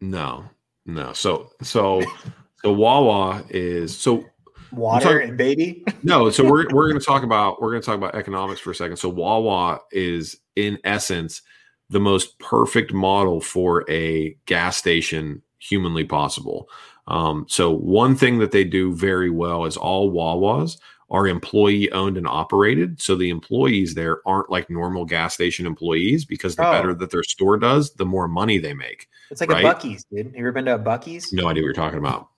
No, 0.00 0.44
no. 0.86 1.12
So 1.12 1.50
so 1.62 2.02
so 2.62 2.72
Wawa 2.72 3.44
is 3.50 3.96
so 3.96 4.24
Water 4.72 5.04
talking- 5.04 5.28
and 5.30 5.38
baby. 5.38 5.84
no 6.02 6.30
so 6.30 6.42
we're, 6.44 6.66
we're 6.72 6.88
going 6.88 6.98
to 6.98 7.04
talk 7.04 7.22
about 7.22 7.60
we're 7.62 7.70
going 7.70 7.80
to 7.82 7.86
talk 7.86 7.96
about 7.96 8.14
economics 8.16 8.60
for 8.60 8.72
a 8.72 8.74
second 8.74 8.96
so 8.96 9.08
wawa 9.08 9.78
is 9.92 10.36
in 10.56 10.78
essence 10.82 11.42
the 11.90 12.00
most 12.00 12.36
perfect 12.40 12.92
model 12.92 13.40
for 13.40 13.88
a 13.88 14.36
gas 14.46 14.76
station 14.76 15.40
humanly 15.58 16.02
possible 16.04 16.68
um, 17.06 17.44
so 17.48 17.70
one 17.70 18.16
thing 18.16 18.38
that 18.38 18.50
they 18.50 18.64
do 18.64 18.92
very 18.94 19.30
well 19.30 19.64
is 19.64 19.76
all 19.76 20.10
wawas 20.12 20.78
are 21.14 21.28
employee 21.28 21.90
owned 21.92 22.16
and 22.18 22.26
operated 22.26 23.00
so 23.00 23.14
the 23.14 23.30
employees 23.30 23.94
there 23.94 24.18
aren't 24.26 24.50
like 24.50 24.68
normal 24.68 25.04
gas 25.04 25.32
station 25.32 25.64
employees 25.64 26.24
because 26.24 26.56
the 26.56 26.66
Oh. 26.66 26.72
better 26.72 26.92
that 26.94 27.10
their 27.10 27.22
store 27.22 27.56
does 27.56 27.92
the 27.94 28.04
more 28.04 28.26
money 28.26 28.58
they 28.58 28.74
make 28.74 29.08
It's 29.30 29.40
like 29.40 29.48
Right? 29.50 29.64
a 29.64 29.68
Buc-ee's, 29.68 30.04
dude. 30.04 30.26
Have 30.26 30.34
you 30.34 30.40
ever 30.40 30.52
been 30.52 30.64
to 30.66 30.74
a 30.74 30.78
Buc-ee's? 30.78 31.32
no 31.32 31.48
idea 31.48 31.62
what 31.62 31.66
you're 31.66 31.72
talking 31.72 31.98
about 32.00 32.28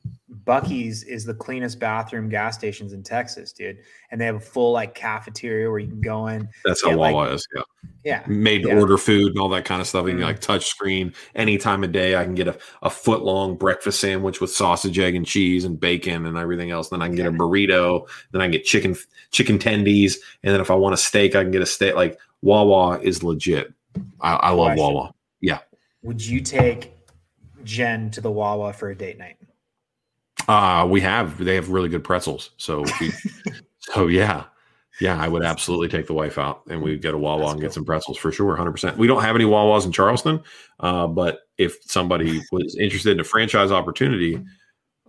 Buc-ee's 0.47 1.03
is 1.03 1.25
the 1.25 1.35
cleanest 1.35 1.81
bathroom 1.81 2.29
gas 2.29 2.55
stations 2.55 2.93
in 2.93 3.03
Texas, 3.03 3.53
dude. 3.53 3.79
And 4.11 4.21
they 4.21 4.27
have 4.27 4.37
a 4.37 4.41
full 4.41 4.71
like 4.73 4.95
cafeteria 4.95 5.69
where 5.69 5.81
you 5.81 5.89
can 5.89 6.01
go 6.01 6.29
in. 6.29 6.49
that's 6.65 6.85
how 6.85 6.91
Yeah, 6.91 6.97
like- 6.97 7.15
wawa 7.15 7.33
is 7.33 7.47
yeah 7.55 7.63
Yeah. 8.05 8.23
made 8.29 8.63
to 8.63 8.69
Yeah. 8.69 8.79
order 8.79 8.97
food 8.97 9.33
and 9.33 9.39
all 9.41 9.49
that 9.49 9.65
kind 9.65 9.81
of 9.81 9.89
stuff. 9.89 10.05
You 10.07 10.13
can 10.13 10.21
Mhm. 10.21 10.25
like 10.25 10.41
touch 10.41 10.67
screen 10.67 11.13
any 11.35 11.59
time 11.59 11.83
of 11.83 11.91
day. 11.91 12.15
I 12.15 12.23
can 12.25 12.35
get 12.37 12.47
a, 12.47 12.57
a 12.83 12.91
foot 12.91 13.23
long 13.23 13.57
breakfast 13.57 13.99
sandwich 13.99 14.41
with 14.41 14.51
sausage, 14.51 14.99
egg, 15.01 15.17
and 15.17 15.27
cheese 15.27 15.65
and 15.65 15.81
bacon 15.81 16.27
and 16.27 16.37
everything 16.37 16.71
else. 16.71 16.91
Then 16.91 17.03
I 17.03 17.09
can 17.09 17.17
get 17.17 17.27
a 17.27 17.33
burrito. 17.33 18.09
Then 18.31 18.41
I 18.41 18.45
can 18.45 18.53
get 18.53 18.65
chicken 18.65 18.95
chicken 19.33 19.59
tendies. 19.59 20.17
And 20.45 20.55
then 20.55 20.61
if 20.61 20.71
I 20.71 20.75
want 20.75 20.95
a 20.95 20.99
steak, 20.99 21.35
I 21.35 21.43
can 21.43 21.51
get 21.51 21.63
a 21.63 21.67
steak. 21.67 21.97
Like 21.97 22.19
Wawa 22.43 23.01
is 23.01 23.25
legit. 23.25 23.73
I, 24.21 24.35
I 24.35 24.51
love 24.51 24.67
Question. 24.69 24.85
Wawa. 24.95 25.13
Yeah. 25.41 25.59
Would 26.03 26.25
you 26.25 26.41
take 26.41 26.93
Jen 27.65 28.11
to 28.13 28.21
the 28.21 28.31
Wawa 28.31 28.73
for 28.73 28.91
a 28.91 28.95
date 28.95 29.19
night? 29.19 29.37
Uh 30.49 30.87
we 30.89 31.01
have 31.01 31.39
they 31.43 31.55
have 31.55 31.71
really 31.71 31.89
good 31.89 32.05
pretzels. 32.05 32.51
So 32.57 32.85
we, 33.01 33.13
so 33.81 34.07
yeah. 34.07 34.45
Yeah, 34.99 35.21
I 35.21 35.29
would 35.29 35.45
absolutely 35.45 35.89
take 35.89 36.07
the 36.07 36.15
wife 36.15 36.39
out 36.39 36.63
and 36.71 36.81
we'd 36.81 37.03
get 37.03 37.13
a 37.13 37.19
Wawa 37.19 37.41
That's 37.41 37.53
and 37.53 37.61
get 37.61 37.67
cool. 37.67 37.75
some 37.75 37.85
pretzels 37.85 38.17
for 38.17 38.33
sure, 38.33 38.57
100%. 38.57 38.97
We 38.97 39.07
don't 39.07 39.21
have 39.23 39.37
any 39.37 39.45
Wawas 39.45 39.85
in 39.85 39.93
Charleston, 39.93 40.43
uh, 40.81 41.07
but 41.07 41.41
if 41.59 41.77
somebody 41.83 42.41
was 42.51 42.75
interested 42.81 43.11
in 43.13 43.21
a 43.21 43.25
franchise 43.25 43.71
opportunity, 43.71 44.43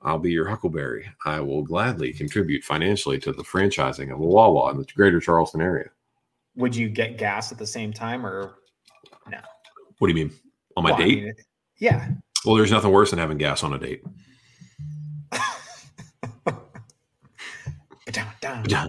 I'll 0.04 0.20
be 0.20 0.30
your 0.32 0.46
Huckleberry. 0.46 1.08
I 1.24 1.40
will 1.40 1.64
gladly 1.64 2.12
contribute 2.12 2.66
financially 2.66 3.18
to 3.20 3.32
the 3.32 3.44
franchising 3.44 4.12
of 4.14 4.20
a 4.20 4.26
Wawa 4.26 4.72
in 4.72 4.78
the 4.78 4.84
greater 4.94 5.22
Charleston 5.22 5.62
area. 5.62 5.90
Would 6.58 6.76
you 6.76 6.90
get 6.90 7.18
gas 7.18 7.54
at 7.54 7.58
the 7.58 7.66
same 7.68 7.94
time 7.94 8.26
or 8.26 8.56
no? 9.30 9.40
What 10.00 10.10
do 10.10 10.14
you 10.20 10.26
mean? 10.26 10.36
On 10.76 10.84
my 10.84 10.92
Well, 10.92 11.00
I 11.02 11.06
date? 11.06 11.24
mean, 11.24 11.34
yeah. 11.78 12.10
well, 12.46 12.56
there's 12.56 12.72
nothing 12.72 12.92
worse 12.92 13.12
than 13.12 13.20
having 13.20 13.38
gas 13.38 13.64
on 13.64 13.72
a 13.72 13.78
date. 13.80 14.04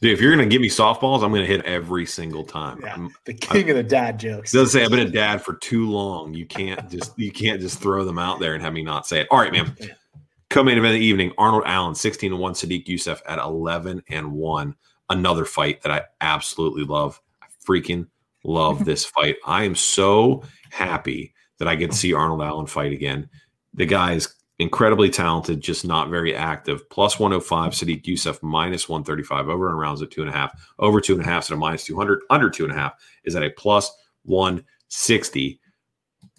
Dude, 0.00 0.12
if 0.12 0.20
you're 0.20 0.30
gonna 0.30 0.46
give 0.46 0.62
me 0.62 0.68
softballs, 0.68 1.24
I'm 1.24 1.32
gonna 1.32 1.44
hit 1.44 1.64
every 1.64 2.06
single 2.06 2.44
time. 2.44 2.78
Yeah, 2.82 2.90
I'm- 2.92 3.10
the 3.24 3.34
king 3.34 3.68
of 3.70 3.76
the 3.76 3.82
dad 3.82 4.18
jokes. 4.20 4.52
Doesn't 4.52 4.68
say 4.68 4.84
I've 4.84 4.90
been 4.92 5.00
a 5.00 5.10
dad 5.10 5.42
for 5.42 5.54
too 5.54 5.90
long. 5.90 6.34
You 6.34 6.46
can't 6.46 6.88
just 6.88 7.18
you 7.18 7.32
can't 7.32 7.60
just 7.60 7.80
throw 7.80 8.04
them 8.04 8.18
out 8.18 8.38
there 8.38 8.54
and 8.54 8.62
have 8.62 8.72
me 8.72 8.82
not 8.84 9.06
say 9.08 9.20
it. 9.22 9.28
All 9.30 9.38
right, 9.40 9.52
man. 9.52 9.74
Co-main 10.50 10.78
event 10.78 10.94
of 10.94 11.00
the 11.00 11.04
evening: 11.06 11.32
Arnold 11.36 11.64
Allen, 11.66 11.94
sixteen 11.96 12.32
and 12.32 12.40
one. 12.40 12.54
Sodiq 12.54 12.86
Yusuff 12.86 13.20
at 13.26 13.38
eleven 13.40 14.02
and 14.08 14.30
one. 14.32 14.76
Another 15.10 15.44
fight 15.44 15.82
that 15.82 15.90
I 15.92 16.02
absolutely 16.20 16.84
love. 16.84 17.20
I 17.42 17.46
freaking 17.66 18.06
love 18.44 18.84
this 18.84 19.04
fight. 19.04 19.36
I 19.46 19.64
am 19.64 19.74
so 19.74 20.44
happy 20.70 21.34
that 21.58 21.66
I 21.66 21.74
get 21.74 21.90
to 21.90 21.96
see 21.96 22.12
Arnold 22.14 22.40
Allen 22.42 22.66
fight 22.66 22.92
again. 22.92 23.28
The 23.74 23.84
guy 23.84 24.12
is 24.12 24.32
incredibly 24.58 25.08
talented, 25.08 25.60
just 25.60 25.84
not 25.84 26.10
very 26.10 26.34
active. 26.34 26.88
Plus 26.90 27.18
105, 27.18 27.72
Sodiq 27.72 28.02
Yusuff 28.02 28.42
minus 28.42 28.88
135, 28.88 29.48
over 29.48 29.68
and 29.68 29.78
rounds 29.78 30.02
at 30.02 30.10
two 30.10 30.20
and 30.20 30.30
a 30.30 30.32
half, 30.32 30.52
over 30.78 31.00
two 31.00 31.14
and 31.14 31.22
a 31.22 31.24
half, 31.24 31.44
so 31.44 31.56
minus 31.56 31.84
200, 31.84 32.20
under 32.30 32.50
two 32.50 32.64
and 32.64 32.72
a 32.72 32.76
half 32.76 32.94
is 33.24 33.36
at 33.36 33.42
a 33.44 33.50
plus 33.50 33.90
160. 34.24 35.60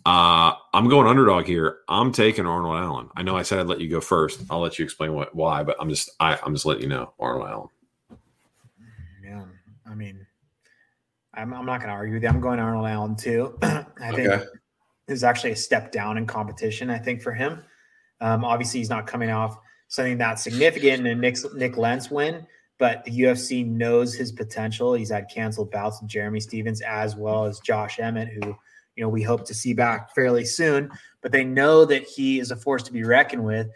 Uh, 0.05 0.53
I'm 0.73 0.89
going 0.89 1.07
underdog 1.07 1.45
here. 1.45 1.79
I'm 1.87 2.11
taking 2.11 2.45
Arnold 2.45 2.77
Allen. 2.77 3.09
I 3.15 3.21
know 3.23 3.37
I 3.37 3.43
said 3.43 3.59
I'd 3.59 3.67
let 3.67 3.81
you 3.81 3.89
go 3.89 4.01
first. 4.01 4.41
I'll 4.49 4.61
let 4.61 4.79
you 4.79 4.85
explain 4.85 5.13
what 5.13 5.35
why, 5.35 5.61
but 5.61 5.75
I'm 5.79 5.89
just 5.89 6.09
I, 6.19 6.37
I'm 6.43 6.53
just 6.53 6.65
letting 6.65 6.83
you 6.83 6.89
know 6.89 7.13
Arnold 7.19 7.47
Allen. 7.47 7.67
Yeah, 9.23 9.43
I 9.85 9.93
mean, 9.93 10.25
I'm, 11.33 11.53
I'm 11.53 11.65
not 11.65 11.79
going 11.79 11.89
to 11.89 11.93
argue 11.95 12.13
with 12.15 12.23
you. 12.23 12.29
I'm 12.29 12.39
going 12.39 12.59
Arnold 12.59 12.87
Allen 12.87 13.15
too. 13.15 13.57
I 13.61 13.85
think 14.13 14.29
Okay. 14.29 14.45
this 15.05 15.17
is 15.17 15.23
actually 15.23 15.51
a 15.51 15.55
step 15.55 15.91
down 15.91 16.17
in 16.17 16.25
competition. 16.25 16.89
I 16.89 16.97
think 16.97 17.21
for 17.21 17.33
him, 17.33 17.61
um, 18.21 18.43
obviously 18.43 18.79
he's 18.79 18.89
not 18.89 19.07
coming 19.07 19.29
off 19.29 19.57
something 19.87 20.17
that 20.19 20.39
significant 20.39 21.05
in 21.05 21.07
a 21.07 21.15
Nick 21.15 21.37
Nick 21.55 21.77
Lentz 21.77 22.09
win, 22.11 22.45
but 22.77 23.03
the 23.05 23.11
UFC 23.11 23.65
knows 23.65 24.13
his 24.13 24.31
potential. 24.31 24.93
He's 24.93 25.09
had 25.09 25.29
canceled 25.29 25.71
bouts 25.71 26.01
with 26.01 26.09
Jeremy 26.09 26.39
Stephens 26.39 26.81
as 26.81 27.15
well 27.15 27.45
as 27.45 27.59
Josh 27.59 27.99
Emmett, 27.99 28.29
who 28.29 28.55
you 28.95 29.03
know 29.03 29.09
we 29.09 29.23
hope 29.23 29.45
to 29.47 29.53
see 29.53 29.73
back 29.73 30.13
fairly 30.13 30.45
soon. 30.45 30.89
But 31.21 31.31
they 31.31 31.43
know 31.43 31.85
that 31.85 32.03
he 32.03 32.39
is 32.39 32.51
a 32.51 32.55
force 32.55 32.83
to 32.83 32.93
be 32.93 33.03
reckoned 33.03 33.43
with. 33.43 33.67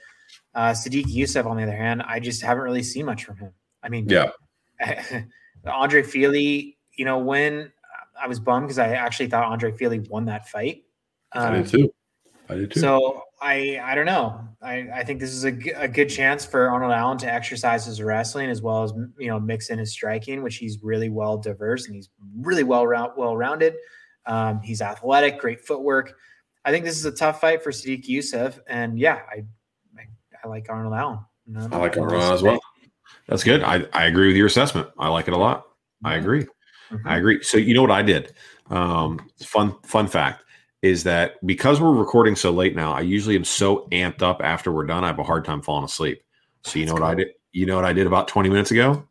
Uh, 0.55 0.71
Sodiq 0.71 1.05
Yusuff, 1.05 1.45
on 1.45 1.57
the 1.57 1.63
other 1.63 1.75
hand, 1.75 2.03
I 2.07 2.19
just 2.19 2.41
haven't 2.41 2.63
really 2.63 2.83
seen 2.83 3.05
much 3.05 3.25
from 3.25 3.37
him. 3.37 3.51
I 3.81 3.89
mean, 3.89 4.07
Yeah. 4.07 4.29
Andre 5.65 6.03
Fili, 6.03 6.77
you 6.95 7.05
know, 7.05 7.17
when 7.17 7.71
I 8.21 8.27
was 8.27 8.39
bummed 8.39 8.67
because 8.67 8.79
I 8.79 8.89
actually 8.89 9.27
thought 9.27 9.45
Andre 9.45 9.71
Fili 9.71 9.99
won 9.99 10.25
that 10.25 10.47
fight. 10.49 10.83
I 11.31 11.47
Um, 11.47 11.63
did 11.63 11.71
too. 11.71 11.93
I 12.53 12.57
did 12.57 12.71
too. 12.71 12.79
so 12.79 13.21
I 13.41 13.79
I 13.83 13.95
don't 13.95 14.05
know. 14.05 14.39
I, 14.61 14.87
I 14.93 15.03
think 15.03 15.19
this 15.19 15.31
is 15.31 15.43
a, 15.43 15.51
g- 15.51 15.71
a 15.71 15.87
good 15.89 16.07
chance 16.09 16.45
for 16.45 16.69
Arnold 16.69 16.93
Allen 16.93 17.17
to 17.19 17.31
exercise 17.31 17.85
his 17.85 18.01
wrestling 18.01 18.49
as 18.49 18.61
well 18.61 18.83
as 18.83 18.93
you 19.17 19.27
know 19.27 19.39
mix 19.39 19.69
in 19.69 19.79
his 19.79 19.91
striking, 19.91 20.41
which 20.43 20.55
he's 20.57 20.79
really 20.81 21.09
well 21.09 21.37
diverse 21.37 21.85
and 21.87 21.95
he's 21.95 22.09
really 22.37 22.63
well 22.63 22.87
round 22.87 23.11
well 23.17 23.35
rounded. 23.35 23.75
Um, 24.25 24.61
he's 24.61 24.81
athletic, 24.81 25.39
great 25.39 25.59
footwork. 25.59 26.15
I 26.63 26.71
think 26.71 26.85
this 26.85 26.97
is 26.97 27.03
a 27.05 27.11
tough 27.11 27.41
fight 27.41 27.61
for 27.61 27.71
Sodiq 27.71 28.05
Yusuff, 28.07 28.57
and 28.67 28.97
yeah, 28.97 29.19
I 29.29 29.43
I, 29.99 30.03
I 30.43 30.47
like 30.47 30.67
Arnold 30.69 30.93
Allen. 30.93 31.19
No, 31.45 31.67
I 31.71 31.77
like 31.77 31.97
no 31.97 32.03
Arnold 32.03 32.21
Allen 32.21 32.33
as 32.35 32.41
well. 32.43 32.59
That's 33.27 33.43
good. 33.43 33.63
I, 33.63 33.85
I 33.93 34.05
agree 34.05 34.27
with 34.27 34.37
your 34.37 34.47
assessment. 34.47 34.87
I 34.97 35.09
like 35.09 35.27
it 35.27 35.33
a 35.33 35.37
lot. 35.37 35.65
I 36.05 36.15
agree. 36.15 36.45
Mhm. 36.91 37.01
I 37.05 37.17
agree. 37.17 37.41
So 37.43 37.57
you 37.57 37.73
know 37.73 37.81
what 37.81 37.91
I 37.91 38.01
did? 38.01 38.33
Um, 38.69 39.19
fun 39.41 39.75
fun 39.83 40.07
fact 40.07 40.43
is 40.83 41.03
that 41.05 41.43
because 41.45 41.81
we're 41.81 41.93
recording 41.93 42.35
so 42.35 42.51
late 42.51 42.75
now, 42.75 42.93
I 42.93 42.99
usually 43.01 43.35
am 43.35 43.43
so 43.45 43.87
amped 43.91 44.21
up 44.21 44.41
after 44.43 44.71
we're 44.71 44.85
done, 44.85 45.03
I 45.03 45.07
have 45.07 45.17
a 45.17 45.23
hard 45.23 45.45
time 45.45 45.61
falling 45.61 45.85
asleep. 45.85 46.21
So 46.63 46.77
you 46.77 46.85
know 46.85 46.91
That's 46.91 47.01
what 47.01 47.09
I 47.11 47.15
did? 47.15 47.27
You 47.53 47.65
know 47.65 47.75
what 47.75 47.85
I 47.85 47.93
did 47.93 48.05
about 48.05 48.27
20 48.27 48.49
minutes 48.49 48.69
ago? 48.71 49.07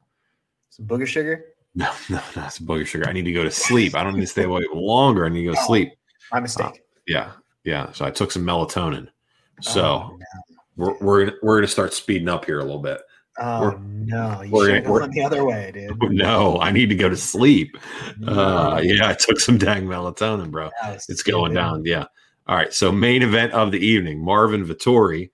Some 0.70 0.86
booger 0.86 1.06
sugar. 1.06 1.46
No, 1.74 1.90
no, 2.10 2.20
no, 2.36 2.44
it's 2.44 2.58
booger 2.58 2.86
sugar. 2.86 3.08
I 3.08 3.12
need 3.12 3.24
to 3.24 3.32
go 3.32 3.44
to 3.44 3.50
sleep. 3.50 3.94
I 3.96 4.04
don't 4.04 4.12
need 4.12 4.20
to 4.20 4.26
stay 4.26 4.44
awake 4.44 4.66
longer. 4.74 5.24
I 5.24 5.30
need 5.30 5.46
to 5.46 5.52
go 5.54 5.58
Oh. 5.58 5.66
sleep. 5.66 5.94
My 6.30 6.38
mistake. 6.40 6.66
Uh, 6.66 6.70
yeah, 7.06 7.32
yeah. 7.64 7.90
So 7.92 8.04
I 8.04 8.10
took 8.10 8.30
some 8.30 8.44
melatonin. 8.44 9.08
Oh, 9.08 9.62
so 9.62 9.82
Oh, 9.82 10.18
no. 10.18 10.56
we're 10.76 10.98
we're 11.00 11.32
we're 11.42 11.56
gonna 11.56 11.68
start 11.68 11.94
speeding 11.94 12.28
up 12.28 12.44
here 12.44 12.58
a 12.58 12.62
little 12.62 12.82
bit. 12.82 13.00
Oh 13.38 13.60
We're- 13.60 13.78
no, 13.80 14.42
you 14.42 14.64
should 14.66 14.74
have 14.74 14.84
gone 14.84 15.10
the 15.10 15.22
other 15.24 15.44
way, 15.44 15.70
dude. 15.72 16.12
No, 16.12 16.58
I 16.60 16.70
need 16.70 16.88
to 16.90 16.94
go 16.94 17.08
to 17.08 17.16
sleep. 17.16 17.78
Uh, 18.26 18.80
yeah, 18.82 19.08
I 19.08 19.14
took 19.14 19.40
some 19.40 19.56
dang 19.58 19.84
melatonin, 19.86 20.50
bro. 20.50 20.70
It's 21.08 21.22
going 21.22 21.54
down. 21.54 21.84
Yeah. 21.84 22.04
All 22.46 22.56
right. 22.56 22.72
So 22.74 22.92
main 22.92 23.22
event 23.22 23.52
of 23.52 23.72
the 23.72 23.78
evening: 23.78 24.22
Marvin 24.22 24.66
Vettori 24.66 25.30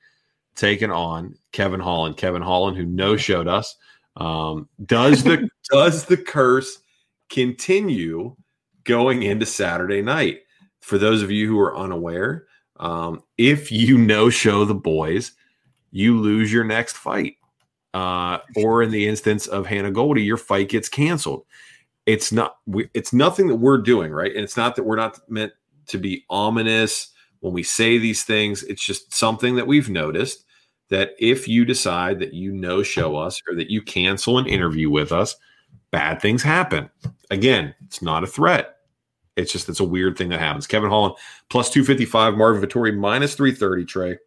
taking 0.54 0.90
on 0.90 1.34
Kevin 1.52 1.80
Holland. 1.80 2.16
Kevin 2.16 2.42
Holland, 2.42 2.76
who 2.76 2.84
no 2.84 3.16
showed 3.16 3.48
us. 3.48 3.74
Um, 4.16 4.68
does 4.84 5.24
the 5.24 5.48
does 5.72 6.04
the 6.04 6.16
curse 6.16 6.78
continue 7.30 8.36
going 8.84 9.22
into 9.22 9.46
Saturday 9.46 10.02
night? 10.02 10.40
For 10.80 10.98
those 10.98 11.22
of 11.22 11.30
you 11.30 11.48
who 11.48 11.58
are 11.58 11.76
unaware, 11.76 12.46
um, 12.78 13.22
if 13.38 13.72
you 13.72 13.98
no 13.98 14.30
show 14.30 14.64
the 14.64 14.74
boys, 14.74 15.32
you 15.90 16.18
lose 16.20 16.52
your 16.52 16.64
next 16.64 16.96
fight. 16.96 17.37
Uh, 17.98 18.38
or 18.54 18.80
in 18.80 18.92
the 18.92 19.08
instance 19.08 19.48
of 19.48 19.66
Hannah 19.66 19.90
Goldy, 19.90 20.22
your 20.22 20.36
fight 20.36 20.68
gets 20.68 20.88
canceled. 20.88 21.44
It's 22.06 22.30
not. 22.30 22.58
We, 22.64 22.88
it's 22.94 23.12
nothing 23.12 23.48
that 23.48 23.56
we're 23.56 23.78
doing, 23.78 24.12
right? 24.12 24.32
And 24.32 24.44
it's 24.44 24.56
not 24.56 24.76
that 24.76 24.84
we're 24.84 24.94
not 24.94 25.18
meant 25.28 25.52
to 25.88 25.98
be 25.98 26.24
ominous 26.30 27.08
when 27.40 27.52
we 27.52 27.64
say 27.64 27.98
these 27.98 28.22
things. 28.22 28.62
It's 28.62 28.84
just 28.84 29.12
something 29.12 29.56
that 29.56 29.66
we've 29.66 29.90
noticed 29.90 30.44
that 30.90 31.16
if 31.18 31.48
you 31.48 31.64
decide 31.64 32.20
that 32.20 32.34
you 32.34 32.52
no 32.52 32.84
show 32.84 33.16
us 33.16 33.42
or 33.48 33.56
that 33.56 33.68
you 33.68 33.82
cancel 33.82 34.38
an 34.38 34.46
interview 34.46 34.88
with 34.88 35.10
us, 35.10 35.34
bad 35.90 36.22
things 36.22 36.44
happen. 36.44 36.90
Again, 37.32 37.74
it's 37.86 38.00
not 38.00 38.22
a 38.22 38.28
threat. 38.28 38.76
It's 39.34 39.50
just 39.50 39.68
it's 39.68 39.80
a 39.80 39.84
weird 39.84 40.16
thing 40.16 40.28
that 40.28 40.38
happens. 40.38 40.68
Kevin 40.68 40.88
Holland 40.88 41.16
plus 41.50 41.68
255, 41.70 42.36
Marvin 42.36 42.62
Vettori 42.62 42.96
minus 42.96 43.34
330, 43.34 43.84
Trey. 43.86 44.18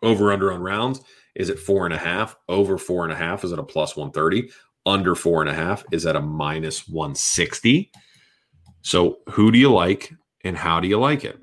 Over 0.00 0.30
under 0.30 0.52
on 0.52 0.62
rounds 0.62 1.00
is 1.38 1.48
at 1.48 1.58
four 1.58 1.86
and 1.86 1.94
a 1.94 1.98
half. 1.98 2.36
Over 2.48 2.76
four 2.76 3.04
and 3.04 3.12
a 3.12 3.16
half 3.16 3.44
is 3.44 3.52
at 3.52 3.58
a 3.58 3.62
plus 3.62 3.96
130. 3.96 4.50
Under 4.84 5.14
four 5.14 5.40
and 5.40 5.48
a 5.48 5.54
half 5.54 5.84
is 5.92 6.04
at 6.04 6.16
a 6.16 6.20
minus 6.20 6.86
160. 6.88 7.90
So 8.82 9.20
who 9.30 9.50
do 9.50 9.58
you 9.58 9.72
like 9.72 10.12
and 10.44 10.56
how 10.56 10.80
do 10.80 10.88
you 10.88 10.98
like 10.98 11.24
it? 11.24 11.38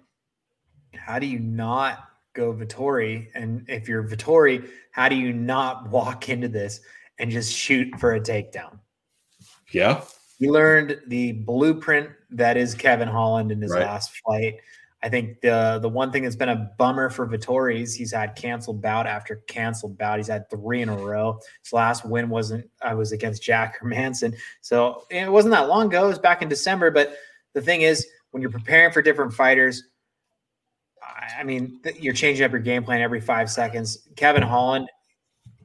How 0.94 1.18
do 1.18 1.26
you 1.26 1.40
not 1.40 2.06
go 2.34 2.54
Vettori? 2.54 3.28
And 3.36 3.66
if 3.70 3.88
you're 3.88 4.04
Vettori, 4.04 4.70
how 4.92 5.08
do 5.10 5.16
you 5.16 5.32
not 5.32 5.90
walk 5.90 6.30
into 6.30 6.48
this 6.48 6.82
and 7.20 7.32
just 7.32 7.54
shoot 7.54 7.98
for 8.00 8.16
a 8.16 8.20
takedown? 8.20 8.80
Yeah. 9.72 10.04
He 10.40 10.50
learned 10.50 11.00
the 11.08 11.32
blueprint 11.32 12.10
that 12.32 12.58
is 12.58 12.74
Kevin 12.76 13.08
Holland 13.08 13.52
in 13.52 13.62
his 13.62 13.72
Right. 13.72 13.86
last 13.86 14.12
fight. 14.26 14.56
I 15.06 15.10
think 15.10 15.40
the 15.42 15.78
the 15.80 15.88
one 15.88 16.12
thing 16.12 16.24
that's 16.24 16.36
been 16.36 16.50
a 16.50 16.72
bummer 16.80 17.12
for 17.12 17.28
Vettori 17.28 17.82
is 17.82 17.94
he's 17.94 18.12
had 18.12 18.36
canceled 18.36 18.82
bout 18.82 19.06
after 19.06 19.36
canceled 19.48 20.00
bout. 20.00 20.18
He's 20.18 20.30
had 20.30 20.50
three 20.50 20.82
in 20.82 20.90
a 20.90 20.98
row. 20.98 21.40
His 21.62 21.72
last 21.74 22.06
win 22.06 22.28
wasn't 22.28 22.68
I 22.82 22.96
was 22.96 23.12
against 23.12 23.44
Jack 23.44 23.80
Hermansson. 23.84 24.34
So 24.62 25.04
it 25.12 25.32
wasn't 25.32 25.52
that 25.52 25.68
long 25.68 25.86
ago. 25.88 26.06
It 26.06 26.08
was 26.08 26.18
back 26.18 26.42
in 26.42 26.50
December. 26.50 26.90
But 26.90 27.18
the 27.54 27.62
thing 27.62 27.82
is, 27.82 28.08
when 28.32 28.42
you're 28.42 28.50
preparing 28.50 28.92
for 28.92 29.04
different 29.04 29.32
fighters, 29.32 29.84
I- 31.38 31.44
mean, 31.44 31.80
you're 32.00 32.16
changing 32.16 32.44
up 32.44 32.52
your 32.52 32.60
game 32.60 32.84
plan 32.84 33.02
every 33.02 33.22
five 33.22 33.52
seconds. 33.52 34.08
Kevin 34.16 34.42
Holland, 34.42 34.90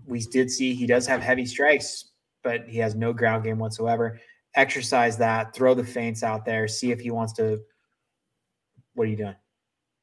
we 0.07 0.20
did 0.20 0.50
see 0.50 0.74
he 0.74 0.87
does 0.87 1.07
have 1.07 1.22
heavy 1.22 1.46
strikes, 1.46 2.11
but 2.44 2.68
he 2.68 2.76
has 2.76 2.94
no 2.94 3.14
ground 3.14 3.44
game 3.44 3.59
whatsoever. 3.59 4.20
Exercise 4.55 5.16
that, 5.16 5.55
throw 5.55 5.72
the 5.72 5.83
feints 5.85 6.22
out 6.22 6.44
there, 6.44 6.68
see 6.68 6.90
if 6.90 7.00
he 7.00 7.11
wants 7.11 7.33
to. 7.35 7.61
What 9.00 9.06
are 9.06 9.12
you 9.12 9.16
doing? 9.16 9.36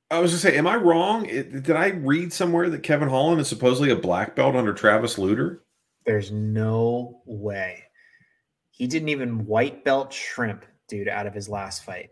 I 0.10 0.17
was 0.17 0.31
gonna 0.31 0.39
say, 0.39 0.57
am 0.57 0.65
I 0.65 0.75
wrong? 0.75 1.27
It- 1.27 1.51
did 1.62 1.75
I 1.75 1.89
read 1.89 2.33
somewhere 2.33 2.67
that 2.71 2.81
Kevin 2.81 3.10
Holland 3.10 3.39
is 3.39 3.47
supposedly 3.47 3.91
a 3.91 3.95
black 3.95 4.36
belt 4.36 4.55
under 4.55 4.73
Travis 4.73 5.19
Lutter? 5.19 5.62
There's 6.07 6.31
no 6.31 7.21
way. 7.27 7.83
He 8.71 8.88
didn't 8.88 9.10
even 9.10 9.45
white 9.45 9.85
belt 9.85 10.12
shrimp, 10.12 10.65
dude, 10.87 11.08
out 11.08 11.27
of 11.27 11.35
his 11.35 11.48
last 11.48 11.83
fight. 11.83 12.10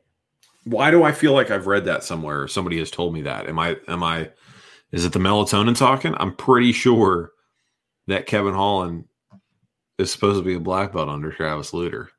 Why 0.66 0.92
do 0.92 1.02
I 1.02 1.12
feel 1.12 1.34
like 1.34 1.50
I've 1.50 1.66
read 1.66 1.86
that 1.86 2.04
somewhere 2.04 2.44
or 2.44 2.48
somebody 2.48 2.78
has 2.78 2.92
told 2.92 3.16
me 3.16 3.24
that? 3.24 3.48
Am 3.48 3.58
I 3.58 3.78
am 3.88 4.04
I 4.04 4.30
is 4.92 5.06
it 5.06 5.14
the 5.14 5.18
melatonin 5.18 5.76
talking? 5.76 6.14
I'm 6.20 6.36
pretty 6.36 6.72
sure 6.72 7.32
that 8.06 8.28
Kevin 8.28 8.54
Holland 8.54 9.06
is 9.98 10.12
supposed 10.12 10.38
to 10.38 10.46
be 10.46 10.54
a 10.54 10.60
black 10.60 10.94
belt 10.94 11.10
under 11.10 11.32
Travis 11.32 11.74
Lutter. 11.74 12.12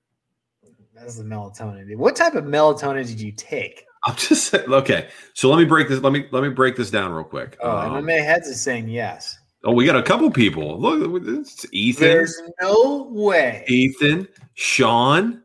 That's 0.93 1.19
the 1.19 1.23
melatonin. 1.23 1.95
What 1.95 2.17
type 2.17 2.35
of 2.35 2.47
melatonin 2.47 3.07
did 3.07 3.21
you 3.21 3.31
take? 3.31 3.86
I'm 4.07 4.15
just 4.17 4.47
saying, 4.49 4.73
okay. 4.73 5.09
So 5.35 5.51
let 5.51 5.59
me 5.59 5.65
break 5.65 5.89
this. 5.89 6.01
Let 6.01 6.13
me 6.13 6.27
let 6.31 6.43
me 6.43 6.49
break 6.49 6.77
this 6.77 6.91
down 6.91 7.13
real 7.13 7.25
quick. 7.25 7.57
Oh, 7.61 7.77
Um, 7.77 8.05
MMA 8.05 8.25
heads 8.25 8.47
is 8.47 8.61
saying 8.61 8.89
yes. 8.89 9.37
oh, 9.65 9.73
we 9.73 9.85
got 9.85 9.97
a 9.97 10.03
couple 10.03 10.31
people. 10.31 10.81
Look, 10.81 11.25
it's 11.27 11.67
Ethan, 11.73 12.03
There's 12.07 12.41
no 12.61 13.09
way. 13.11 13.65
Ethan, 13.69 14.29
Sean, 14.55 15.43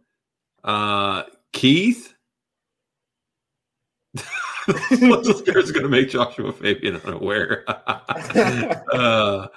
uh, 0.63 1.23
Keith. 1.53 2.13
Listeners 4.91 5.71
going 5.71 5.83
to 5.83 5.89
make 5.89 6.09
Joshua 6.09 6.53
Fabian 6.53 6.97
unaware. 6.97 7.63
uh, 8.93 9.47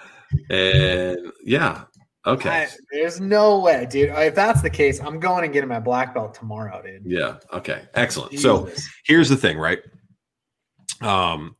and 0.48 1.18
yeah, 1.44 1.84
Okay. 2.26 2.48
I, 2.48 2.68
there's 2.90 3.20
no 3.20 3.60
way, 3.60 3.86
dude. 3.90 4.10
If 4.10 4.34
that's 4.34 4.62
the 4.62 4.70
case, 4.70 5.00
I'm 5.00 5.20
going 5.20 5.44
and 5.44 5.52
getting 5.52 5.68
my 5.68 5.80
black 5.80 6.14
belt 6.14 6.34
tomorrow, 6.34 6.82
dude. 6.82 7.02
Yeah. 7.04 7.36
Okay. 7.52 7.82
Excellent. 7.94 8.38
So 8.38 8.70
here's 9.04 9.28
the 9.28 9.36
thing, 9.36 9.58
right? 9.58 9.80
Um, 11.02 11.56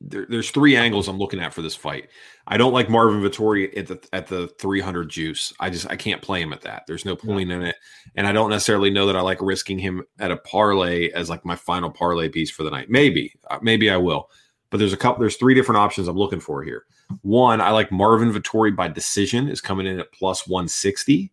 there, 0.00 0.26
there's 0.28 0.50
three 0.50 0.76
angles 0.76 1.08
I'm 1.08 1.18
looking 1.18 1.40
at 1.40 1.52
for 1.52 1.62
this 1.62 1.74
fight. 1.74 2.08
I 2.46 2.56
don't 2.56 2.72
like 2.72 2.88
Marvin 2.88 3.20
Vettori 3.20 3.76
at 3.76 3.86
the 3.86 4.00
at 4.12 4.26
the 4.26 4.48
300 4.58 5.08
juice. 5.08 5.52
I 5.60 5.70
just 5.70 5.90
I 5.90 5.96
can't 5.96 6.22
play 6.22 6.40
him 6.40 6.52
at 6.52 6.62
that. 6.62 6.84
There's 6.86 7.04
no 7.04 7.16
point 7.16 7.50
in 7.50 7.62
it, 7.62 7.76
and 8.14 8.26
I 8.26 8.32
don't 8.32 8.50
necessarily 8.50 8.90
know 8.90 9.06
that 9.06 9.16
I 9.16 9.20
like 9.20 9.40
risking 9.40 9.78
him 9.78 10.02
at 10.18 10.30
a 10.30 10.36
parlay 10.36 11.10
as 11.10 11.28
like 11.28 11.44
my 11.44 11.56
final 11.56 11.90
parlay 11.90 12.28
piece 12.28 12.50
for 12.50 12.62
the 12.62 12.70
night. 12.70 12.88
Maybe, 12.88 13.34
uh, 13.50 13.58
maybe 13.60 13.90
I 13.90 13.96
will. 13.98 14.30
But 14.70 14.78
there's 14.78 14.92
a 14.92 14.96
couple. 14.96 15.20
There's 15.20 15.36
three 15.36 15.54
different 15.54 15.78
options 15.78 16.08
I'm 16.08 16.16
looking 16.16 16.40
for 16.40 16.62
here. 16.62 16.84
One, 17.22 17.60
I 17.60 17.70
like 17.70 17.90
Marvin 17.90 18.32
Vettori 18.32 18.74
by 18.74 18.88
decision 18.88 19.48
is 19.48 19.60
coming 19.60 19.86
in 19.86 19.98
at 19.98 20.12
plus 20.12 20.46
160. 20.46 21.32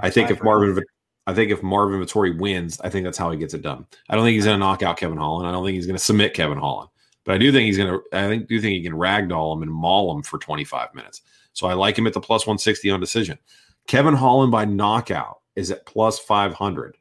I 0.00 0.10
think 0.10 0.30
if 0.30 0.42
Marvin, 0.42 0.74
Vi- 0.74 0.82
I 1.26 1.34
think 1.34 1.52
if 1.52 1.62
Marvin 1.62 2.00
Vettori 2.00 2.38
wins, 2.38 2.80
I 2.80 2.88
think 2.88 3.04
that's 3.04 3.18
how 3.18 3.30
he 3.30 3.38
gets 3.38 3.54
it 3.54 3.62
done. 3.62 3.86
I 4.08 4.16
don't 4.16 4.24
think 4.24 4.34
he's 4.34 4.44
going 4.44 4.56
to 4.56 4.64
knock 4.64 4.82
out 4.82 4.96
Kevin 4.96 5.18
Holland. 5.18 5.48
I 5.48 5.52
don't 5.52 5.64
think 5.64 5.76
he's 5.76 5.86
going 5.86 5.96
to 5.96 6.02
submit 6.02 6.34
Kevin 6.34 6.58
Holland. 6.58 6.88
But 7.24 7.36
I 7.36 7.38
do 7.38 7.52
think 7.52 7.66
he's 7.66 7.76
going 7.76 7.92
to. 7.92 8.02
I 8.12 8.26
think 8.26 8.48
do 8.48 8.60
think 8.60 8.74
he 8.74 8.82
can 8.82 8.94
ragdoll 8.94 9.54
him 9.54 9.62
and 9.62 9.70
maul 9.70 10.14
him 10.14 10.22
for 10.22 10.38
25 10.38 10.94
minutes. 10.94 11.22
So 11.52 11.66
I 11.66 11.74
like 11.74 11.96
him 11.96 12.06
at 12.06 12.14
the 12.14 12.20
plus 12.20 12.46
160 12.46 12.90
on 12.90 12.98
decision. 12.98 13.38
Kevin 13.86 14.14
Holland 14.14 14.50
by 14.50 14.64
knockout 14.64 15.40
is 15.54 15.70
at 15.70 15.86
plus 15.86 16.18
500. 16.18 16.96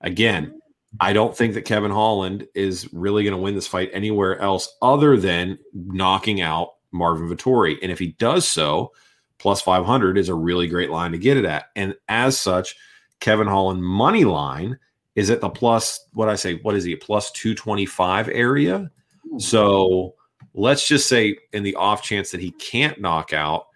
Again, 0.00 0.59
I 0.98 1.12
don't 1.12 1.36
think 1.36 1.54
that 1.54 1.62
Kevin 1.62 1.92
Holland 1.92 2.48
is 2.54 2.92
really 2.92 3.22
going 3.22 3.36
to 3.36 3.40
win 3.40 3.54
this 3.54 3.66
fight 3.66 3.90
anywhere 3.92 4.38
else 4.40 4.68
other 4.82 5.16
than 5.16 5.58
knocking 5.72 6.40
out 6.40 6.70
Marvin 6.90 7.28
Vettori. 7.28 7.78
And 7.80 7.92
if 7.92 7.98
he 7.98 8.08
does 8.12 8.46
so, 8.48 8.92
plus 9.38 9.62
500 9.62 10.18
is 10.18 10.28
a 10.28 10.34
really 10.34 10.66
great 10.66 10.90
line 10.90 11.12
to 11.12 11.18
get 11.18 11.36
it 11.36 11.44
at. 11.44 11.66
And 11.76 11.94
as 12.08 12.38
such, 12.38 12.74
Kevin 13.20 13.46
Holland 13.46 13.84
money 13.84 14.24
line 14.24 14.78
is 15.14 15.30
at 15.30 15.40
the 15.40 15.48
plus, 15.48 16.06
what 16.12 16.28
I 16.28 16.34
say, 16.34 16.56
what 16.62 16.74
is 16.74 16.84
he, 16.84 16.96
plus 16.96 17.30
225 17.32 18.28
area? 18.28 18.90
So 19.38 20.14
let's 20.54 20.86
just 20.88 21.08
say, 21.08 21.38
in 21.52 21.62
the 21.62 21.76
off 21.76 22.02
chance 22.02 22.30
that 22.30 22.40
he 22.40 22.50
can't 22.52 23.00
knock 23.00 23.32
out 23.32 23.66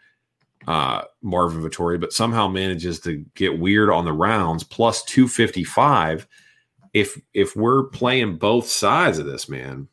uh, 0.67 1.03
Marvin 1.23 1.62
Vettori, 1.62 2.01
but 2.01 2.12
somehow 2.12 2.49
manages 2.49 3.01
to 3.01 3.25
get 3.35 3.59
weird 3.59 3.91
on 3.91 4.05
the 4.05 4.12
rounds, 4.12 4.65
plus 4.65 5.05
255. 5.05 6.27
If 6.95 7.21
if 7.35 7.55
we're 7.57 7.85
playing 7.85 8.39
both 8.39 8.69
sides 8.69 9.19
of 9.19 9.27
this, 9.27 9.49
man, 9.49 9.89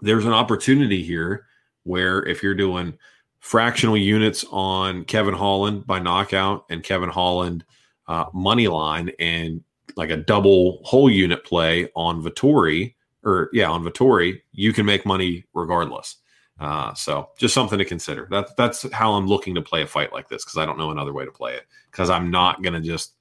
there's 0.00 0.26
an 0.26 0.32
opportunity 0.32 1.02
here 1.02 1.46
where 1.84 2.24
if 2.26 2.42
you're 2.42 2.54
doing 2.54 2.94
fractional 3.40 3.96
units 3.96 4.44
on 4.50 5.04
Kevin 5.04 5.34
Holland 5.34 5.86
by 5.86 5.98
knockout 5.98 6.64
and 6.70 6.82
Kevin 6.82 7.08
Holland 7.08 7.64
uh, 8.08 8.26
money 8.32 8.68
line 8.68 9.10
and 9.18 9.62
like 9.96 10.10
a 10.10 10.16
double 10.16 10.80
whole 10.84 11.10
unit 11.10 11.44
play 11.44 11.88
on 11.94 12.22
Vettori 12.22 12.94
or 13.24 13.50
yeah 13.52 13.68
on 13.68 13.84
Vettori, 13.84 14.40
you 14.52 14.72
can 14.72 14.86
make 14.86 15.06
money 15.06 15.44
regardless. 15.54 16.16
Uh, 16.60 16.94
so 16.94 17.30
just 17.38 17.54
something 17.54 17.78
to 17.78 17.84
consider. 17.84 18.28
That's 18.30 18.52
that's 18.54 18.90
how 18.92 19.12
I'm 19.12 19.26
looking 19.26 19.54
to 19.56 19.62
play 19.62 19.82
a 19.82 19.86
fight 19.86 20.12
like 20.12 20.28
this 20.28 20.44
because 20.44 20.58
I 20.58 20.66
don't 20.66 20.78
know 20.78 20.90
another 20.90 21.12
way 21.12 21.24
to 21.24 21.32
play 21.32 21.54
it 21.54 21.66
because 21.90 22.10
I'm 22.10 22.30
not 22.30 22.62
gonna 22.62 22.80
just 22.80 23.14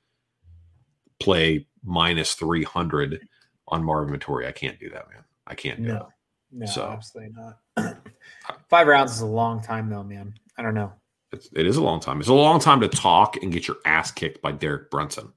play 1.20 1.68
minus 1.84 2.34
300 2.36 3.28
on 3.68 3.84
Marvin 3.84 4.18
Vettori. 4.18 4.48
I 4.48 4.52
can't 4.52 4.80
do 4.80 4.90
that, 4.90 5.10
man. 5.10 5.24
I 5.48 5.56
can't 5.56 5.82
do. 5.82 5.90
No, 5.90 6.10
no, 6.52 6.66
So- 6.66 6.90
absolutely 6.90 7.34
not. 7.36 7.98
Five 8.70 8.88
rounds 8.88 9.14
is 9.14 9.22
a 9.22 9.26
long 9.26 9.62
time, 9.62 9.90
though, 9.90 10.04
man. 10.04 10.34
I 10.58 10.62
don't 10.62 10.74
know. 10.74 10.94
It's, 11.32 11.50
it 11.56 11.66
is 11.66 11.78
a 11.78 11.84
long 11.84 12.00
time. 12.02 12.20
It's 12.20 12.28
a 12.30 12.34
long 12.34 12.60
time 12.60 12.82
to 12.82 12.90
talk 12.90 13.42
and 13.42 13.52
get 13.54 13.68
your 13.68 13.78
ass 13.86 14.12
kicked 14.12 14.42
by 14.42 14.52
Derek 14.52 14.92
Brunson. 14.92 15.32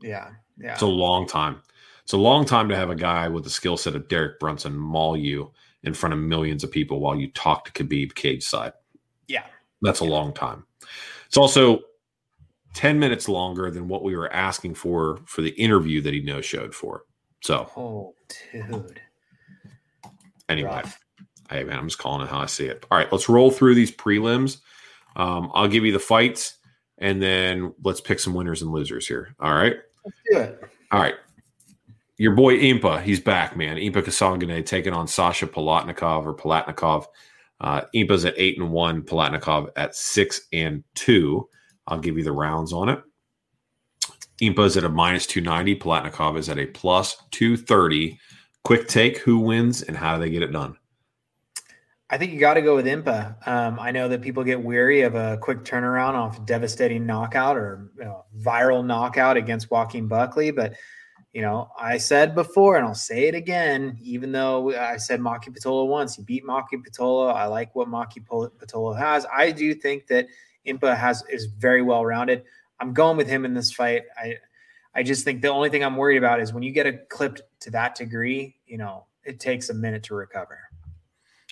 Yeah, 0.00 0.30
yeah. 0.58 0.72
It's 0.72 0.82
a 0.82 0.86
long 0.86 1.26
time. 1.26 1.60
It's 2.02 2.14
a 2.14 2.18
long 2.18 2.44
time 2.46 2.68
to 2.70 2.76
have 2.76 2.88
a 2.90 2.94
guy 2.94 3.28
with 3.28 3.44
the 3.44 3.50
skill 3.50 3.76
set 3.76 3.94
of 3.94 4.08
Derek 4.08 4.40
Brunson 4.40 4.76
maul 4.76 5.16
you 5.16 5.52
in 5.82 5.92
front 5.94 6.14
of 6.14 6.18
millions 6.18 6.64
of 6.64 6.70
people 6.70 6.98
while 7.00 7.14
you 7.16 7.30
talk 7.32 7.64
to 7.66 7.72
Khabib 7.84 8.14
cage 8.14 8.42
side. 8.42 8.72
yeah, 9.28 9.44
That's 9.82 10.00
a 10.00 10.04
long 10.04 10.32
time. 10.32 10.64
It's 11.26 11.36
also 11.36 11.80
10 12.74 12.98
minutes 12.98 13.28
longer 13.28 13.70
than 13.70 13.88
what 13.88 14.02
we 14.02 14.16
were 14.16 14.32
asking 14.32 14.74
for 14.74 15.20
for 15.26 15.42
the 15.42 15.50
interview 15.50 16.00
that 16.02 16.12
he 16.12 16.20
no 16.20 16.40
showed 16.40 16.74
for. 16.74 17.04
So, 17.40 17.70
oh, 17.76 18.14
dude. 18.52 19.00
anyway, 20.48 20.70
Rough. 20.70 20.98
hey, 21.50 21.64
man, 21.64 21.78
I'm 21.78 21.88
just 21.88 21.98
calling 21.98 22.26
it 22.26 22.30
how 22.30 22.40
I 22.40 22.46
see 22.46 22.66
it. 22.66 22.84
All 22.90 22.98
right, 22.98 23.10
let's 23.12 23.28
roll 23.28 23.50
through 23.50 23.74
these 23.74 23.92
prelims. 23.92 24.58
Um, 25.16 25.50
I'll 25.54 25.68
give 25.68 25.84
you 25.84 25.92
the 25.92 25.98
fights 25.98 26.58
and 26.98 27.20
then 27.20 27.74
let's 27.82 28.00
pick 28.00 28.20
some 28.20 28.34
winners 28.34 28.62
and 28.62 28.72
losers 28.72 29.06
here. 29.06 29.34
All 29.40 29.54
right. 29.54 29.76
Let's 30.04 30.16
do 30.30 30.38
it. 30.38 30.60
All 30.90 31.00
right. 31.00 31.14
Your 32.16 32.34
boy 32.34 32.56
Impa, 32.58 33.02
he's 33.02 33.20
back, 33.20 33.56
man. 33.56 33.76
Impa 33.76 34.02
Kasanganay 34.02 34.64
taking 34.64 34.92
on 34.92 35.08
Sasha 35.08 35.46
Palatnikov 35.46 36.24
or 36.24 36.34
Palatnikov. 36.34 37.06
Uh, 37.60 37.82
Impa's 37.94 38.24
at 38.24 38.34
eight 38.36 38.58
and 38.58 38.70
one, 38.70 39.02
Palatnikov 39.02 39.70
at 39.76 39.96
six 39.96 40.42
and 40.52 40.84
two. 40.94 41.48
I'll 41.86 41.98
give 41.98 42.16
you 42.16 42.24
the 42.24 42.32
rounds 42.32 42.72
on 42.72 42.88
it. 42.88 43.02
Impa's 44.40 44.76
at 44.76 44.84
a 44.84 44.88
minus 44.88 45.26
290. 45.26 45.78
Palatnikov 45.78 46.38
is 46.38 46.48
at 46.48 46.58
a 46.58 46.66
plus 46.66 47.16
230. 47.30 48.18
Quick 48.64 48.88
take 48.88 49.18
who 49.18 49.38
wins 49.38 49.82
and 49.82 49.96
how 49.96 50.16
do 50.16 50.22
they 50.22 50.30
get 50.30 50.42
it 50.42 50.52
done? 50.52 50.76
I 52.10 52.18
think 52.18 52.32
you 52.32 52.38
got 52.38 52.54
to 52.54 52.62
go 52.62 52.76
with 52.76 52.86
Impa. 52.86 53.46
Um, 53.46 53.78
I 53.80 53.90
know 53.90 54.08
that 54.08 54.22
people 54.22 54.44
get 54.44 54.62
weary 54.62 55.02
of 55.02 55.14
a 55.14 55.38
quick 55.40 55.64
turnaround 55.64 56.14
off 56.14 56.38
a 56.38 56.42
devastating 56.42 57.06
knockout 57.06 57.56
or 57.56 57.90
you 57.98 58.04
know, 58.04 58.24
viral 58.38 58.84
knockout 58.84 59.36
against 59.36 59.70
Joaquin 59.70 60.06
Buckley, 60.06 60.50
but 60.50 60.74
you 61.32 61.42
know, 61.42 61.68
I 61.76 61.98
said 61.98 62.36
before, 62.36 62.76
and 62.76 62.86
I'll 62.86 62.94
say 62.94 63.26
it 63.26 63.34
again. 63.34 63.98
Even 64.00 64.30
though 64.30 64.72
I 64.78 64.96
said 64.98 65.20
Maki 65.20 65.48
Pitolo 65.48 65.88
once, 65.88 66.14
he 66.14 66.22
beat 66.22 66.44
Maki 66.44 66.74
Pitolo. 66.74 67.34
I 67.34 67.46
like 67.46 67.74
what 67.74 67.88
Maki 67.88 68.24
Pitolo 68.24 68.96
has. 68.96 69.26
I 69.34 69.50
do 69.50 69.74
think 69.74 70.06
that 70.06 70.28
Impa 70.66 70.96
has 70.96 71.24
is 71.28 71.46
very 71.46 71.82
well 71.82 72.04
rounded. 72.04 72.44
I'm 72.80 72.92
going 72.92 73.16
with 73.16 73.28
him 73.28 73.44
in 73.44 73.54
this 73.54 73.72
fight. 73.72 74.02
I, 74.16 74.36
I 74.94 75.02
just 75.02 75.24
think 75.24 75.42
the 75.42 75.48
only 75.48 75.70
thing 75.70 75.84
I'm 75.84 75.96
worried 75.96 76.18
about 76.18 76.40
is 76.40 76.52
when 76.52 76.62
you 76.62 76.72
get 76.72 76.86
a 76.86 76.98
clipped 77.08 77.42
to 77.60 77.70
that 77.70 77.94
degree, 77.94 78.56
you 78.66 78.78
know, 78.78 79.06
it 79.24 79.40
takes 79.40 79.68
a 79.68 79.74
minute 79.74 80.02
to 80.04 80.14
recover. 80.14 80.58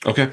Okay. 0.05 0.31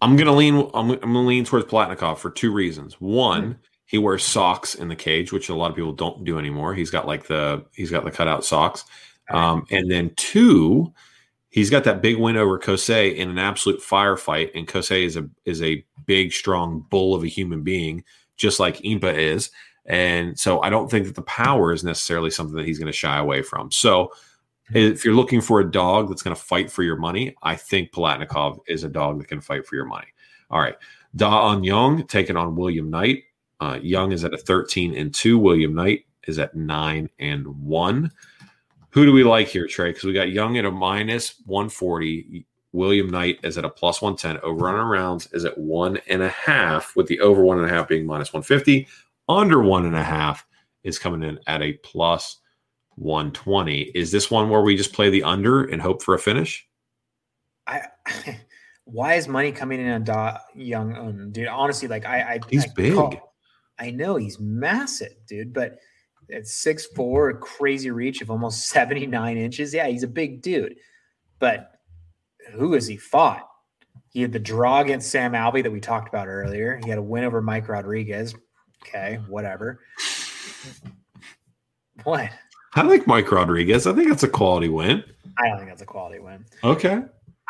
I'm 0.00 0.16
gonna 0.16 0.34
lean. 0.34 0.68
I'm, 0.74 0.90
I'm 0.90 0.98
gonna 0.98 1.20
lean 1.20 1.44
towards 1.44 1.66
Platnikov 1.66 2.18
for 2.18 2.30
two 2.30 2.52
reasons. 2.52 2.94
One, 3.00 3.58
he 3.86 3.98
wears 3.98 4.24
socks 4.24 4.74
in 4.74 4.88
the 4.88 4.96
cage, 4.96 5.32
which 5.32 5.48
a 5.48 5.54
lot 5.54 5.70
of 5.70 5.76
people 5.76 5.92
don't 5.92 6.24
do 6.24 6.38
anymore. 6.38 6.74
He's 6.74 6.90
got 6.90 7.06
like 7.06 7.26
the 7.28 7.64
he's 7.72 7.90
got 7.90 8.04
the 8.04 8.10
cutout 8.10 8.44
socks. 8.44 8.84
Um, 9.30 9.64
and 9.70 9.88
then 9.90 10.12
two, 10.16 10.92
he's 11.50 11.70
got 11.70 11.84
that 11.84 12.02
big 12.02 12.18
win 12.18 12.36
over 12.36 12.58
Cosce 12.58 13.14
in 13.14 13.30
an 13.30 13.38
absolute 13.38 13.80
firefight. 13.80 14.50
And 14.54 14.66
Cosce 14.66 15.04
is 15.04 15.16
a 15.16 15.28
is 15.44 15.62
a 15.62 15.84
big, 16.06 16.32
strong 16.32 16.86
bull 16.90 17.14
of 17.14 17.22
a 17.22 17.28
human 17.28 17.62
being, 17.62 18.04
just 18.36 18.60
like 18.60 18.78
Impa 18.78 19.14
is. 19.14 19.50
And 19.86 20.38
so 20.38 20.60
I 20.62 20.70
don't 20.70 20.90
think 20.90 21.06
that 21.06 21.14
the 21.14 21.22
power 21.22 21.72
is 21.72 21.84
necessarily 21.84 22.30
something 22.30 22.56
that 22.56 22.66
he's 22.66 22.78
going 22.78 22.86
to 22.86 22.96
shy 22.96 23.18
away 23.18 23.42
from. 23.42 23.70
So 23.70 24.12
if 24.74 25.04
you're 25.04 25.14
looking 25.14 25.40
for 25.40 25.60
a 25.60 25.70
dog 25.70 26.08
that's 26.08 26.22
going 26.22 26.36
to 26.36 26.42
fight 26.42 26.70
for 26.70 26.82
your 26.82 26.96
money, 26.96 27.34
I 27.42 27.56
think 27.56 27.92
Palatnikov 27.92 28.60
is 28.68 28.84
a 28.84 28.88
dog 28.88 29.18
that 29.18 29.28
can 29.28 29.40
fight 29.40 29.66
for 29.66 29.74
your 29.74 29.84
money. 29.84 30.06
All 30.50 30.60
right. 30.60 30.76
Da 31.16 31.48
Un 31.48 31.64
Jung 31.64 32.06
taking 32.06 32.36
on 32.36 32.56
William 32.56 32.90
Knight. 32.90 33.24
Uh, 33.60 33.78
Jung 33.82 34.12
is 34.12 34.24
at 34.24 34.34
a 34.34 34.38
13 34.38 34.96
and 34.96 35.12
2. 35.12 35.38
William 35.38 35.74
Knight 35.74 36.06
is 36.26 36.38
at 36.38 36.54
9 36.54 37.08
and 37.18 37.46
1. 37.46 38.10
Who 38.90 39.06
do 39.06 39.12
we 39.12 39.24
like 39.24 39.48
here, 39.48 39.66
Trey? 39.66 39.90
Because 39.90 40.04
we 40.04 40.12
got 40.12 40.30
Jung 40.30 40.58
at 40.58 40.64
a 40.64 40.70
minus 40.70 41.34
140. 41.46 42.46
William 42.72 43.08
Knight 43.08 43.38
is 43.42 43.58
at 43.58 43.64
a 43.64 43.70
plus 43.70 44.00
110. 44.00 44.42
Over 44.42 44.68
on 44.68 44.88
rounds 44.88 45.28
is 45.32 45.44
at 45.44 45.56
one 45.58 45.98
and 46.08 46.22
a 46.22 46.28
half, 46.28 46.96
with 46.96 47.06
the 47.06 47.20
over 47.20 47.42
one 47.42 47.58
and 47.58 47.66
a 47.66 47.72
half 47.72 47.88
being 47.88 48.06
minus 48.06 48.32
150. 48.32 48.88
Under 49.28 49.62
one 49.62 49.86
and 49.86 49.94
a 49.94 50.02
half 50.02 50.46
is 50.82 50.98
coming 50.98 51.22
in 51.22 51.38
at 51.46 51.62
a 51.62 51.74
plus 51.74 52.38
120. 52.96 53.82
Is 53.94 54.10
this 54.10 54.30
one 54.30 54.48
where 54.48 54.62
we 54.62 54.76
just 54.76 54.92
play 54.92 55.10
the 55.10 55.22
under 55.22 55.64
and 55.64 55.80
hope 55.80 56.02
for 56.02 56.14
a 56.14 56.18
finish? 56.18 56.66
I 57.66 57.82
why 58.84 59.14
is 59.14 59.28
money 59.28 59.52
coming 59.52 59.80
in 59.80 59.88
on 59.88 60.04
Da 60.04 60.38
Jung? 60.54 60.96
Um, 60.96 61.32
dude, 61.32 61.48
honestly, 61.48 61.88
like 61.88 62.04
I, 62.04 62.20
I 62.20 62.40
He's 62.48 62.64
I 62.64 62.72
big. 62.74 63.20
I 63.78 63.90
know 63.90 64.16
he's 64.16 64.38
massive, 64.38 65.14
dude, 65.26 65.52
but 65.52 65.78
at 66.32 66.46
six 66.46 66.86
four, 66.86 67.32
crazy 67.34 67.90
reach 67.90 68.20
of 68.20 68.30
almost 68.30 68.68
seventy 68.68 69.06
nine 69.06 69.36
inches. 69.36 69.72
Yeah, 69.72 69.86
he's 69.88 70.02
a 70.02 70.08
big 70.08 70.42
dude, 70.42 70.76
but 71.38 71.80
who 72.52 72.74
has 72.74 72.86
he 72.86 72.96
fought? 72.96 73.48
He 74.08 74.22
had 74.22 74.32
the 74.32 74.38
draw 74.38 74.80
against 74.80 75.10
Sam 75.10 75.32
Alvey 75.32 75.62
that 75.62 75.72
we 75.72 75.80
talked 75.80 76.08
about 76.08 76.28
earlier. 76.28 76.80
He 76.82 76.90
had 76.90 76.98
a 76.98 77.02
win 77.02 77.24
over 77.24 77.40
Mike 77.40 77.68
Rodriguez. 77.68 78.34
Okay, 78.82 79.18
whatever. 79.28 79.80
What? 82.04 82.30
I 82.74 82.82
like 82.82 83.06
Mike 83.06 83.30
Rodriguez. 83.30 83.86
I 83.86 83.92
think 83.92 84.08
that's 84.08 84.22
a 84.22 84.28
quality 84.28 84.68
win. 84.68 85.04
I 85.38 85.48
don't 85.48 85.58
think 85.58 85.68
that's 85.70 85.82
a 85.82 85.86
quality 85.86 86.18
win. 86.18 86.44
Okay. 86.64 87.02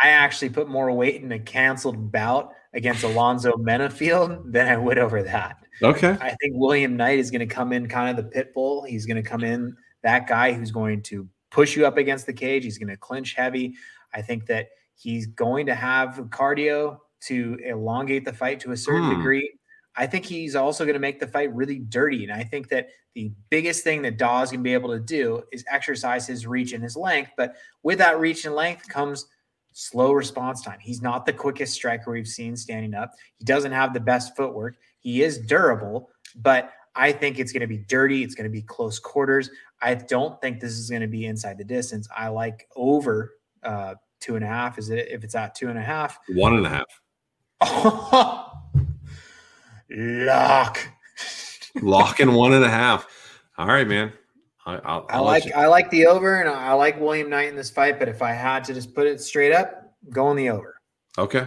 I 0.02 0.08
actually 0.08 0.50
put 0.50 0.68
more 0.68 0.90
weight 0.92 1.22
in 1.22 1.32
a 1.32 1.38
canceled 1.38 2.10
bout 2.10 2.52
against 2.74 3.04
Alonzo 3.04 3.52
Menifield 3.52 4.50
than 4.50 4.68
I 4.68 4.76
would 4.76 4.98
over 4.98 5.22
that. 5.22 5.58
Okay. 5.82 6.16
I 6.20 6.30
think 6.40 6.54
William 6.54 6.96
Knight 6.96 7.18
is 7.18 7.30
going 7.30 7.46
to 7.46 7.54
come 7.54 7.72
in 7.72 7.88
kind 7.88 8.10
of 8.10 8.16
the 8.16 8.30
pit 8.30 8.52
bull. 8.54 8.82
He's 8.82 9.06
going 9.06 9.22
to 9.22 9.28
come 9.28 9.44
in 9.44 9.76
that 10.02 10.26
guy 10.26 10.52
who's 10.52 10.70
going 10.70 11.02
to 11.02 11.28
push 11.50 11.76
you 11.76 11.86
up 11.86 11.98
against 11.98 12.26
the 12.26 12.32
cage. 12.32 12.64
He's 12.64 12.78
going 12.78 12.88
to 12.88 12.96
clinch 12.96 13.34
heavy. 13.34 13.74
I 14.14 14.22
think 14.22 14.46
that 14.46 14.68
he's 14.96 15.26
going 15.26 15.66
to 15.66 15.74
have 15.74 16.16
cardio 16.30 16.98
to 17.26 17.58
elongate 17.64 18.24
the 18.24 18.32
fight 18.32 18.60
to 18.60 18.72
a 18.72 18.76
certain 18.76 19.10
Hmm. 19.10 19.16
degree. 19.16 19.52
I 19.94 20.06
think 20.06 20.24
he's 20.24 20.56
also 20.56 20.84
going 20.84 20.94
to 20.94 21.00
make 21.00 21.20
the 21.20 21.26
fight 21.26 21.54
really 21.54 21.78
dirty. 21.78 22.24
And 22.24 22.32
I 22.32 22.44
think 22.44 22.68
that 22.70 22.88
the 23.14 23.30
biggest 23.50 23.84
thing 23.84 24.00
that 24.02 24.16
Dawes 24.16 24.50
can 24.50 24.62
be 24.62 24.72
able 24.72 24.88
to 24.90 24.98
do 24.98 25.42
is 25.52 25.64
exercise 25.70 26.26
his 26.26 26.46
reach 26.46 26.72
and 26.72 26.82
his 26.82 26.96
length. 26.96 27.32
But 27.36 27.56
with 27.82 27.98
that 27.98 28.18
reach 28.18 28.46
and 28.46 28.54
length 28.54 28.88
comes 28.88 29.26
slow 29.72 30.12
response 30.12 30.62
time. 30.62 30.78
He's 30.80 31.02
not 31.02 31.26
the 31.26 31.32
quickest 31.32 31.74
striker 31.74 32.10
we've 32.10 32.26
seen 32.26 32.56
standing 32.56 32.94
up. 32.94 33.12
He 33.38 33.44
doesn't 33.44 33.72
have 33.72 33.92
the 33.92 34.00
best 34.00 34.34
footwork. 34.34 34.76
He 35.00 35.22
is 35.22 35.38
durable, 35.38 36.08
but 36.36 36.72
I 36.94 37.12
think 37.12 37.38
it's 37.38 37.52
going 37.52 37.62
to 37.62 37.66
be 37.66 37.78
dirty. 37.78 38.22
It's 38.22 38.34
going 38.34 38.44
to 38.44 38.50
be 38.50 38.62
close 38.62 38.98
quarters. 38.98 39.50
I 39.80 39.94
don't 39.94 40.40
think 40.40 40.60
this 40.60 40.72
is 40.72 40.88
going 40.90 41.02
to 41.02 41.08
be 41.08 41.26
inside 41.26 41.58
the 41.58 41.64
distance. 41.64 42.08
I 42.14 42.28
like 42.28 42.66
over 42.76 43.34
uh, 43.62 43.94
two 44.22 44.36
and 44.36 44.44
a 44.44 44.48
half. 44.48 44.78
Is 44.78 44.88
it 44.90 45.08
if 45.10 45.24
it's 45.24 45.34
at 45.34 45.54
two 45.54 45.68
and 45.68 45.78
a 45.78 45.82
half? 45.82 46.18
One 46.28 46.54
and 46.56 46.66
a 46.66 46.68
half. 46.70 46.86
Lock. 49.90 50.78
Lock 51.80 52.20
in 52.20 52.32
one 52.34 52.52
and 52.52 52.64
a 52.64 52.70
half. 52.70 53.06
All 53.58 53.66
right, 53.66 53.86
man. 53.86 54.12
I, 54.64 54.76
I'll, 54.76 55.06
I 55.10 55.14
I'll 55.14 55.24
let 55.24 55.30
like 55.30 55.44
you- 55.46 55.52
I 55.54 55.66
like 55.66 55.90
the 55.90 56.06
over, 56.06 56.40
and 56.40 56.48
I 56.48 56.72
like 56.74 57.00
William 57.00 57.28
Knight 57.28 57.48
in 57.48 57.56
this 57.56 57.70
fight. 57.70 57.98
But 57.98 58.08
if 58.08 58.22
I 58.22 58.32
had 58.32 58.64
to 58.64 58.74
just 58.74 58.94
put 58.94 59.06
it 59.06 59.20
straight 59.20 59.52
up, 59.52 59.92
go 60.10 60.26
on 60.26 60.36
the 60.36 60.50
over. 60.50 60.76
Okay. 61.18 61.46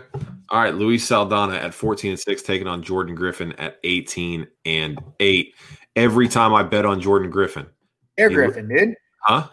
All 0.50 0.62
right. 0.62 0.76
Luis 0.76 1.04
Saldana 1.06 1.56
at 1.56 1.74
14 1.74 2.12
and 2.12 2.20
6, 2.20 2.42
taking 2.44 2.68
on 2.68 2.84
Jordan 2.84 3.16
Griffin 3.16 3.54
at 3.54 3.80
18 3.84 4.46
and 4.66 5.00
8. 5.20 5.54
Every 5.96 6.28
time 6.28 6.54
I 6.54 6.62
bet 6.62 6.86
on 6.86 7.02
Jordan 7.02 7.32
Griffin. 7.32 7.66
Air 8.18 8.30
Griffin, 8.30 8.68
dude. 8.68 8.94
Huh? 9.22 9.48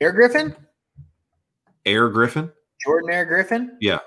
Air 0.00 0.12
Griffin. 0.12 0.54
Air 1.86 2.08
Griffin? 2.10 2.52
Jordan 2.86 3.10
Air 3.10 3.26
Griffin. 3.26 3.76
Yeah. 3.80 3.98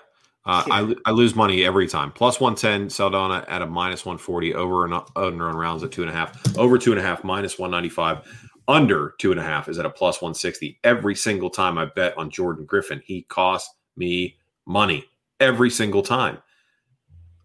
Uh, 0.45 0.63
I, 0.71 0.95
I 1.05 1.11
lose 1.11 1.35
money 1.35 1.63
every 1.63 1.87
time. 1.87 2.11
Plus 2.11 2.39
110, 2.39 2.89
Saldana 2.89 3.45
at 3.47 3.61
a 3.61 3.67
minus 3.67 4.05
140, 4.05 4.55
over 4.55 4.85
and 4.85 4.93
under 5.15 5.49
on 5.49 5.55
rounds 5.55 5.83
at 5.83 5.91
two 5.91 6.01
and 6.01 6.09
a 6.09 6.13
half, 6.13 6.57
over 6.57 6.79
two 6.79 6.91
and 6.91 6.99
a 6.99 7.03
half, 7.03 7.23
minus 7.23 7.59
195, 7.59 8.49
under 8.67 9.15
two 9.19 9.31
and 9.31 9.39
a 9.39 9.43
half 9.43 9.67
is 9.67 9.77
at 9.77 9.85
a 9.85 9.89
plus 9.89 10.21
160. 10.21 10.79
Every 10.83 11.15
single 11.15 11.49
time 11.49 11.77
I 11.77 11.85
bet 11.85 12.17
on 12.17 12.31
Jordan 12.31 12.65
Griffin, 12.65 13.01
he 13.05 13.23
costs 13.23 13.75
me 13.97 14.37
money 14.65 15.05
every 15.39 15.69
single 15.69 16.01
time. 16.01 16.39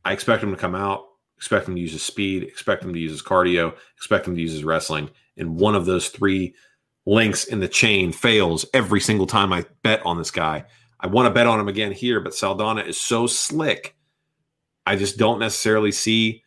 I 0.05 0.13
expect 0.13 0.43
him 0.43 0.51
to 0.51 0.57
come 0.57 0.75
out, 0.75 1.05
expect 1.37 1.67
him 1.67 1.75
to 1.75 1.81
use 1.81 1.93
his 1.93 2.03
speed, 2.03 2.43
expect 2.43 2.85
him 2.85 2.93
to 2.93 2.99
use 2.99 3.11
his 3.11 3.23
cardio, 3.23 3.75
expect 3.97 4.29
him 4.29 4.35
to 4.35 4.41
use 4.41 4.53
his 4.53 4.65
wrestling. 4.65 5.11
And 5.37 5.57
one 5.57 5.75
of 5.75 5.87
those 5.87 6.09
three 6.09 6.55
links 7.07 7.45
in 7.45 7.61
the 7.61 7.69
chain 7.69 8.13
fails 8.13 8.65
every 8.73 9.01
single 9.01 9.27
time 9.27 9.53
I 9.53 9.65
bet 9.83 10.05
on 10.07 10.19
this 10.19 10.31
guy. 10.31 10.65
I 11.05 11.07
want 11.07 11.27
to 11.27 11.31
bet 11.31 11.47
on 11.47 11.61
him 11.61 11.69
again 11.69 11.93
here, 11.93 12.19
but 12.19 12.35
Saldana 12.35 12.81
is 12.81 12.99
so 12.99 13.27
slick. 13.27 13.95
I 14.87 14.97
just 14.97 15.19
don't 15.19 15.39
necessarily 15.39 15.93
see. 15.93 16.43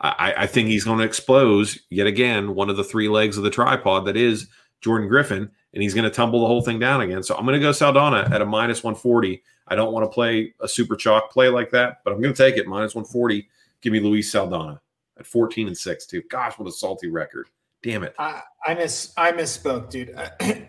I, 0.00 0.32
I 0.36 0.46
think 0.46 0.68
he's 0.68 0.84
going 0.84 0.98
to 0.98 1.04
expose 1.04 1.76
yet 1.90 2.06
again 2.06 2.54
one 2.54 2.70
of 2.70 2.76
the 2.76 2.84
three 2.84 3.08
legs 3.08 3.36
of 3.36 3.42
the 3.42 3.50
tripod 3.50 4.04
that 4.04 4.16
is 4.16 4.46
Jordan 4.80 5.08
Griffin, 5.08 5.50
and 5.74 5.82
he's 5.82 5.92
going 5.92 6.04
to 6.04 6.10
tumble 6.10 6.38
the 6.38 6.46
whole 6.46 6.62
thing 6.62 6.78
down 6.78 7.00
again. 7.00 7.24
So 7.24 7.34
I'm 7.34 7.44
going 7.44 7.58
to 7.58 7.66
go 7.66 7.72
Saldana 7.72 8.28
at 8.30 8.40
a 8.40 8.46
minus 8.46 8.84
140. 8.84 9.42
I 9.66 9.74
don't 9.74 9.92
want 9.92 10.04
to 10.04 10.14
play 10.14 10.54
a 10.60 10.68
super 10.68 10.94
chalk 10.94 11.32
play 11.32 11.48
like 11.48 11.70
that, 11.70 12.04
but 12.04 12.12
I'm 12.12 12.20
going 12.20 12.32
to 12.32 12.40
take 12.40 12.58
it 12.58 12.68
minus 12.68 12.94
140. 12.94 13.48
Give 13.80 13.92
me 13.92 13.98
Luis 13.98 14.30
Saldana 14.30 14.80
at 15.18 15.26
14 15.26 15.66
and 15.66 15.76
6, 15.76 16.06
too. 16.06 16.22
Gosh, 16.30 16.56
what 16.60 16.68
a 16.68 16.72
salty 16.72 17.08
record. 17.08 17.48
Damn 17.82 18.02
it. 18.02 18.14
I, 18.18 18.42
I 18.66 18.74
miss 18.74 19.12
I 19.16 19.32
misspoke, 19.32 19.90
dude. 19.90 20.16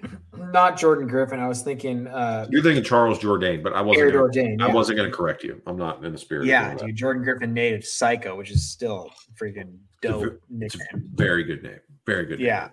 Not 0.51 0.77
Jordan 0.77 1.07
Griffin. 1.07 1.39
I 1.39 1.47
was 1.47 1.61
thinking 1.61 2.07
uh 2.07 2.47
You're 2.49 2.61
thinking 2.61 2.83
Charles 2.83 3.19
Jourdain, 3.19 3.63
but 3.63 3.73
I 3.73 3.81
wasn't. 3.81 4.11
Gonna, 4.11 4.19
Jordan. 4.19 4.61
I 4.61 4.67
yeah. 4.67 4.73
wasn't 4.73 4.97
going 4.97 5.09
to 5.09 5.15
correct 5.15 5.43
you. 5.43 5.61
I'm 5.65 5.77
not 5.77 6.03
in 6.05 6.11
the 6.11 6.17
spirit. 6.17 6.41
of 6.41 6.47
Yeah, 6.47 6.75
dude. 6.75 6.95
Jordan 6.95 7.23
Griffin 7.23 7.53
native 7.53 7.83
psycho, 7.85 8.35
which 8.35 8.51
is 8.51 8.69
still 8.69 9.09
freaking 9.39 9.77
dope 10.01 10.39
It's 10.59 10.75
a 10.75 10.77
nickname. 10.79 11.09
very 11.15 11.43
good 11.43 11.63
name. 11.63 11.79
Very 12.05 12.25
good. 12.25 12.39
name. 12.39 12.47
Yeah. 12.47 12.69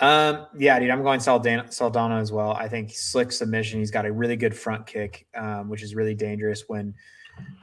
Um, 0.00 0.46
yeah, 0.56 0.78
dude, 0.78 0.90
I'm 0.90 1.02
going 1.02 1.20
Saldana, 1.20 1.70
Saldana 1.70 2.16
as 2.16 2.32
well. 2.32 2.52
I 2.52 2.68
think 2.68 2.90
slick 2.90 3.30
submission. 3.30 3.78
He's 3.78 3.90
got 3.90 4.06
a 4.06 4.12
really 4.12 4.36
good 4.36 4.56
front 4.56 4.86
kick, 4.86 5.26
um, 5.36 5.68
which 5.68 5.82
is 5.82 5.94
really 5.94 6.14
dangerous 6.14 6.64
when 6.68 6.94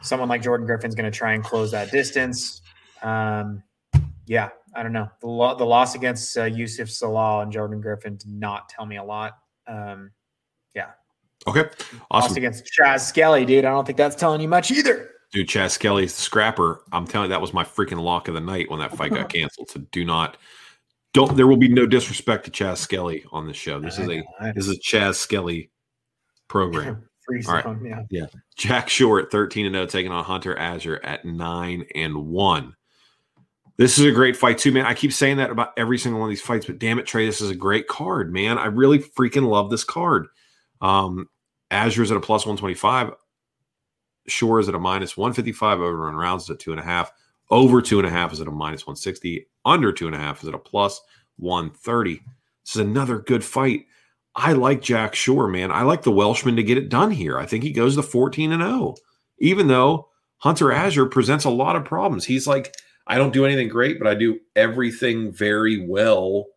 someone 0.02 0.30
like 0.30 0.42
Jordan 0.42 0.66
Griffin's 0.66 0.96
going 0.96 1.12
to 1.12 1.18
try 1.18 1.34
and 1.34 1.44
close 1.44 1.72
that 1.72 1.92
distance. 1.92 2.62
Um, 3.02 3.64
yeah, 4.28 4.50
I 4.76 4.84
don't 4.84 4.94
know. 4.94 5.10
The, 5.20 5.28
lo- 5.28 5.58
the 5.58 5.66
loss 5.66 5.96
against 5.96 6.38
uh, 6.38 6.46
Youssef 6.46 6.90
Zalal 6.90 7.44
and 7.44 7.52
Jordan 7.52 7.82
Griffin 7.82 8.16
did 8.16 8.32
not 8.32 8.70
tell 8.70 8.86
me 8.86 8.98
a 8.98 9.04
lot. 9.04 9.34
Um, 9.68 10.12
yeah. 10.76 10.92
Okay. 11.48 11.66
Awesome. 12.10 12.38
against 12.38 12.66
Chas 12.66 13.08
Skelly, 13.08 13.46
dude. 13.46 13.66
I 13.66 13.70
don't 13.70 13.86
think 13.86 13.98
that's 13.98 14.16
telling 14.16 14.42
you 14.42 14.48
much 14.48 14.72
either. 14.72 15.10
Dude, 15.32 15.48
Chas 15.48 15.74
Skelly's 15.74 16.16
the 16.16 16.22
scrapper. 16.22 16.84
I'm 16.92 17.08
telling 17.08 17.30
you, 17.30 17.34
that 17.34 17.42
was 17.42 17.54
my 17.54 17.64
freaking 17.64 18.02
lock 18.02 18.28
of 18.28 18.34
the 18.34 18.42
night 18.42 18.70
when 18.70 18.80
that 18.80 18.96
fight 18.96 19.12
got 19.12 19.30
canceled. 19.34 19.70
So 19.70 19.80
do 19.92 20.06
not, 20.06 20.38
don't, 21.14 21.36
there 21.36 21.48
will 21.48 21.58
be 21.58 21.70
no 21.70 21.86
disrespect 21.86 22.46
to 22.46 22.52
Chas 22.52 22.80
Skelly 22.80 23.26
on 23.32 23.48
this 23.48 23.58
show. 23.58 23.80
This 23.80 23.98
is 23.98 24.10
a, 24.10 24.24
this 24.54 24.68
is 24.68 24.78
a 24.78 24.80
Chas 24.80 25.20
Skelly 25.20 25.72
program. 26.48 27.08
All 27.48 27.54
right. 27.54 27.64
zone, 27.64 28.08
yeah. 28.10 28.26
Jack 28.58 28.90
Shore, 28.90 29.24
13 29.24 29.66
and 29.66 29.76
0, 29.76 29.86
taking 29.86 30.12
on 30.12 30.24
Hunter 30.24 30.58
Azure 30.58 31.00
at 31.04 31.24
9 31.24 31.86
and 31.96 32.16
1. 32.28 32.76
This 33.82 33.98
is 33.98 34.06
a 34.06 34.12
great 34.12 34.38
fight, 34.38 34.60
too, 34.60 34.72
man. 34.72 34.86
I 34.86 34.94
keep 34.94 35.12
saying 35.12 35.38
that 35.38 35.50
about 35.50 35.74
every 35.76 35.98
single 35.98 36.20
one 36.20 36.28
of 36.28 36.30
these 36.30 36.40
fights, 36.40 36.68
but 36.68 36.78
damn 36.78 37.00
it, 37.00 37.08
Trey, 37.08 37.26
this 37.26 37.42
is 37.42 37.50
a 37.50 37.56
great 37.56 37.88
card, 37.88 38.32
man. 38.32 38.60
I 38.60 38.68
really 38.68 39.00
freaking 39.00 39.50
love 39.50 39.72
this 39.72 39.84
card. 39.84 40.28
Um, 40.82 41.30
Azure's 41.72 42.12
at 42.12 42.18
a 42.18 42.20
plus 42.20 42.46
125. 42.46 43.14
Shore 44.28 44.60
is 44.60 44.70
at 44.70 44.76
a 44.76 44.80
minus 44.80 45.18
155. 45.18 45.80
Over 45.80 46.08
on 46.08 46.16
rounds 46.16 46.44
is 46.44 46.52
at 46.52 46.60
two 46.60 46.70
and 46.70 46.80
a 46.80 46.84
half. 46.84 47.12
Over 47.50 47.82
two 47.82 47.98
and 47.98 48.08
a 48.08 48.12
half 48.12 48.32
is 48.32 48.40
at 48.40 48.48
a 48.48 48.52
minus 48.52 48.86
160. 48.86 49.48
Under 49.66 49.92
two 49.92 50.06
and 50.06 50.16
a 50.16 50.20
half 50.20 50.44
is 50.44 50.50
at 50.50 50.54
a 50.54 50.60
plus 50.60 51.02
130. 51.38 52.22
This 52.64 52.76
is 52.76 52.82
another 52.82 53.18
good 53.18 53.44
fight. 53.44 53.88
I 54.36 54.54
like 54.54 54.84
Jack 54.84 55.16
Shore, 55.16 55.48
man. 55.48 55.72
I 55.72 55.82
like 55.82 56.04
the 56.04 56.12
Welshman 56.12 56.56
to 56.58 56.64
get 56.64 56.78
it 56.78 56.90
done 56.90 57.10
here. 57.10 57.40
I 57.40 57.48
think 57.48 57.64
he 57.64 57.72
goes 57.72 57.96
to 57.96 58.04
14 58.04 58.52
and 58.52 58.62
0, 58.62 58.94
even 59.40 59.66
though 59.66 60.10
Hunter 60.38 60.72
Azure 60.72 61.08
presents 61.08 61.46
a 61.46 61.50
lot 61.50 61.76
of 61.76 61.84
problems. 61.84 62.26
He's 62.26 62.46
like, 62.46 62.76
I 63.08 63.18
don't 63.18 63.34
do 63.34 63.46
anything 63.46 63.68
great, 63.68 64.00
but 64.00 64.08
I 64.08 64.16
do 64.16 64.40
everything 64.56 65.32
very 65.32 65.86
well 65.86 66.48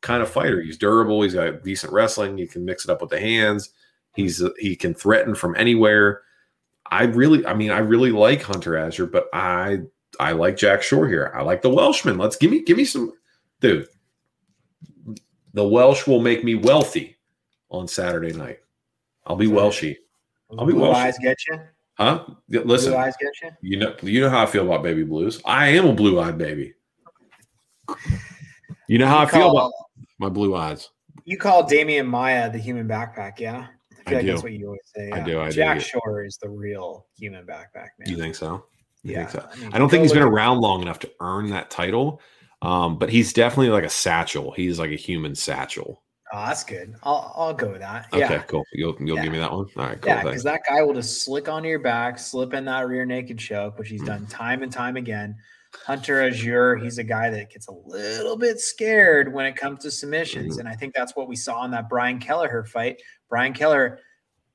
kind 0.00 0.22
of 0.22 0.28
fighter. 0.30 0.60
He's 0.60 0.76
durable. 0.76 1.22
He's 1.22 1.34
got 1.34 1.62
decent 1.62 1.92
wrestling. 1.92 2.36
He 2.36 2.46
can 2.46 2.64
mix 2.64 2.84
it 2.84 2.90
up 2.90 3.00
with 3.00 3.10
the 3.10 3.20
hands. 3.20 3.70
He's 4.14 4.42
he 4.58 4.76
can 4.76 4.94
threaten 4.94 5.34
from 5.34 5.56
anywhere. 5.56 6.22
I 6.90 7.04
really, 7.04 7.46
I 7.46 7.54
mean, 7.54 7.70
I 7.70 7.78
really 7.78 8.10
like 8.10 8.42
Hunter 8.42 8.76
Azure, 8.76 9.06
but 9.06 9.28
I 9.32 9.78
I 10.20 10.32
like 10.32 10.56
Jack 10.56 10.82
Shore 10.82 11.08
here. 11.08 11.32
I 11.34 11.42
like 11.42 11.62
the 11.62 11.70
Welshman. 11.70 12.18
Let's 12.18 12.36
give 12.36 12.50
me 12.50 12.62
give 12.62 12.76
me 12.76 12.84
some, 12.84 13.12
dude. 13.60 13.86
The 15.54 15.66
Welsh 15.66 16.06
will 16.06 16.20
make 16.20 16.44
me 16.44 16.54
wealthy 16.56 17.16
on 17.70 17.88
Saturday 17.88 18.32
night. 18.32 18.58
I'll 19.24 19.36
be 19.36 19.46
Welshy, 19.46 19.96
I'll 20.58 20.66
be 20.66 20.74
Welsh. 20.74 20.96
eyes 20.96 21.18
get 21.22 21.38
you. 21.48 21.60
Huh? 21.94 22.24
Listen, 22.48 22.92
Blue 22.92 22.98
eyes 23.00 23.14
get 23.20 23.32
you. 23.42 23.50
you 23.60 23.76
know, 23.78 23.94
you 24.02 24.20
know 24.20 24.30
how 24.30 24.42
I 24.42 24.46
feel 24.46 24.64
about 24.64 24.82
baby 24.82 25.04
blues. 25.04 25.40
I 25.44 25.68
am 25.68 25.86
a 25.86 25.92
blue 25.92 26.18
eyed 26.20 26.38
baby. 26.38 26.74
You 28.88 28.98
know 28.98 29.06
how 29.06 29.18
I 29.18 29.22
You 29.22 29.28
feel 29.28 29.50
about 29.50 29.72
my 30.18 30.28
blue 30.28 30.56
eyes. 30.56 30.90
You 31.24 31.38
call 31.38 31.64
Demian 31.64 32.06
Maia 32.06 32.50
the 32.50 32.58
human 32.58 32.88
backpack, 32.88 33.38
yeah? 33.38 33.66
I 34.06 34.10
feel 34.10 34.18
I 34.18 34.20
like 34.20 34.26
that's 34.26 34.42
what 34.42 34.52
you 34.52 34.66
always 34.66 34.80
say. 34.94 35.10
I 35.12 35.20
do, 35.20 35.40
I 35.40 35.50
Jack 35.50 35.76
yeah. 35.76 35.82
Shore 35.82 36.24
is 36.24 36.36
the 36.38 36.48
real 36.48 37.06
human 37.16 37.44
backpack, 37.44 37.90
man. 37.98 38.08
You 38.08 38.16
think 38.16 38.34
so? 38.34 38.64
You 39.02 39.12
yeah. 39.12 39.26
think 39.26 39.42
so? 39.42 39.60
mean, 39.60 39.72
I 39.72 39.78
don't 39.78 39.88
think 39.88 40.02
he's 40.02 40.12
been 40.12 40.22
around 40.22 40.60
long 40.60 40.82
enough 40.82 40.98
to 41.00 41.10
earn 41.20 41.50
that 41.50 41.70
title, 41.70 42.20
um, 42.62 42.98
but 42.98 43.10
he's 43.10 43.32
definitely 43.32 43.70
like 43.70 43.84
a 43.84 43.90
satchel. 43.90 44.52
He's 44.52 44.78
like 44.78 44.90
a 44.90 44.96
human 44.96 45.34
satchel. 45.34 46.01
Oh, 46.34 46.46
that's 46.46 46.64
good. 46.64 46.94
I'll 47.02 47.32
I'll 47.36 47.52
go 47.54 47.72
with 47.72 47.80
that. 47.80 48.06
Okay, 48.12 48.20
Yeah. 48.20 48.42
cool. 48.42 48.64
You'll, 48.72 48.96
you'll 49.00 49.16
Yeah. 49.16 49.24
give 49.24 49.32
me 49.32 49.38
that 49.38 49.52
one. 49.52 49.66
All 49.76 49.84
right, 49.86 50.00
cool. 50.00 50.12
Yeah, 50.12 50.22
because 50.22 50.42
that 50.44 50.62
guy 50.68 50.82
will 50.82 50.94
just 50.94 51.24
slick 51.24 51.48
onto 51.48 51.68
your 51.68 51.78
back, 51.78 52.18
slip 52.18 52.54
in 52.54 52.64
that 52.64 52.86
rear 52.88 53.04
naked 53.04 53.38
choke, 53.38 53.78
which 53.78 53.88
he's 53.90 54.02
done 54.02 54.26
time 54.26 54.62
and 54.62 54.72
time 54.72 54.96
again. 54.96 55.36
Hunter 55.86 56.22
Azure, 56.22 56.76
he's 56.76 56.98
a 56.98 57.04
guy 57.04 57.28
that 57.30 57.50
gets 57.50 57.68
a 57.68 57.72
little 57.72 58.36
bit 58.36 58.60
scared 58.60 59.32
when 59.32 59.44
it 59.46 59.56
comes 59.56 59.80
to 59.82 59.90
submissions. 59.90 60.56
Mhm. 60.56 60.60
And 60.60 60.68
I 60.68 60.74
think 60.74 60.94
that's 60.94 61.14
what 61.16 61.28
we 61.28 61.36
saw 61.36 61.64
in 61.64 61.70
that 61.72 61.88
Brian 61.88 62.18
Kelleher 62.18 62.64
fight. 62.64 63.00
Brian 63.28 63.52
Keller, 63.52 63.98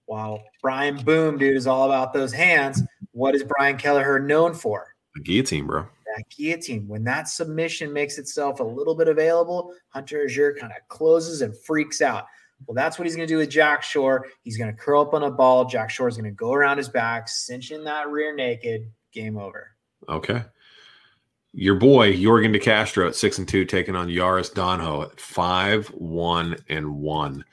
while 0.06 0.44
Brian 0.64 0.98
Boom, 1.04 1.38
dude, 1.38 1.58
is 1.58 1.68
all 1.68 1.86
about 1.86 2.14
those 2.14 2.34
hands, 2.34 2.82
what 3.12 3.36
is 3.36 3.44
Brian 3.44 3.78
Kelleher 3.78 4.20
known 4.20 4.54
for? 4.54 4.96
The 5.16 5.22
guillotine, 5.22 5.66
bro. 5.66 5.88
That 6.18 6.30
guillotine. 6.30 6.88
When 6.88 7.04
that 7.04 7.28
submission 7.28 7.94
makes 7.94 8.18
itself 8.18 8.60
a 8.60 8.64
little 8.64 8.96
bit 8.96 9.08
available, 9.08 9.74
Hunter 9.90 10.26
Azure 10.26 10.56
kind 10.60 10.74
of 10.74 10.88
closes 10.88 11.42
and 11.42 11.56
freaks 11.56 12.02
out. 12.02 12.26
Well, 12.66 12.74
that's 12.74 12.98
what 12.98 13.06
he's 13.06 13.16
going 13.16 13.28
to 13.28 13.34
do 13.34 13.38
with 13.38 13.52
Jack 13.52 13.84
Shore. 13.84 14.26
He's 14.42 14.58
going 14.58 14.72
to 14.72 14.76
curl 14.76 15.04
up 15.04 15.14
on 15.14 15.22
a 15.22 15.30
ball. 15.30 15.66
Jack 15.66 15.92
Shore 15.92 16.08
is 16.08 16.18
going 16.18 16.30
to 16.30 16.36
go 16.36 16.54
around 16.54 16.78
his 16.78 16.90
back, 16.90 17.30
cinching 17.30 17.84
that 17.84 18.10
rear 18.10 18.36
naked. 18.36 18.90
Game 19.12 19.38
over. 19.38 19.76
Okay. 20.10 20.44
Your 21.54 21.76
boy 21.76 22.14
Yorgan 22.14 22.52
De 22.52 22.60
Castro 22.60 23.08
at 23.08 23.16
six 23.16 23.38
and 23.38 23.48
two, 23.48 23.64
taking 23.64 23.96
on 23.96 24.08
Yaris 24.08 24.52
Donho 24.52 25.04
at 25.12 25.20
five, 25.20 25.88
one, 25.88 26.56
and 26.68 26.96
one. 26.96 27.46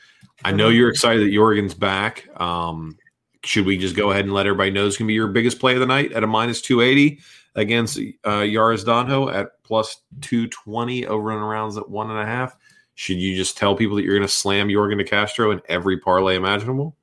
I 0.42 0.52
know 0.52 0.68
you're 0.68 0.90
excited 0.90 1.22
that 1.22 1.32
Yorgan's 1.32 1.74
back. 1.74 2.28
Um, 2.40 2.96
should 3.44 3.66
we 3.66 3.76
just 3.76 3.96
go 3.96 4.10
ahead 4.10 4.24
and 4.24 4.34
let 4.34 4.46
everybody 4.46 4.70
know 4.70 4.86
it's 4.86 4.96
going 4.96 5.06
to 5.06 5.10
be 5.10 5.14
your 5.14 5.28
biggest 5.28 5.58
play 5.58 5.74
of 5.74 5.80
the 5.80 5.86
night 5.86 6.12
at 6.12 6.24
a 6.24 6.26
minus 6.26 6.60
280 6.60 7.20
against 7.54 7.98
uh, 7.98 8.40
Yaris 8.40 8.84
Donho 8.84 9.32
at 9.32 9.62
plus 9.62 10.00
220 10.22 11.06
over 11.06 11.30
and 11.30 11.40
arounds 11.40 11.76
at 11.76 11.88
one 11.88 12.10
and 12.10 12.18
a 12.18 12.26
half? 12.26 12.56
Should 12.94 13.16
you 13.16 13.36
just 13.36 13.56
tell 13.56 13.74
people 13.74 13.96
that 13.96 14.04
you're 14.04 14.16
going 14.16 14.26
to 14.26 14.32
slam 14.32 14.68
Yorgan 14.68 14.98
De 14.98 15.04
Castro 15.04 15.50
in 15.50 15.60
every 15.68 15.98
parlay 15.98 16.36
imaginable? 16.36 16.96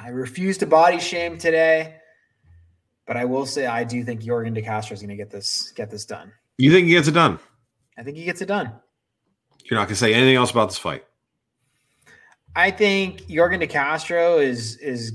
I 0.00 0.08
refuse 0.08 0.58
to 0.58 0.66
body 0.66 1.00
shame 1.00 1.38
today, 1.38 1.96
but 3.06 3.16
I 3.16 3.24
will 3.24 3.46
say 3.46 3.66
I 3.66 3.82
do 3.84 4.04
think 4.04 4.22
Yorgan 4.22 4.54
De 4.54 4.62
Castro 4.62 4.94
is 4.94 5.00
going 5.00 5.10
to 5.10 5.16
get 5.16 5.30
this 5.30 5.72
get 5.74 5.90
this 5.90 6.04
done. 6.04 6.32
You 6.58 6.70
think 6.70 6.86
he 6.86 6.92
gets 6.92 7.08
it 7.08 7.12
done? 7.12 7.38
I 7.98 8.02
think 8.02 8.16
he 8.16 8.24
gets 8.24 8.40
it 8.40 8.46
done. 8.46 8.72
You're 9.64 9.78
not 9.80 9.86
going 9.86 9.94
to 9.94 10.00
say 10.00 10.14
anything 10.14 10.36
else 10.36 10.52
about 10.52 10.68
this 10.68 10.78
fight. 10.78 11.04
I 12.54 12.70
think 12.70 13.22
Yorgan 13.22 13.58
De 13.58 13.66
Castro 13.66 14.38
is 14.38 14.76
is 14.76 15.12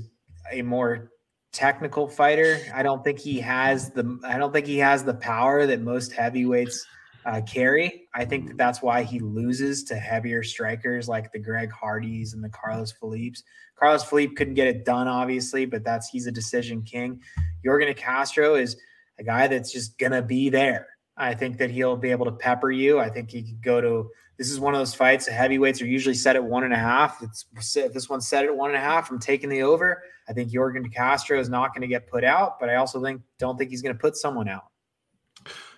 a 0.52 0.62
more 0.62 1.10
technical 1.52 2.08
fighter. 2.08 2.58
I 2.74 2.82
don't 2.82 3.04
think 3.04 3.18
he 3.18 3.40
has 3.40 3.90
the 3.90 4.18
I 4.24 4.38
don't 4.38 4.52
think 4.52 4.66
he 4.66 4.78
has 4.78 5.04
the 5.04 5.14
power 5.14 5.66
that 5.66 5.80
most 5.80 6.12
heavyweights 6.12 6.86
uh, 7.24 7.40
carry. 7.42 8.08
I 8.14 8.24
think 8.24 8.48
that 8.48 8.56
that's 8.56 8.82
why 8.82 9.02
he 9.02 9.20
loses 9.20 9.84
to 9.84 9.96
heavier 9.96 10.42
strikers 10.42 11.08
like 11.08 11.30
the 11.32 11.38
Greg 11.38 11.70
Hardys 11.70 12.32
and 12.34 12.42
the 12.42 12.48
Carlos 12.48 12.92
Felipe's. 12.92 13.42
Carlos 13.78 14.04
Felipe 14.04 14.36
couldn't 14.36 14.54
get 14.54 14.66
it 14.66 14.84
done, 14.84 15.08
obviously, 15.08 15.66
but 15.66 15.84
that's 15.84 16.08
he's 16.08 16.26
a 16.26 16.32
decision 16.32 16.82
king. 16.82 17.20
Yorgan 17.66 17.86
De 17.86 17.94
Castro 17.94 18.54
is 18.54 18.76
a 19.18 19.24
guy 19.24 19.46
that's 19.46 19.72
just 19.72 19.98
gonna 19.98 20.22
be 20.22 20.48
there. 20.48 20.86
I 21.16 21.34
think 21.34 21.58
that 21.58 21.70
he'll 21.70 21.96
be 21.96 22.10
able 22.10 22.24
to 22.24 22.32
pepper 22.32 22.70
you. 22.70 22.98
I 22.98 23.10
think 23.10 23.30
he 23.30 23.42
could 23.42 23.62
go 23.62 23.80
to 23.80 24.08
this 24.38 24.50
is 24.50 24.58
one 24.58 24.74
of 24.74 24.80
those 24.80 24.94
fights. 24.94 25.26
The 25.26 25.32
heavyweights 25.32 25.82
are 25.82 25.86
usually 25.86 26.14
set 26.14 26.36
at 26.36 26.42
one 26.42 26.64
and 26.64 26.72
a 26.72 26.78
half. 26.78 27.22
It's 27.22 27.44
this 27.74 28.08
one's 28.08 28.26
set 28.26 28.44
at 28.44 28.56
one 28.56 28.70
and 28.70 28.78
a 28.78 28.80
half. 28.80 29.10
I'm 29.10 29.18
taking 29.18 29.50
the 29.50 29.62
over. 29.62 30.02
I 30.32 30.34
think 30.34 30.50
Yorgan 30.50 30.82
De 30.82 30.88
Castro 30.88 31.38
is 31.38 31.50
not 31.50 31.74
going 31.74 31.82
to 31.82 31.86
get 31.86 32.08
put 32.08 32.24
out, 32.24 32.58
but 32.58 32.70
I 32.70 32.76
also 32.76 33.02
think 33.02 33.20
don't 33.38 33.58
think 33.58 33.68
he's 33.68 33.82
going 33.82 33.94
to 33.94 34.00
put 34.00 34.16
someone 34.16 34.48
out. 34.48 34.64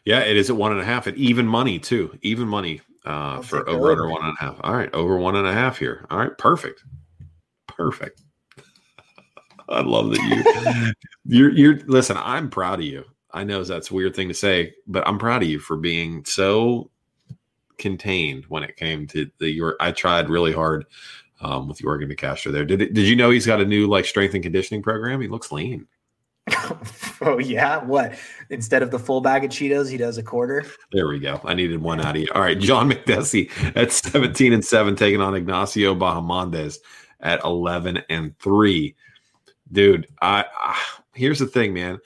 Yeah, 0.05 0.21
it 0.21 0.37
is 0.37 0.49
at 0.49 0.55
one 0.55 0.71
and 0.71 0.81
a 0.81 0.85
half 0.85 1.09
at 1.09 1.17
even 1.17 1.45
money 1.45 1.81
too. 1.81 2.17
Even 2.23 2.47
money 2.47 2.81
uh, 3.05 3.43
for 3.43 3.69
over 3.69 3.91
under 3.91 4.09
one 4.09 4.25
and 4.25 4.37
a 4.39 4.41
half. 4.41 4.61
All 4.63 4.73
right, 4.73 4.95
over 4.95 5.17
one 5.17 5.35
and 5.35 5.45
a 5.45 5.53
half 5.53 5.77
here. 5.77 6.07
All 6.09 6.19
right, 6.19 6.39
perfect, 6.39 6.85
perfect. 7.67 8.23
I 9.69 9.81
love 9.81 10.11
that 10.11 10.23
you 10.23 10.93
you're 11.25 11.51
you're 11.51 11.79
listen. 11.87 12.17
I'm 12.17 12.49
proud 12.49 12.79
of 12.79 12.87
you. 12.87 13.05
I 13.33 13.43
know 13.43 13.65
that's 13.65 13.91
a 13.91 13.95
weird 13.95 14.15
thing 14.15 14.29
to 14.29 14.35
say, 14.35 14.73
but 14.87 15.05
I'm 15.09 15.19
proud 15.19 15.43
of 15.43 15.49
you 15.49 15.59
for 15.59 15.77
being 15.77 16.25
so 16.27 16.93
contained 17.77 18.45
when 18.45 18.63
it 18.63 18.77
came 18.77 19.09
to 19.09 19.29
the 19.39 19.51
your 19.51 19.75
I 19.81 19.91
tried 19.91 20.31
really 20.31 20.53
hard 20.53 20.87
um, 21.45 21.69
with 21.69 21.79
Yorgan 21.79 22.09
De 22.09 22.17
Castro 22.17 22.51
there. 22.51 22.65
Did 22.65 22.83
it, 22.83 22.95
did 22.95 23.07
you 23.07 23.15
know 23.15 23.31
he's 23.31 23.47
got 23.47 23.61
a 23.61 23.65
new 23.65 23.87
like 23.87 24.07
strength 24.07 24.35
and 24.35 24.43
conditioning 24.43 24.83
program? 24.83 25.21
He 25.21 25.29
looks 25.29 25.53
lean. 25.53 25.87
oh 27.23 27.39
yeah, 27.39 27.79
what? 27.85 28.15
Instead 28.51 28.83
of 28.83 28.91
the 28.91 28.99
full 28.99 29.21
bag 29.21 29.45
of 29.45 29.51
Cheetos, 29.51 29.91
he 29.91 29.97
does 29.97 30.19
a 30.19 30.23
quarter. 30.23 30.65
There 30.93 31.09
we 31.09 31.19
go. 31.19 31.41
I 31.45 31.55
needed 31.55 31.81
one 31.81 32.01
out 32.01 32.17
of 32.17 32.23
you. 32.23 32.29
All 32.35 32.43
right, 32.43 32.59
John 32.59 32.91
Makdessi 32.91 33.51
at 33.77 33.93
17 33.93 34.53
and 34.53 34.65
7 34.65 34.97
taking 34.97 35.21
on 35.21 35.35
Ignacio 35.35 35.95
Bahamondes 35.95 36.79
at 37.21 37.43
11 37.45 38.03
and 38.09 38.39
3. 38.39 38.95
Dude, 39.73 40.07
I, 40.21 40.45
I 40.61 40.79
here's 41.15 41.39
the 41.39 41.47
thing, 41.47 41.73
man. 41.73 41.99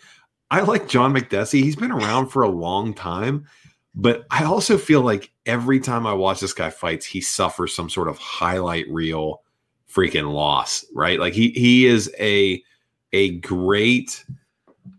I 0.50 0.60
like 0.60 0.88
John 0.88 1.12
Makdessi. 1.12 1.62
He's 1.62 1.76
been 1.76 1.92
around 1.92 2.28
for 2.28 2.42
a 2.42 2.48
long 2.48 2.94
time, 2.94 3.46
but 3.94 4.24
I 4.30 4.44
also 4.44 4.78
feel 4.78 5.02
like 5.02 5.32
every 5.48 5.80
time 5.80 6.06
I 6.06 6.12
watch 6.12 6.40
this 6.40 6.52
guy 6.52 6.70
fights, 6.70 7.06
he 7.06 7.20
suffers 7.20 7.74
some 7.74 7.90
sort 7.90 8.06
of 8.06 8.18
highlight 8.18 8.88
reel 8.88 9.42
freaking 9.90 10.32
loss, 10.32 10.84
right? 10.94 11.18
Like 11.18 11.32
he 11.32 11.50
he 11.50 11.86
is 11.86 12.14
a 12.20 12.62
a 13.12 13.38
great 13.38 14.24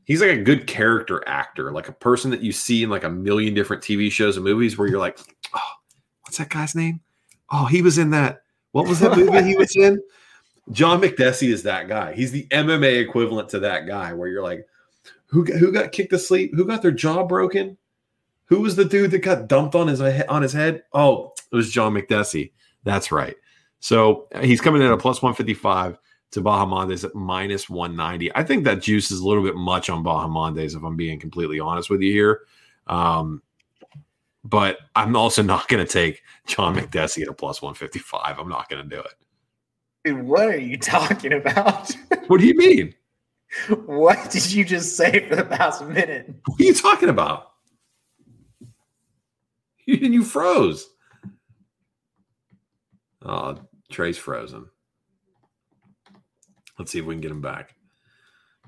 he's 0.06 0.22
like 0.22 0.32
a 0.32 0.42
good 0.42 0.68
character 0.68 1.24
actor, 1.28 1.72
like 1.72 1.88
a 1.88 1.94
person 1.94 2.32
that 2.32 2.42
you 2.42 2.52
see 2.52 2.84
in 2.84 2.90
like 2.90 3.04
a 3.04 3.10
million 3.10 3.54
different 3.54 3.84
TV 3.84 4.12
shows 4.12 4.36
and 4.36 4.44
movies 4.44 4.78
where 4.78 4.88
you're 4.88 5.00
like, 5.00 5.20
oh, 5.54 5.72
what's 6.24 6.40
that 6.40 6.50
guy's 6.50 6.76
name? 6.76 7.00
Oh, 7.52 7.66
he 7.66 7.82
was 7.82 7.98
in 7.98 8.10
that. 8.10 8.42
What 8.72 8.88
was 8.88 9.00
that 9.00 9.18
movie 9.18 9.44
he 9.44 9.56
was 9.56 9.76
in? 9.76 10.02
John 10.72 11.02
Makdessi 11.02 11.52
is 11.52 11.64
that 11.64 11.88
guy. 11.88 12.14
He's 12.14 12.32
the 12.32 12.48
MMA 12.48 13.02
equivalent 13.02 13.50
to 13.50 13.60
that 13.60 13.88
guy 13.88 14.14
where 14.14 14.28
you're 14.28 14.44
like, 14.44 14.68
who, 15.26 15.44
who 15.44 15.72
got 15.72 15.92
kicked 15.92 16.14
asleep? 16.14 16.52
Who 16.56 16.66
got 16.66 16.84
their 16.84 16.92
jaw 16.92 17.24
broken? 17.26 17.76
Who 18.50 18.62
was 18.62 18.76
the 18.76 18.86
dude 18.86 19.12
that 19.12 19.20
got 19.20 19.48
dumped 19.48 19.76
on 19.76 19.88
his 19.88 20.02
on 20.02 20.42
his 20.42 20.54
head? 20.54 20.84
Oh, 20.94 21.34
it 21.52 21.56
was 21.56 21.72
John 21.72 21.94
Makdessi. 21.94 22.52
That's 22.84 23.12
right. 23.12 23.36
So 23.80 24.28
he's 24.42 24.60
coming 24.60 24.82
in 24.82 24.92
at 24.92 25.00
plus 25.00 25.22
155 25.22 25.98
to 26.32 26.42
Bahamondes 26.42 27.04
at 27.04 27.16
minus 27.16 27.70
190. 27.70 28.36
I 28.36 28.44
think 28.44 28.64
that 28.64 28.82
juice 28.82 29.12
is 29.12 29.20
a 29.20 29.28
little 29.28 29.44
bit 29.44 29.56
much 29.56 29.90
on 29.90 30.04
Bahamondes, 30.04 30.76
if 30.76 30.84
I'm 30.84 30.96
being 30.96 31.20
completely 31.20 31.60
honest 31.60 31.90
with 31.90 32.02
you 32.02 32.12
here. 32.12 32.42
Um, 32.88 33.42
but 34.44 34.80
I'm 34.96 35.16
also 35.16 35.42
not 35.44 35.68
going 35.68 35.86
to 35.86 35.92
take 35.92 36.22
John 36.48 36.76
Makdessi 36.76 37.22
at 37.22 37.28
a 37.28 37.34
plus 37.34 37.62
155. 37.62 38.40
I'm 38.40 38.50
not 38.50 38.70
going 38.70 38.84
to 38.84 38.96
do 38.96 39.02
it. 39.02 39.14
Dude, 40.06 40.24
what 40.24 40.48
are 40.48 40.58
you 40.58 40.78
talking 40.78 41.34
about? 41.34 41.92
what 42.28 42.40
do 42.40 42.48
you 42.48 42.56
mean? 42.56 42.96
What 43.86 44.30
did 44.32 44.52
you 44.52 44.64
just 44.64 44.96
say 44.96 45.28
for 45.28 45.36
the 45.36 45.44
past 45.44 45.84
minute? 45.84 46.34
What 46.46 46.62
are 46.62 46.64
you 46.64 46.74
talking 46.74 47.10
about? 47.10 47.49
and 50.04 50.14
you 50.14 50.24
froze. 50.24 50.88
Oh, 53.24 53.58
Trey's 53.92 54.18
frozen. 54.18 54.68
Let's 56.78 56.92
see 56.92 57.00
if 57.00 57.06
we 57.06 57.16
can 57.16 57.22
get 57.22 57.32
him 57.32 57.42
back. 57.42 57.76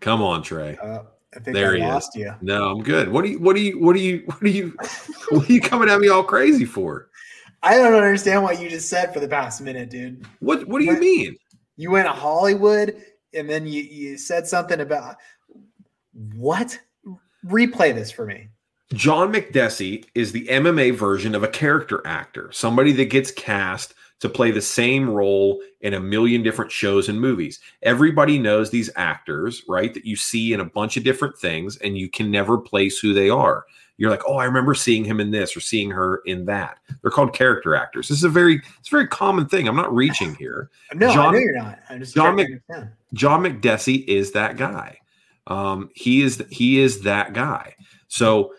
Come 0.02 0.22
on, 0.22 0.44
Trey. 0.44 0.78
Uh, 0.82 1.04
there 1.44 1.76
I 1.76 1.78
he 1.78 1.84
is. 1.84 2.10
You. 2.16 2.34
No, 2.42 2.70
I'm 2.70 2.84
good. 2.84 3.10
What 3.10 3.24
are 3.24 3.28
you? 3.28 3.40
What 3.40 3.56
are 3.56 3.60
you? 3.60 3.80
What 3.80 3.96
are 3.96 4.00
you? 4.00 4.24
What 4.26 4.44
are 4.44 4.48
you? 4.48 4.76
what 5.30 5.50
are 5.50 5.54
you 5.54 5.62
coming 5.62 5.90
at 5.90 6.00
me 6.00 6.10
all 6.10 6.24
crazy 6.24 6.66
for? 6.66 7.10
I 7.64 7.78
don't 7.78 7.94
understand 7.94 8.44
what 8.44 8.60
you 8.60 8.70
just 8.70 8.90
said 8.90 9.14
for 9.14 9.20
the 9.20 9.28
past 9.28 9.62
minute, 9.62 9.90
dude. 9.90 10.26
What 10.40 10.68
What 10.68 10.80
do 10.80 10.86
you, 10.86 10.94
you 10.94 11.00
mean? 11.00 11.36
You 11.78 11.92
went 11.92 12.08
to 12.08 12.14
Hollywood, 12.14 13.02
and 13.34 13.50
then 13.50 13.66
you 13.66 13.84
you 13.84 14.18
said 14.18 14.48
something 14.48 14.82
about 14.82 15.16
what? 16.34 16.78
Replay 17.46 17.96
this 17.96 18.12
for 18.12 18.26
me. 18.26 18.50
John 18.94 19.32
Makdessi 19.32 20.06
is 20.16 20.32
the 20.32 20.48
MMA 20.48 20.94
version 20.96 21.34
of 21.36 21.44
a 21.44 21.48
character 21.48 22.02
actor, 22.06 22.50
somebody 22.52 22.92
that 22.94 23.06
gets 23.06 23.32
cast 23.32 23.94
to 24.20 24.30
play 24.30 24.52
the 24.52 24.62
same 24.62 25.10
role 25.10 25.62
in 25.82 25.94
a 25.94 26.00
million 26.00 26.44
different 26.44 26.72
shows 26.72 27.10
and 27.10 27.20
movies. 27.20 27.60
Everybody 27.82 28.38
knows 28.38 28.70
these 28.70 28.90
actors, 28.96 29.64
right? 29.68 29.94
That 29.94 30.06
you 30.06 30.16
see 30.16 30.54
in 30.54 30.60
a 30.60 30.66
bunch 30.66 30.96
of 30.96 31.04
different 31.04 31.38
things 31.38 31.78
and 31.78 31.98
you 31.98 32.10
can 32.10 32.30
never 32.30 32.58
place 32.58 33.00
who 33.00 33.14
they 33.14 33.30
are. 33.30 33.66
You're 33.98 34.10
like, 34.10 34.24
"Oh, 34.28 34.38
I 34.38 34.46
remember 34.46 34.74
seeing 34.74 35.06
him 35.06 35.20
in 35.20 35.32
this 35.32 35.56
or 35.56 35.60
seeing 35.60 35.92
her 35.92 36.22
in 36.26 36.46
that." 36.46 36.78
They're 37.02 37.12
called 37.12 37.34
character 37.34 37.76
actors. 37.76 38.08
This 38.08 38.18
is 38.18 38.24
a 38.24 38.30
very 38.30 38.56
it's 38.80 38.88
a 38.88 38.92
very 38.92 39.08
common 39.08 39.48
thing. 39.48 39.68
I'm 39.68 39.76
not 39.76 39.94
reaching 39.94 40.34
here. 40.36 40.70
no, 40.96 41.14
John, 41.14 41.28
I 41.28 41.32
know 41.32 41.40
you're 41.40 41.58
not. 41.58 41.80
I'm 41.90 42.00
just 42.00 42.16
John, 42.16 42.36
Mc, 42.36 42.48
John 43.14 43.44
Makdessi 43.44 44.04
is 44.08 44.32
that 44.32 44.58
guy. 44.58 44.98
Um, 45.48 45.90
he 45.94 46.22
is 46.24 46.44
he 46.50 46.80
is 46.80 47.02
that 47.02 47.34
guy. 47.34 47.76
So 48.08 48.54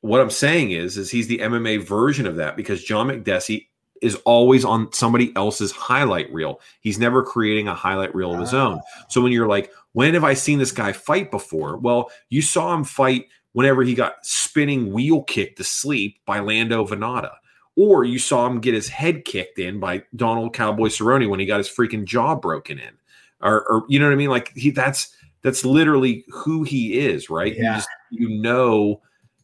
what 0.00 0.20
I'm 0.20 0.30
saying 0.30 0.70
is, 0.70 0.96
is 0.96 1.10
he's 1.10 1.28
the 1.28 1.38
MMA 1.38 1.82
version 1.82 2.26
of 2.26 2.36
that 2.36 2.56
because 2.56 2.82
John 2.82 3.08
Makdessi 3.08 3.66
is 4.00 4.14
always 4.24 4.64
on 4.64 4.92
somebody 4.92 5.32
else's 5.36 5.72
highlight 5.72 6.32
reel. 6.32 6.60
He's 6.80 6.98
never 6.98 7.22
creating 7.22 7.68
a 7.68 7.74
highlight 7.74 8.14
reel 8.14 8.32
of 8.32 8.40
his 8.40 8.54
own. 8.54 8.80
Ah. 8.82 9.04
So 9.08 9.20
when 9.20 9.32
you're 9.32 9.46
like, 9.46 9.70
when 9.92 10.14
have 10.14 10.24
I 10.24 10.34
seen 10.34 10.58
this 10.58 10.72
guy 10.72 10.92
fight 10.92 11.30
before? 11.30 11.76
Well, 11.76 12.10
you 12.30 12.40
saw 12.40 12.74
him 12.74 12.84
fight 12.84 13.26
whenever 13.52 13.82
he 13.82 13.94
got 13.94 14.24
spinning 14.24 14.92
wheel 14.92 15.22
kicked 15.24 15.58
to 15.58 15.64
sleep 15.64 16.18
by 16.24 16.40
Lando 16.40 16.86
Vannata. 16.86 17.32
Or 17.76 18.04
you 18.04 18.18
saw 18.18 18.46
him 18.46 18.60
get 18.60 18.74
his 18.74 18.88
head 18.88 19.24
kicked 19.24 19.58
in 19.58 19.80
by 19.80 20.02
Donald 20.16 20.54
Cowboy 20.54 20.88
Cerrone 20.88 21.28
when 21.28 21.40
he 21.40 21.46
got 21.46 21.58
his 21.58 21.68
freaking 21.68 22.04
jaw 22.04 22.34
broken 22.34 22.78
in. 22.78 22.94
Or, 23.40 23.66
or 23.70 23.84
you 23.88 23.98
know 23.98 24.06
what 24.06 24.12
I 24.12 24.16
mean? 24.16 24.30
Like 24.30 24.52
he 24.54 24.70
that's 24.70 25.14
that's 25.42 25.64
literally 25.64 26.24
who 26.28 26.62
he 26.62 26.98
is, 26.98 27.30
right? 27.30 27.54
Yeah. 27.54 27.62
You 27.62 27.76
just 27.76 27.88
you 28.10 28.28
know 28.28 29.00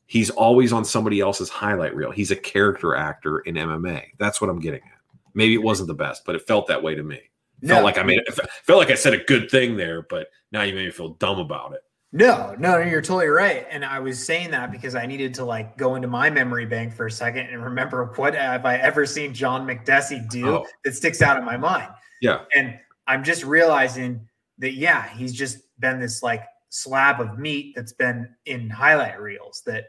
he's 0.06 0.30
always 0.30 0.72
on 0.72 0.84
somebody 0.84 1.20
else's 1.20 1.48
highlight 1.48 1.94
reel. 1.94 2.10
He's 2.10 2.30
a 2.30 2.36
character 2.36 2.94
actor 2.94 3.40
in 3.40 3.54
MMA. 3.56 4.02
That's 4.18 4.40
what 4.40 4.50
I'm 4.50 4.60
getting 4.60 4.82
at. 4.82 5.00
Maybe 5.34 5.54
it 5.54 5.62
wasn't 5.62 5.88
the 5.88 5.94
best, 5.94 6.24
but 6.24 6.34
it 6.34 6.46
felt 6.46 6.66
that 6.68 6.82
way 6.82 6.94
to 6.94 7.02
me. 7.02 7.20
No. 7.60 7.74
Felt 7.74 7.84
like 7.84 7.98
I 7.98 8.02
made 8.02 8.18
it 8.18 8.34
felt 8.64 8.78
like 8.78 8.90
I 8.90 8.94
said 8.94 9.14
a 9.14 9.24
good 9.24 9.50
thing 9.50 9.76
there, 9.76 10.02
but 10.02 10.28
now 10.52 10.62
you 10.62 10.74
made 10.74 10.86
me 10.86 10.90
feel 10.90 11.10
dumb 11.14 11.38
about 11.38 11.72
it. 11.72 11.80
No, 12.12 12.54
no, 12.58 12.78
you're 12.78 13.02
totally 13.02 13.26
right. 13.26 13.66
And 13.70 13.84
I 13.84 13.98
was 13.98 14.24
saying 14.24 14.50
that 14.52 14.70
because 14.70 14.94
I 14.94 15.06
needed 15.06 15.34
to 15.34 15.44
like 15.44 15.76
go 15.76 15.96
into 15.96 16.08
my 16.08 16.30
memory 16.30 16.64
bank 16.64 16.94
for 16.94 17.06
a 17.06 17.10
second 17.10 17.46
and 17.48 17.62
remember 17.62 18.12
what 18.16 18.34
have 18.34 18.64
I 18.64 18.76
ever 18.76 19.04
seen 19.04 19.34
John 19.34 19.66
Makdessi 19.66 20.28
do 20.30 20.48
oh. 20.48 20.66
that 20.84 20.94
sticks 20.94 21.20
out 21.20 21.38
in 21.38 21.44
my 21.44 21.56
mind. 21.56 21.88
Yeah. 22.22 22.44
And 22.54 22.78
I'm 23.06 23.24
just 23.24 23.44
realizing 23.44 24.26
that 24.58 24.74
yeah, 24.74 25.08
he's 25.08 25.32
just 25.32 25.58
been 25.78 26.00
this 26.00 26.22
like 26.22 26.44
slab 26.68 27.20
of 27.20 27.38
meat 27.38 27.74
that's 27.74 27.92
been 27.92 28.28
in 28.46 28.68
highlight 28.68 29.20
reels 29.20 29.62
that 29.66 29.86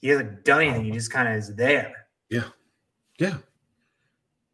he 0.00 0.08
hasn't 0.08 0.44
done 0.44 0.62
anything. 0.62 0.84
He 0.84 0.90
just 0.90 1.10
kind 1.10 1.28
of 1.28 1.34
is 1.34 1.54
there. 1.54 2.06
Yeah. 2.30 2.44
Yeah. 3.18 3.36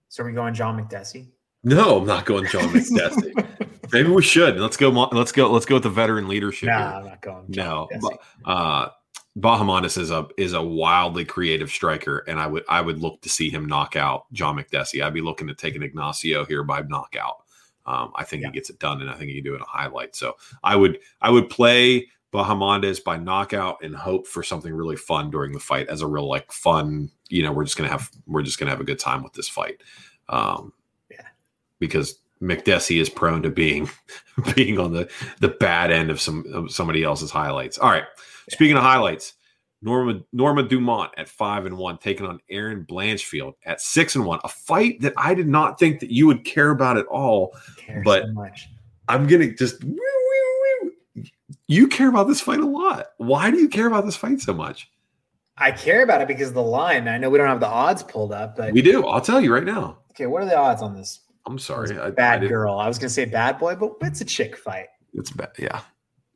So 0.09 0.23
are 0.23 0.27
we 0.27 0.33
going 0.33 0.55
John 0.55 0.81
Makdessi? 0.81 1.29
No, 1.63 1.99
I'm 1.99 2.07
not 2.07 2.25
going 2.25 2.47
John 2.47 2.65
Makdessi. 2.73 3.47
Maybe 3.93 4.09
we 4.09 4.23
should. 4.23 4.59
Let's 4.59 4.77
go. 4.77 4.91
Let's 4.91 5.33
go. 5.33 5.51
Let's 5.51 5.67
go 5.67 5.77
with 5.77 5.83
the 5.83 5.91
veteran 5.91 6.29
leadership. 6.29 6.69
Nah. 6.69 6.99
I'm 6.99 7.05
not 7.05 7.23
going. 7.23 7.45
No, 7.49 7.89
John 7.91 8.01
but, 8.01 8.51
uh, 8.51 8.89
Bahamondes 9.39 9.99
is 9.99 10.11
a 10.11 10.29
is 10.37 10.53
a 10.53 10.63
wildly 10.63 11.25
creative 11.25 11.71
striker, 11.71 12.19
and 12.29 12.39
I 12.39 12.47
would 12.47 12.65
I 12.69 12.81
would 12.81 12.99
look 12.99 13.21
to 13.23 13.29
see 13.29 13.51
him 13.51 13.67
knock 13.67 13.97
out 13.97 14.33
John 14.33 14.57
Makdessi. 14.57 15.03
I'd 15.03 15.15
be 15.15 15.21
looking 15.21 15.47
to 15.49 15.55
take 15.55 15.77
an 15.77 15.83
Ignacio 15.83 16.45
here 16.45 16.63
by 16.63 16.83
knockout. 16.83 17.45
Um, 17.91 18.13
I 18.15 18.25
think 18.25 18.43
Yeah. 18.43 18.49
he 18.49 18.53
gets 18.53 18.71
it 18.71 18.79
done, 18.79 19.01
and 19.01 19.11
I 19.11 19.15
think 19.15 19.31
he 19.31 19.37
can 19.37 19.45
do 19.45 19.53
it 19.53 19.57
in 19.57 19.63
a 19.63 19.67
highlight. 19.67 20.15
So 20.15 20.37
I 20.63 20.77
would 20.77 20.99
I 21.21 21.31
would 21.31 21.51
play 21.51 22.07
Bahamondes 22.33 23.03
by 23.03 23.17
knockout 23.17 23.79
and 23.83 23.95
hope 23.97 24.27
for 24.27 24.43
something 24.43 24.73
really 24.73 24.97
fun 24.97 25.31
during 25.31 25.53
the 25.53 25.59
fight 25.59 25.89
as 25.89 26.01
a 26.01 26.07
real 26.07 26.29
like 26.29 26.53
fun. 26.53 27.11
You 27.29 27.43
know, 27.43 27.53
we're 27.53 27.65
just 27.65 27.77
gonna 27.77 27.91
have 27.91 28.09
we're 28.27 28.43
just 28.43 28.59
gonna 28.59 28.71
have 28.71 28.81
a 28.81 28.85
good 28.85 28.99
time 29.01 29.23
with 29.25 29.33
this 29.33 29.49
fight. 29.49 29.83
Um, 30.29 30.73
Yeah. 31.11 31.27
because 31.81 32.21
Makdessi 32.41 33.01
is 33.01 33.11
prone 33.11 33.43
to 33.43 33.51
being 33.51 33.91
being 34.55 34.79
on 34.79 34.93
the 34.93 35.11
the 35.41 35.49
bad 35.49 35.91
end 35.91 36.11
of 36.11 36.21
some 36.21 36.45
of 36.55 36.71
somebody 36.71 37.03
else's 37.03 37.31
highlights. 37.33 37.77
All 37.79 37.91
right. 37.91 38.05
Speaking 38.49 38.77
of 38.77 38.83
highlights, 38.83 39.35
Norma 39.83 40.21
Norma 40.33 40.63
Dumont 40.63 41.13
at 41.17 41.29
five 41.29 41.65
and 41.67 41.77
one, 41.79 41.97
taking 41.99 42.27
on 42.27 42.41
Erin 42.51 42.85
Blanchfield 42.85 43.55
at 43.65 43.81
six 43.81 44.15
and 44.15 44.25
one. 44.27 44.39
A 44.45 44.49
fight 44.49 45.01
that 45.01 45.15
I 45.17 45.35
did 45.35 45.49
not 45.49 45.79
think 45.79 46.01
that 46.01 46.11
you 46.11 46.27
would 46.27 46.45
care 46.45 46.71
about 46.71 46.99
at 46.99 47.07
all. 47.07 47.57
But- 48.05 48.25
so 48.27 48.33
much. 48.33 48.69
I'm 49.09 49.27
gonna 49.27 49.53
just 49.55 49.83
woo, 49.83 49.97
woo, 49.97 50.91
woo. 51.17 51.25
you 51.67 51.89
care 51.89 52.09
about 52.09 52.29
this 52.29 52.41
fight 52.41 52.61
a 52.61 52.67
lot. 52.67 53.07
Why 53.17 53.51
do 53.51 53.59
you 53.59 53.69
care 53.69 53.87
about 53.89 54.05
this 54.05 54.15
fight 54.17 54.41
so 54.41 54.53
much? 54.55 54.89
I 55.59 55.73
care 55.73 56.03
about 56.05 56.21
it 56.23 56.29
because 56.29 56.49
of 56.49 56.55
the 56.55 56.63
line. 56.63 57.09
I 57.09 57.19
know 57.19 57.29
we 57.29 57.37
don't 57.39 57.49
have 57.49 57.61
the 57.61 57.67
odds 57.67 58.03
pulled 58.03 58.33
up, 58.33 58.57
but 58.57 58.73
We 58.73 58.83
do. 58.83 59.05
I'll 59.07 59.21
tell 59.21 59.41
you 59.41 59.53
right 59.53 59.65
now. 59.65 59.99
okay, 60.13 60.27
what 60.27 60.43
are 60.43 60.47
the 60.47 60.57
odds 60.57 60.81
on 60.81 60.95
this? 60.95 61.21
I'm 61.47 61.59
sorry. 61.59 61.99
I, 61.99 62.07
I 62.07 62.11
bad 62.11 62.41
didn't- 62.43 62.53
girl. 62.53 62.79
I 62.79 62.87
was 62.87 62.99
gonna 62.99 63.09
say 63.11 63.25
bad 63.25 63.59
boy, 63.59 63.75
but 63.75 63.95
it's 64.03 64.21
a 64.21 64.25
chick 64.25 64.57
fight. 64.57 64.87
It's 65.15 65.31
bad. 65.31 65.51
Yeah. 65.59 65.81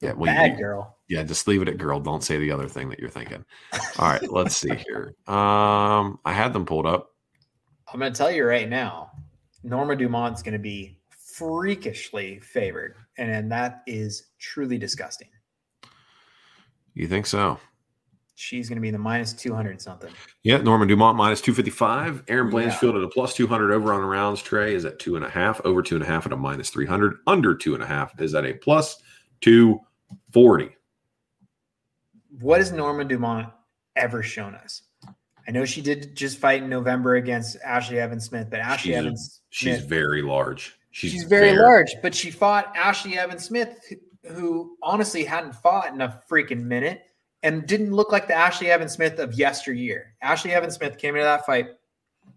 Yeah. 0.00 0.12
Well, 0.12 0.26
bad 0.34 0.52
you- 0.52 0.58
girl. 0.58 0.98
Yeah, 1.08 1.22
just 1.22 1.46
leave 1.46 1.60
it 1.60 1.68
at 1.68 1.76
girl. 1.76 2.00
Don't 2.00 2.24
say 2.24 2.38
the 2.38 2.50
other 2.50 2.66
thing 2.66 2.88
that 2.88 2.98
you're 2.98 3.10
thinking. 3.10 3.44
All 3.98 4.08
right, 4.08 4.32
let's 4.32 4.56
see 4.56 4.74
here. 4.74 5.14
Um, 5.26 6.18
I 6.24 6.32
had 6.32 6.54
them 6.54 6.64
pulled 6.64 6.86
up. 6.86 7.10
I'm 7.92 8.00
gonna 8.00 8.10
tell 8.14 8.30
you 8.30 8.44
right 8.46 8.68
now, 8.68 9.10
Norma 9.62 9.96
Dumont's 9.96 10.42
gonna 10.42 10.58
be 10.58 10.98
freakishly 11.36 12.40
favored, 12.40 12.96
and, 13.18 13.30
and 13.30 13.52
that 13.52 13.82
is 13.86 14.30
truly 14.38 14.78
disgusting. 14.78 15.28
You 16.94 17.06
think 17.06 17.26
so? 17.26 17.58
She's 18.36 18.68
gonna 18.68 18.80
be 18.80 18.90
the 18.90 18.98
minus 18.98 19.32
two 19.32 19.54
hundred 19.54 19.80
something. 19.80 20.10
Yeah, 20.42 20.56
Norman 20.56 20.88
Dumont 20.88 21.16
minus 21.16 21.40
255. 21.40 22.24
Erin 22.28 22.50
Yeah. 22.50 22.68
At 22.68 22.82
a 22.82 23.08
plus 23.08 23.34
200 23.34 23.72
over 23.72 23.92
on 23.92 24.02
rounds 24.02 24.42
tray 24.42 24.74
is 24.74 24.84
at 24.84 24.98
two 24.98 25.16
and 25.16 25.24
a 25.24 25.30
half. 25.30 25.60
Over 25.64 25.82
two 25.82 25.94
and 25.96 26.02
a 26.02 26.06
half 26.06 26.26
at 26.26 26.32
a 26.32 26.36
minus 26.36 26.70
300. 26.70 27.18
Under 27.26 27.54
two 27.54 27.74
and 27.74 27.82
a 27.82 27.86
half 27.86 28.18
is 28.20 28.34
at 28.34 28.44
a 28.44 28.54
plus 28.54 29.00
240. 29.40 30.76
What 32.40 32.58
has 32.60 32.72
Norma 32.72 33.04
Dumont 33.04 33.48
ever 33.96 34.22
shown 34.22 34.54
us? 34.54 34.82
I 35.46 35.50
know 35.50 35.64
she 35.64 35.82
did 35.82 36.16
just 36.16 36.38
fight 36.38 36.62
in 36.62 36.68
November 36.68 37.16
against 37.16 37.56
Ashley 37.62 37.98
Evans 37.98 38.24
Smith, 38.24 38.48
but 38.50 38.60
Ashley 38.60 38.92
She's 38.92 38.98
Evans 38.98 39.40
She's 39.50 39.76
Smith, 39.78 39.88
very 39.88 40.22
large. 40.22 40.78
She's, 40.90 41.12
she's, 41.12 41.24
very 41.24 41.56
large, 41.56 41.94
but 42.02 42.14
she 42.14 42.30
fought 42.30 42.74
Ashley 42.76 43.18
Evans 43.18 43.44
Smith, 43.44 43.78
who, 43.88 44.32
who 44.32 44.76
honestly 44.82 45.24
hadn't 45.24 45.54
fought 45.54 45.92
in 45.92 46.00
a 46.00 46.20
freaking 46.30 46.62
minute 46.62 47.02
and 47.42 47.66
didn't 47.66 47.92
look 47.92 48.10
like 48.10 48.26
the 48.26 48.34
Ashley 48.34 48.70
Evans 48.70 48.92
Smith 48.92 49.18
of 49.18 49.34
yesteryear. 49.34 50.14
Ashley 50.22 50.52
Evans 50.52 50.76
Smith 50.76 50.96
came 50.96 51.14
into 51.14 51.24
that 51.24 51.44
fight, 51.44 51.66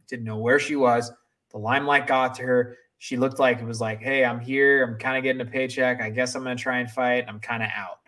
didn't 0.09 0.25
know 0.25 0.37
where 0.37 0.59
she 0.59 0.75
was. 0.75 1.11
The 1.51 1.59
limelight 1.59 2.07
got 2.07 2.35
to 2.35 2.43
her. 2.43 2.75
She 2.99 3.15
looked 3.17 3.39
like 3.39 3.59
it 3.59 3.65
was 3.65 3.79
like, 3.81 3.99
hey, 4.01 4.25
I'm 4.25 4.39
here. 4.39 4.83
I'm 4.83 4.97
kind 4.97 5.17
of 5.17 5.23
getting 5.23 5.41
a 5.41 5.45
paycheck. 5.45 6.01
I 6.01 6.09
guess 6.09 6.33
I'm 6.35 6.43
going 6.43 6.57
to 6.57 6.61
try 6.61 6.79
and 6.79 6.89
fight. 6.89 7.25
I'm 7.27 7.39
kind 7.39 7.61
of 7.63 7.69
out. 7.75 7.99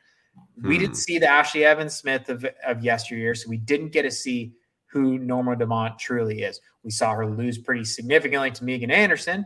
We 0.63 0.75
Hmm. 0.75 0.81
didn't 0.81 0.95
see 0.97 1.19
the 1.19 1.27
Ashley 1.27 1.63
Evans 1.63 1.95
Smith 1.95 2.27
of, 2.29 2.45
of 2.65 2.83
yesteryear, 2.83 3.35
so 3.35 3.49
we 3.49 3.57
didn't 3.57 3.89
get 3.89 4.01
to 4.03 4.11
see 4.11 4.53
who 4.91 5.19
Norma 5.19 5.55
Dumont 5.55 5.99
truly 5.99 6.41
is. 6.41 6.59
We 6.83 6.89
saw 6.91 7.13
her 7.13 7.25
lose 7.27 7.57
pretty 7.59 7.83
significantly 7.85 8.49
to 8.51 8.63
Megan 8.63 8.89
Anderson. 8.89 9.45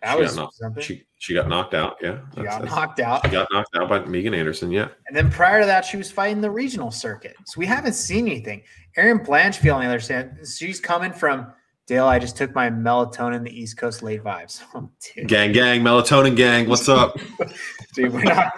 That 0.00 0.14
She 0.14 0.20
was 0.22 0.34
got 0.36 0.42
knocked- 0.42 0.54
something. 0.54 0.82
She 0.82 1.04
she 1.20 1.34
got 1.34 1.48
knocked 1.48 1.74
out. 1.74 1.96
Yeah, 2.00 2.20
She 2.30 2.36
that's- 2.36 2.44
got 2.44 2.44
that's- 2.62 2.70
knocked 2.70 3.00
out. 3.00 3.26
She 3.26 3.32
got 3.32 3.48
knocked 3.52 3.76
out 3.76 3.88
by 3.88 4.04
Megan 4.04 4.32
Anderson. 4.32 4.70
Yeah, 4.70 4.88
And 5.08 5.16
then 5.16 5.28
prior 5.30 5.58
to 5.60 5.66
that, 5.66 5.84
she 5.84 5.96
was 5.96 6.10
fighting 6.12 6.40
the 6.40 6.50
regional 6.50 6.92
circuit. 6.92 7.34
So 7.46 7.58
we 7.58 7.66
haven't 7.66 7.94
seen 7.94 8.26
anything. 8.28 8.62
Erin 8.96 9.18
Blanchfield, 9.18 9.74
on 9.74 9.80
the 9.84 9.88
other 9.88 9.98
hand, 9.98 10.38
she's 10.46 10.78
coming 10.80 11.12
from 11.12 11.52
Dale. 11.88 12.06
I 12.06 12.18
just 12.18 12.36
took 12.36 12.54
my 12.54 12.68
melatonin, 12.68 13.42
the 13.42 13.50
East 13.50 13.78
Coast 13.78 14.02
late 14.02 14.22
vibes. 14.22 14.62
Oh, 14.74 14.90
gang, 15.26 15.52
gang, 15.52 15.80
melatonin 15.80 16.36
gang. 16.36 16.68
What's 16.68 16.88
up? 16.88 17.18
dude, 17.94 18.12
we're 18.12 18.22
not. 18.22 18.52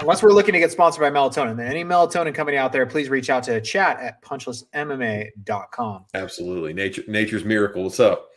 Unless 0.00 0.22
we're 0.22 0.32
looking 0.32 0.52
to 0.52 0.58
get 0.58 0.70
sponsored 0.70 1.00
by 1.00 1.10
melatonin, 1.10 1.56
then 1.56 1.68
any 1.68 1.84
melatonin 1.84 2.34
company 2.34 2.58
out 2.58 2.72
there, 2.72 2.84
please 2.84 3.08
reach 3.08 3.30
out 3.30 3.42
to 3.44 3.60
chat 3.60 3.98
at 4.00 4.22
punchlistmma.com. 4.22 6.04
Absolutely, 6.14 6.72
nature, 6.74 7.02
nature's 7.08 7.44
miracle. 7.44 7.84
What's 7.84 8.00
up? 8.00 8.28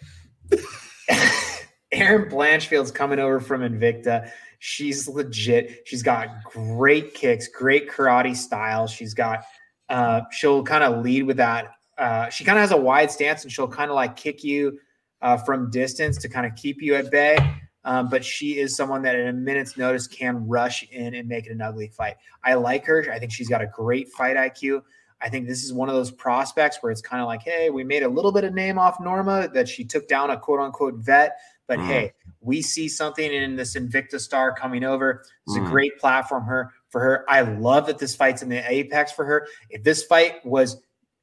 Erin 1.92 2.30
Blanchfield's 2.30 2.92
coming 2.92 3.20
over 3.20 3.40
from 3.40 3.62
Invicta. 3.62 4.32
She's 4.60 5.08
legit. 5.08 5.82
She's 5.86 6.04
got 6.04 6.30
great 6.46 7.14
kicks, 7.14 7.48
great 7.48 7.90
karate 7.90 8.36
style. 8.36 8.88
She's 8.88 9.14
got, 9.14 9.44
uh, 9.90 10.22
she'll 10.32 10.64
kind 10.64 10.84
of 10.84 11.04
lead 11.04 11.24
with 11.24 11.38
that. 11.38 11.72
Uh, 12.00 12.30
she 12.30 12.44
kind 12.46 12.58
of 12.58 12.62
has 12.62 12.72
a 12.72 12.78
wide 12.78 13.12
stance 13.12 13.44
and 13.44 13.52
she'll 13.52 13.68
kind 13.68 13.92
of 13.92 13.96
like 13.96 14.16
kick 14.16 14.44
you 14.44 14.80
uh, 15.22 15.36
from 15.38 15.70
distance 15.70 16.18
to 16.18 16.30
kind 16.30 16.46
of 16.46 16.56
keep 16.56 16.82
you 16.82 16.96
at 16.96 17.12
bay. 17.12 17.38
Um, 17.86 18.10
but 18.10 18.24
she 18.26 18.58
is 18.60 18.76
someone 18.76 19.02
that, 19.04 19.16
in 19.16 19.28
a 19.28 19.34
minute's 19.34 19.78
notice, 19.78 20.08
can 20.08 20.48
rush 20.48 20.84
in 20.92 21.14
and 21.14 21.28
make 21.28 21.46
it 21.48 21.52
an 21.52 21.62
ugly 21.62 21.88
fight. 21.90 22.16
I 22.44 22.54
like 22.56 22.86
her. 22.86 23.06
I 23.12 23.20
think 23.20 23.32
she's 23.32 23.50
got 23.50 23.62
a 23.62 23.68
great 23.68 24.10
fight 24.10 24.36
IQ. 24.36 24.82
I 25.22 25.30
think 25.30 25.48
this 25.48 25.64
is 25.64 25.74
one 25.74 25.90
of 25.90 25.96
those 25.96 26.12
prospects 26.12 26.78
where 26.82 26.92
it's 26.92 27.02
kind 27.02 27.22
of 27.22 27.28
like, 27.28 27.42
hey, 27.44 27.70
we 27.70 27.84
made 27.84 28.04
a 28.04 28.08
little 28.08 28.32
bit 28.32 28.46
of 28.46 28.54
name 28.54 28.80
off 28.80 29.00
Norma 29.02 29.50
that 29.54 29.68
she 29.68 29.84
took 29.84 30.08
down 30.08 30.30
a 30.30 30.38
quote 30.38 30.60
unquote 30.62 30.96
vet. 30.96 31.38
But 31.68 31.80
Mm. 31.80 31.88
hey, 31.88 32.14
we 32.42 32.62
see 32.62 32.88
something 32.88 33.32
in 33.32 33.56
this 33.56 33.76
Invicta 33.76 34.20
star 34.20 34.54
coming 34.54 34.84
over. 34.84 35.24
It's 35.46 35.58
Mm. 35.58 35.66
a 35.66 35.70
great 35.70 36.00
platform 36.00 36.46
her 36.46 36.72
for 36.90 37.02
her. 37.02 37.26
I 37.30 37.42
love 37.42 37.88
that 37.88 37.98
this 38.00 38.16
fight's 38.16 38.42
in 38.42 38.50
the 38.50 38.70
apex 38.72 39.12
for 39.12 39.26
her. 39.26 39.48
If 39.70 39.84
this 39.84 40.04
fight 40.04 40.46
was 40.46 40.82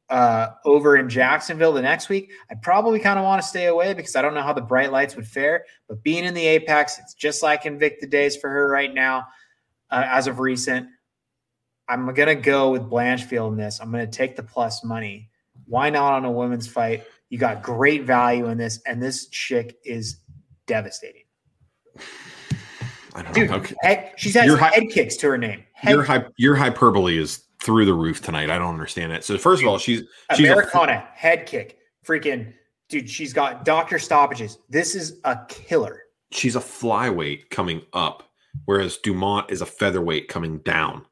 uh, 0.08 0.48
over 0.64 0.96
in 0.96 1.08
Jacksonville 1.08 1.72
the 1.72 1.82
next 1.82 2.08
week, 2.08 2.30
I'd 2.50 2.62
probably 2.62 3.00
kind 3.00 3.18
of 3.18 3.24
want 3.24 3.42
to 3.42 3.48
stay 3.48 3.66
away 3.66 3.92
because 3.94 4.14
I 4.14 4.22
don't 4.22 4.34
know 4.34 4.42
how 4.42 4.52
the 4.52 4.60
bright 4.60 4.92
lights 4.92 5.16
would 5.16 5.26
fare. 5.26 5.64
But 5.88 6.02
being 6.02 6.24
in 6.24 6.34
the 6.34 6.46
apex, 6.46 6.98
it's 6.98 7.14
just 7.14 7.42
like 7.42 7.64
Invicta 7.64 8.08
days 8.08 8.36
for 8.36 8.48
her 8.48 8.68
right 8.68 8.92
now, 8.92 9.26
uh, 9.90 10.04
as 10.06 10.26
of 10.26 10.38
recent. 10.38 10.86
I'm 11.88 12.12
gonna 12.14 12.34
go 12.34 12.70
with 12.70 12.82
Blanchfield 12.82 13.52
in 13.52 13.56
this. 13.56 13.80
I'm 13.80 13.90
gonna 13.90 14.06
take 14.06 14.36
the 14.36 14.42
plus 14.42 14.84
money. 14.84 15.30
Why 15.66 15.90
not 15.90 16.14
on 16.14 16.24
a 16.24 16.30
women's 16.30 16.66
fight? 16.66 17.04
You 17.28 17.38
got 17.38 17.62
great 17.62 18.04
value 18.04 18.48
in 18.48 18.58
this, 18.58 18.80
and 18.86 19.02
this 19.02 19.28
chick 19.28 19.76
is 19.84 20.20
devastating. 20.66 21.22
I 23.14 23.22
don't 23.22 23.34
Dude, 23.34 23.50
know. 23.50 23.56
Okay. 23.56 23.74
head, 23.80 24.12
she's 24.16 24.34
had 24.34 24.44
Your 24.44 24.58
head 24.58 24.90
kicks 24.90 25.16
to 25.16 25.28
her 25.28 25.38
name. 25.38 25.64
Head, 25.72 25.92
Your 25.92 26.02
hy- 26.02 26.26
your 26.36 26.54
hyperbole 26.54 27.16
is 27.16 27.45
through 27.62 27.84
the 27.86 27.94
roof 27.94 28.20
tonight. 28.22 28.50
I 28.50 28.58
don't 28.58 28.72
understand 28.72 29.12
it. 29.12 29.24
So 29.24 29.38
first 29.38 29.62
of 29.62 29.68
all, 29.68 29.78
she's 29.78 30.02
she's 30.36 30.48
a, 30.48 30.52
Americana 30.52 31.08
head 31.14 31.46
kick. 31.46 31.78
Freaking 32.04 32.52
dude, 32.88 33.08
she's 33.10 33.32
got 33.32 33.64
doctor 33.64 33.98
stoppages. 33.98 34.58
This 34.68 34.94
is 34.94 35.20
a 35.24 35.38
killer. 35.48 36.02
she's 36.30 36.56
a 36.56 36.60
flyweight 36.60 37.50
coming 37.50 37.82
up, 37.92 38.30
whereas 38.64 38.98
Dumont 38.98 39.50
is 39.50 39.60
a 39.60 39.66
featherweight 39.66 40.28
coming 40.28 40.58
down. 40.58 41.04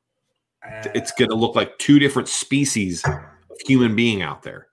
It's 0.95 1.13
uh, 1.13 1.15
going 1.19 1.31
to 1.31 1.37
look 1.37 1.55
like 1.55 1.77
two 1.79 1.99
different 1.99 2.29
species 2.29 3.05
of 3.05 3.21
human 3.67 3.95
being 3.95 4.23
out 4.23 4.43
there. 4.43 4.69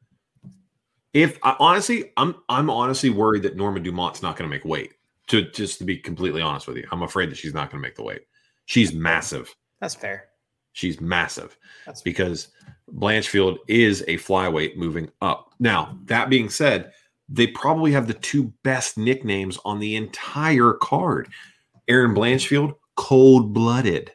If 1.14 1.38
I, 1.44 1.56
honestly, 1.60 2.12
I'm 2.18 2.36
I'm 2.48 2.70
honestly 2.70 3.10
worried 3.10 3.44
that 3.44 3.58
Norma 3.58 3.80
Dumont's 3.82 4.22
not 4.22 4.38
going 4.38 4.50
to 4.50 4.56
make 4.56 4.66
weight. 4.66 4.94
To 5.28 5.50
just 5.52 5.78
to 5.80 5.86
be 5.86 5.98
completely 5.98 6.42
honest 6.42 6.68
with 6.68 6.78
you, 6.78 6.86
I'm 6.92 7.04
afraid 7.04 7.30
that 7.30 7.38
she's 7.38 7.54
not 7.54 7.70
going 7.70 7.82
to 7.82 7.88
make 7.88 7.96
the 7.96 8.04
weight. 8.04 8.22
She's 8.66 8.94
massive. 8.94 9.54
That's 9.80 9.96
fair. 9.96 10.31
She's 10.74 11.02
massive 11.02 11.58
That's 11.86 12.02
because 12.02 12.50
Blanchfield 12.94 13.58
is 13.68 14.02
a 14.08 14.18
flyweight 14.18 14.78
moving 14.78 15.10
up. 15.22 15.54
Now, 15.60 15.98
that 16.06 16.30
being 16.30 16.50
said, 16.50 16.92
they 17.30 17.48
probably 17.48 17.92
have 17.92 18.08
the 18.08 18.14
two 18.14 18.54
best 18.64 18.98
nicknames 18.98 19.58
on 19.64 19.80
the 19.80 19.96
entire 19.96 20.74
card. 20.74 21.30
Erin 21.88 22.14
Blanchfield, 22.14 22.76
cold 22.96 23.54
blooded. 23.54 24.12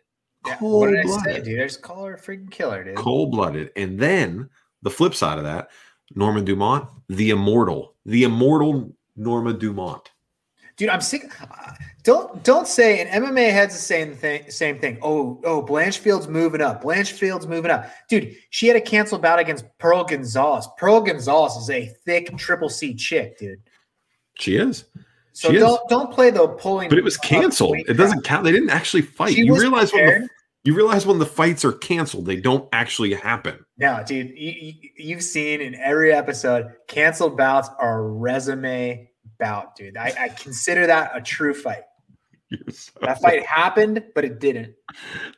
Yeah, 0.47 0.57
Cold 0.57 0.81
what 0.81 0.91
did 0.91 0.99
I 1.01 1.03
say, 1.03 1.23
blooded. 1.23 1.45
dude? 1.45 1.61
I 1.61 1.65
just 1.65 1.83
call 1.83 2.05
her 2.05 2.15
a 2.15 2.21
freaking 2.21 2.51
killer, 2.51 2.85
dude. 2.85 2.97
Cold 2.97 3.33
blooded. 3.33 3.71
And 3.77 3.99
then 3.99 4.49
the 4.83 4.91
flip 4.91 5.15
side 5.15 5.39
of 5.39 5.45
that, 5.45 5.71
Norman 6.15 6.45
Dumont, 6.45 6.89
the 7.09 7.31
immortal, 7.31 7.95
the 8.05 8.25
immortal 8.25 8.95
Norma 9.17 9.53
Dumont. 9.53 10.11
Dude. 10.77 10.89
I'm 10.89 11.01
sick. 11.01 11.31
Uh, 11.41 11.73
don't 12.05 12.43
don't 12.45 12.69
say 12.69 13.01
an 13.01 13.23
MMA 13.25 13.51
heads 13.51 13.75
the 13.75 13.81
same 13.81 14.15
thing. 14.15 14.49
Same 14.51 14.79
thing. 14.79 14.99
Oh 15.03 15.41
oh, 15.45 15.61
Blanchfield's 15.63 16.29
moving 16.29 16.61
up. 16.61 16.83
Blanchfield's 16.83 17.47
moving 17.47 17.71
up, 17.71 17.91
dude. 18.09 18.35
She 18.51 18.67
had 18.69 18.77
a 18.77 18.81
canceled 18.81 19.23
bout 19.23 19.39
against 19.39 19.65
Pearl 19.79 20.05
Gonzalez. 20.05 20.69
Pearl 20.79 21.01
Gonzalez 21.01 21.57
is 21.57 21.71
a 21.71 21.87
thick 22.05 22.37
triple 22.39 22.69
C 22.69 22.95
chick, 22.95 23.39
dude. 23.39 23.59
She 24.39 24.57
is. 24.57 24.85
So 25.33 25.51
She 25.51 25.59
don't 25.59 25.75
is. 25.75 25.87
don't 25.89 26.13
play 26.13 26.31
the 26.31 26.47
pulling. 26.49 26.89
But 26.89 26.99
it 26.99 27.05
was 27.05 27.17
canceled. 27.17 27.77
It 27.89 27.95
doesn't 27.95 28.23
count. 28.23 28.45
They 28.45 28.53
didn't 28.53 28.71
actually 28.71 29.03
fight. 29.03 29.35
She 29.35 29.43
you 29.45 29.59
realize 29.59 29.93
when 29.93 30.07
the, 30.07 30.29
you 30.65 30.75
realize 30.75 31.07
when 31.07 31.19
the 31.19 31.27
fights 31.27 31.65
are 31.65 31.73
canceled, 31.73 32.25
they 32.27 32.37
don't 32.37 32.69
actually 32.73 33.13
happen. 33.15 33.59
No, 33.79 34.03
dude, 34.07 34.31
you, 34.31 34.51
you- 34.53 34.91
you've 34.97 35.23
seen 35.23 35.61
in 35.61 35.75
every 35.75 36.13
episode, 36.13 36.73
canceled 36.89 37.37
bouts 37.37 37.69
are 37.79 37.99
a 38.05 38.09
resume 38.09 39.11
bout, 39.39 39.77
dude. 39.77 39.97
I, 39.97 40.13
I 40.19 40.29
consider 40.31 40.87
that 40.87 41.11
a 41.15 41.21
true 41.21 41.55
fight. 41.55 41.83
So- 42.71 42.93
That 43.03 43.21
fight 43.21 43.45
happened, 43.45 44.05
but 44.15 44.25
it 44.25 44.39
didn't. 44.39 44.75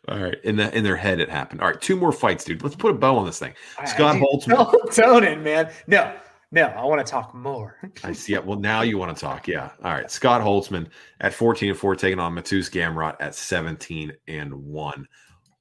All 0.08 0.18
right. 0.22 0.36
In 0.44 0.56
that 0.56 0.74
in 0.74 0.84
their 0.84 0.96
head 0.96 1.20
it 1.20 1.30
happened. 1.30 1.60
All 1.62 1.68
right, 1.68 1.80
two 1.80 1.96
more 1.96 2.12
fights, 2.12 2.44
dude. 2.44 2.62
Let's 2.62 2.76
put 2.76 2.90
a 2.90 2.94
bow 2.94 3.16
on 3.16 3.24
this 3.26 3.38
thing. 3.38 3.54
I- 3.78 3.84
Scott. 3.86 4.20
Tone, 4.42 4.90
tone 4.92 5.42
man. 5.42 5.70
No, 5.86 6.14
no, 6.52 6.64
I 6.66 6.84
want 6.84 7.04
to 7.04 7.10
talk 7.10 7.34
more. 7.34 7.76
I 8.04 8.12
see 8.12 8.34
it. 8.34 8.44
Well, 8.44 8.58
now 8.58 8.82
you 8.82 8.98
want 8.98 9.16
to 9.16 9.20
talk. 9.20 9.48
Yeah. 9.48 9.70
All 9.82 9.92
right. 9.92 10.10
Scott 10.10 10.42
Holtzman 10.42 10.88
at 11.20 11.32
14 11.34 11.70
and 11.70 11.78
4, 11.78 11.96
taking 11.96 12.18
on 12.20 12.34
Mateusz 12.34 12.70
Gamrot 12.70 13.16
at 13.20 13.34
17 13.34 14.12
and 14.28 14.52
1. 14.54 15.08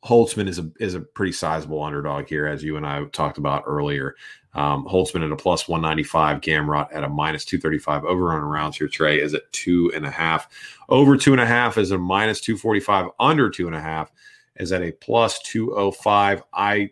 Holtzman 0.05 0.47
is 0.47 0.59
a 0.59 0.69
is 0.79 0.93
a 0.93 1.01
pretty 1.01 1.31
sizable 1.31 1.83
underdog 1.83 2.27
here, 2.27 2.47
as 2.47 2.63
you 2.63 2.77
and 2.77 2.85
I 2.85 3.05
talked 3.05 3.37
about 3.37 3.63
earlier. 3.65 4.15
Um, 4.53 4.85
Holtzman 4.85 5.23
at 5.23 5.31
a 5.31 5.35
plus 5.35 5.67
195, 5.67 6.41
Gamrot 6.41 6.87
at 6.91 7.03
a 7.03 7.09
minus 7.09 7.45
235. 7.45 8.05
Over 8.05 8.33
on 8.33 8.41
rounds 8.41 8.77
here, 8.77 8.87
Trey 8.87 9.19
is 9.19 9.33
at 9.33 9.51
two 9.51 9.91
and 9.95 10.05
a 10.05 10.09
half. 10.09 10.47
Over 10.89 11.17
two 11.17 11.31
and 11.31 11.41
a 11.41 11.45
half 11.45 11.77
is 11.77 11.91
a 11.91 11.97
minus 11.97 12.41
245. 12.41 13.09
Under 13.19 13.49
two 13.49 13.67
and 13.67 13.75
a 13.75 13.81
half 13.81 14.11
is 14.55 14.71
at 14.71 14.81
a 14.81 14.91
plus 14.91 15.39
205. 15.39 16.43
I 16.53 16.91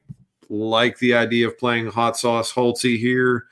like 0.50 0.98
the 1.00 1.16
idea 1.16 1.48
of 1.48 1.58
playing 1.58 1.88
hot 1.88 2.18
sauce 2.18 2.54
Holtzy 2.54 3.00
here. 3.00 3.46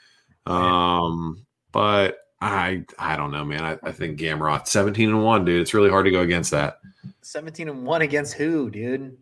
Um, 0.45 1.45
but 1.72 2.20
I 2.41 2.84
I 2.99 3.16
don't 3.16 3.32
know, 3.32 3.45
man. 3.45 3.64
I, 3.64 3.78
I 3.84 3.91
think 3.91 4.20
Gamrot 4.20 4.68
17 4.68 5.10
and 5.10 5.24
1, 5.24 5.45
dude. 5.45 5.62
It's 5.62 5.74
really 5.74 5.89
hard 5.89 6.06
to 6.06 6.12
go 6.12 6.22
against 6.22 6.51
that. 6.51 6.80
17 7.22 7.70
and 7.70 7.86
1 7.86 8.01
against 8.01 8.34
who, 8.34 8.70
dude? 8.70 9.18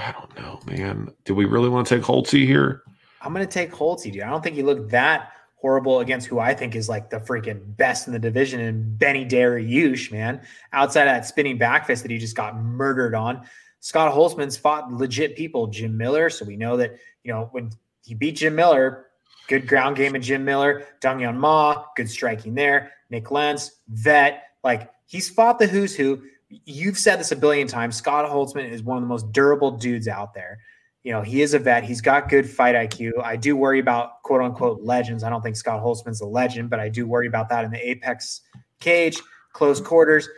I 0.00 0.12
don't 0.12 0.36
know, 0.36 0.60
man. 0.66 1.12
Do 1.24 1.34
we 1.34 1.44
really 1.44 1.68
want 1.68 1.86
to 1.86 1.96
take 1.96 2.04
Holtzy 2.04 2.46
here? 2.46 2.82
I'm 3.20 3.34
going 3.34 3.46
to 3.46 3.52
take 3.52 3.70
Holtzy, 3.72 4.12
dude. 4.12 4.22
I 4.22 4.30
don't 4.30 4.42
think 4.42 4.56
he 4.56 4.62
looked 4.62 4.90
that 4.90 5.32
horrible 5.56 6.00
against 6.00 6.26
who 6.26 6.38
I 6.38 6.54
think 6.54 6.74
is 6.74 6.88
like 6.88 7.10
the 7.10 7.18
freaking 7.18 7.76
best 7.76 8.06
in 8.06 8.14
the 8.14 8.18
division 8.18 8.60
and 8.60 8.98
Benny 8.98 9.26
Dariush, 9.26 10.10
man. 10.10 10.40
Outside 10.72 11.02
of 11.02 11.14
that 11.14 11.26
spinning 11.26 11.58
back 11.58 11.86
fist 11.86 12.02
that 12.02 12.10
he 12.10 12.18
just 12.18 12.34
got 12.34 12.56
murdered 12.56 13.14
on. 13.14 13.46
Scott 13.80 14.12
Holtzman's 14.12 14.56
fought 14.56 14.90
legit 14.92 15.36
people, 15.36 15.66
Jim 15.66 15.96
Miller. 15.96 16.30
So 16.30 16.44
we 16.44 16.56
know 16.56 16.78
that, 16.78 16.96
you 17.24 17.32
know, 17.32 17.48
when 17.52 17.70
he 18.04 18.14
beat 18.14 18.36
Jim 18.36 18.54
Miller, 18.54 19.06
good 19.48 19.66
ground 19.66 19.96
game 19.96 20.14
of 20.14 20.22
Jim 20.22 20.44
Miller, 20.44 20.86
Dong 21.00 21.18
Hyun 21.18 21.36
Ma, 21.36 21.84
good 21.96 22.08
striking 22.08 22.54
there, 22.54 22.92
Nick 23.10 23.30
Lentz, 23.30 23.72
vet. 23.88 24.44
Like 24.64 24.90
he's 25.06 25.28
fought 25.28 25.58
the 25.58 25.66
who's 25.66 25.94
who. 25.94 26.22
You've 26.50 26.98
said 26.98 27.20
this 27.20 27.32
a 27.32 27.36
billion 27.36 27.68
times. 27.68 27.96
Scott 27.96 28.28
Holtzman 28.28 28.68
is 28.68 28.82
one 28.82 28.96
of 28.96 29.02
the 29.02 29.08
most 29.08 29.30
durable 29.32 29.70
dudes 29.70 30.08
out 30.08 30.34
there. 30.34 30.58
You 31.02 31.12
know, 31.12 31.22
he 31.22 31.40
is 31.42 31.54
a 31.54 31.58
vet. 31.58 31.84
He's 31.84 32.00
got 32.00 32.28
good 32.28 32.48
fight 32.48 32.74
IQ. 32.74 33.12
I 33.22 33.36
do 33.36 33.56
worry 33.56 33.78
about 33.78 34.22
quote 34.22 34.42
unquote 34.42 34.82
legends. 34.82 35.22
I 35.24 35.30
don't 35.30 35.42
think 35.42 35.56
Scott 35.56 35.82
Holtzman's 35.82 36.20
a 36.20 36.26
legend, 36.26 36.68
but 36.68 36.80
I 36.80 36.88
do 36.88 37.06
worry 37.06 37.26
about 37.26 37.48
that 37.50 37.64
in 37.64 37.70
the 37.70 37.88
apex 37.88 38.42
cage, 38.80 39.18
close 39.52 39.80
quarters. 39.80 40.28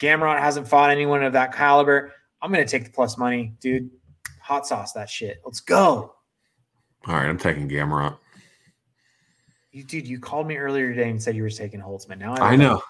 Gamrot 0.00 0.40
hasn't 0.40 0.68
fought 0.68 0.90
anyone 0.90 1.22
of 1.22 1.32
that 1.32 1.54
caliber. 1.54 2.12
I'm 2.42 2.52
going 2.52 2.64
to 2.64 2.70
take 2.70 2.84
the 2.84 2.90
plus 2.90 3.16
money, 3.16 3.54
dude. 3.60 3.90
Hot 4.42 4.66
sauce 4.66 4.92
that 4.92 5.08
shit. 5.08 5.40
Let's 5.44 5.60
go. 5.60 6.14
All 7.06 7.14
right, 7.14 7.26
I'm 7.26 7.38
taking 7.38 7.68
Gamrot. 7.68 8.18
You, 9.72 9.84
dude, 9.84 10.06
you 10.06 10.20
called 10.20 10.46
me 10.46 10.56
earlier 10.56 10.90
today 10.94 11.10
and 11.10 11.22
said 11.22 11.34
you 11.34 11.42
were 11.42 11.50
taking 11.50 11.80
Holtzman. 11.80 12.18
Now 12.18 12.34
I 12.34 12.56
know. 12.56 12.82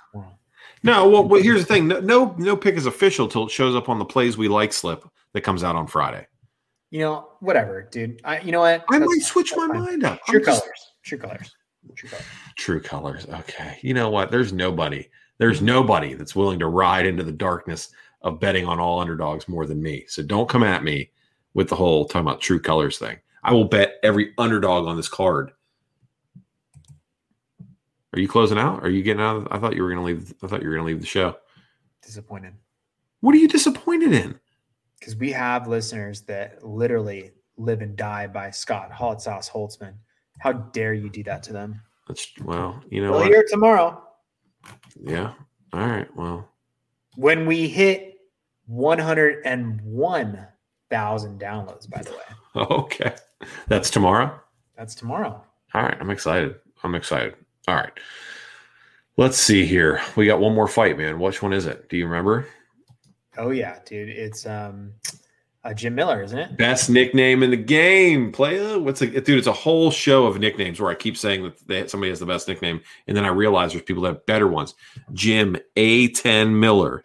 No, 0.85 1.09
well, 1.09 1.25
well, 1.27 1.43
here's 1.43 1.61
the 1.63 1.67
thing. 1.67 1.89
No, 1.89 1.99
no, 2.01 2.35
no 2.39 2.57
pick 2.57 2.77
is 2.77 2.87
official 2.87 3.27
till 3.27 3.47
it 3.47 3.51
shows 3.51 3.75
up 3.75 3.89
on 3.89 3.99
the 3.99 4.05
plays 4.05 4.37
we 4.37 4.49
like 4.49 4.73
slip 4.73 5.05
that 5.33 5.41
comes 5.41 5.65
out 5.65 5.75
on 5.77 5.87
Friday. 5.87 6.27
You 6.91 7.01
know, 7.01 7.29
whatever, 7.41 7.89
dude. 7.91 8.21
I, 8.23 8.41
you 8.41 8.53
know 8.53 8.61
what? 8.61 8.85
I 8.89 8.99
That's- 8.99 9.09
might 9.09 9.23
switch 9.25 9.53
my 9.57 9.67
fine. 9.67 9.79
mind 9.85 10.05
up. 10.05 10.21
True 10.27 10.39
I'm 10.41 10.45
just- 10.45 10.63
True 11.03 11.19
colors. 11.19 11.53
True 11.97 12.09
colors. 12.11 12.23
True 12.57 12.81
colors. 12.81 13.27
Okay. 13.41 13.79
You 13.83 13.95
know 13.95 14.09
what? 14.11 14.31
There's 14.31 14.53
nobody. 14.53 15.09
There's 15.39 15.61
nobody 15.61 16.15
that's 16.15 16.37
willing 16.37 16.59
to 16.61 16.69
ride 16.69 17.05
into 17.07 17.25
the 17.25 17.33
darkness 17.33 17.91
of 18.23 18.41
betting 18.41 18.65
on 18.67 18.79
all 18.79 19.01
underdogs 19.01 19.49
more 19.49 19.67
than 19.67 19.83
me. 19.83 20.05
So 20.09 20.23
don't 20.23 20.49
come 20.49 20.63
at 20.63 20.85
me 20.85 21.11
with 21.55 21.69
the 21.69 21.75
whole 21.77 22.05
talking 22.07 22.23
about 22.27 22.41
true 22.41 22.61
colors 22.61 22.97
thing. 22.99 23.19
I 23.43 23.53
will 23.53 23.65
bet 23.67 23.97
every 24.03 24.33
underdog 24.39 24.87
on 24.87 24.97
this 24.97 25.09
card. 25.09 25.51
Are 28.15 28.21
you 28.21 28.29
closing 28.29 28.59
out? 28.59 28.85
Are 28.85 28.91
you 28.91 29.03
getting 29.03 29.23
out? 29.23 29.37
Of, 29.39 29.49
I 29.51 29.59
thought 29.59 29.75
you 29.75 29.83
were 29.83 29.89
going 29.93 29.99
to 30.01 30.05
leave. 30.05 30.33
I 30.43 30.47
thought 30.47 30.63
you 30.63 30.69
were 30.69 30.75
going 30.75 30.87
to 30.87 30.93
leave 30.93 31.01
the 31.01 31.07
show. 31.07 31.37
Disappointed. 32.03 32.55
What 33.21 33.35
are 33.35 33.39
you 33.39 33.49
disappointed 33.49 34.13
in? 34.13 34.39
Because 35.01 35.17
we 35.17 35.33
have 35.33 35.67
listeners 35.67 36.21
that 36.23 36.65
literally 36.65 37.33
live 37.57 37.81
and 37.83 37.97
die 37.97 38.29
by 38.29 38.51
Scott 38.53 38.93
Hot 38.93 39.21
Sauce 39.21 39.51
Holtzman. 39.51 39.95
How 40.39 40.53
dare 40.53 40.95
you 40.95 41.09
do 41.11 41.25
that 41.25 41.43
to 41.45 41.53
them? 41.53 41.81
That's 42.07 42.29
well, 42.45 42.81
you 42.89 43.03
know 43.03 43.11
We'll 43.11 43.21
what? 43.21 43.29
hear 43.29 43.41
it 43.41 43.49
tomorrow 43.49 44.01
Yeah. 45.03 45.33
All 45.73 45.87
right. 45.89 46.07
Well, 46.17 46.49
when 47.17 47.47
we 47.47 47.67
hit 47.69 48.19
101,000 48.67 51.41
downloads, 51.41 51.89
by 51.91 52.03
the 52.03 52.13
way. 52.13 52.19
okay. 52.71 53.15
That's 53.69 53.91
tomorrow. 53.91 54.41
That's 54.77 54.95
tomorrow. 54.95 55.43
All 55.75 55.83
right, 55.83 55.97
I'm 56.01 56.11
excited. 56.11 56.55
I'm 56.83 56.95
excited. 56.95 57.35
All 57.69 57.75
right. 57.75 57.93
Let's 59.17 59.39
see 59.39 59.65
here. 59.65 60.01
We 60.17 60.27
got 60.27 60.41
one 60.41 60.55
more 60.55 60.67
fight, 60.69 60.99
man. 60.99 61.19
Which 61.21 61.43
one 61.43 61.53
is 61.53 61.67
it? 61.67 61.89
Do 61.89 61.97
you 61.97 62.07
remember? 62.07 62.47
Oh, 63.39 63.51
yeah, 63.51 63.79
dude. 63.87 64.09
It's 64.09 64.45
um, 64.45 64.93
uh, 65.65 65.73
Jim 65.73 65.95
Miller, 65.95 66.23
isn't 66.23 66.39
it? 66.39 66.57
Best 66.57 66.91
nickname 66.91 67.43
in 67.43 67.51
the 67.51 67.57
game, 67.57 68.33
playa. 68.33 68.79
What's 68.79 69.03
a 69.03 69.07
dude? 69.07 69.39
It's 69.39 69.47
a 69.47 69.53
whole 69.53 69.91
show 69.91 70.27
of 70.27 70.39
nicknames 70.41 70.81
where 70.81 70.91
I 70.91 70.95
keep 70.97 71.17
saying 71.17 71.45
that 71.45 71.67
they, 71.67 71.87
somebody 71.87 72.11
has 72.11 72.21
the 72.21 72.27
best 72.27 72.49
nickname, 72.49 72.81
and 73.07 73.17
then 73.17 73.25
I 73.25 73.29
realize 73.29 73.73
there's 73.73 73.85
people 73.85 74.03
that 74.03 74.15
have 74.15 74.27
better 74.27 74.49
ones. 74.49 74.75
Jim 75.13 75.57
A10 75.77 76.51
Miller 76.59 77.05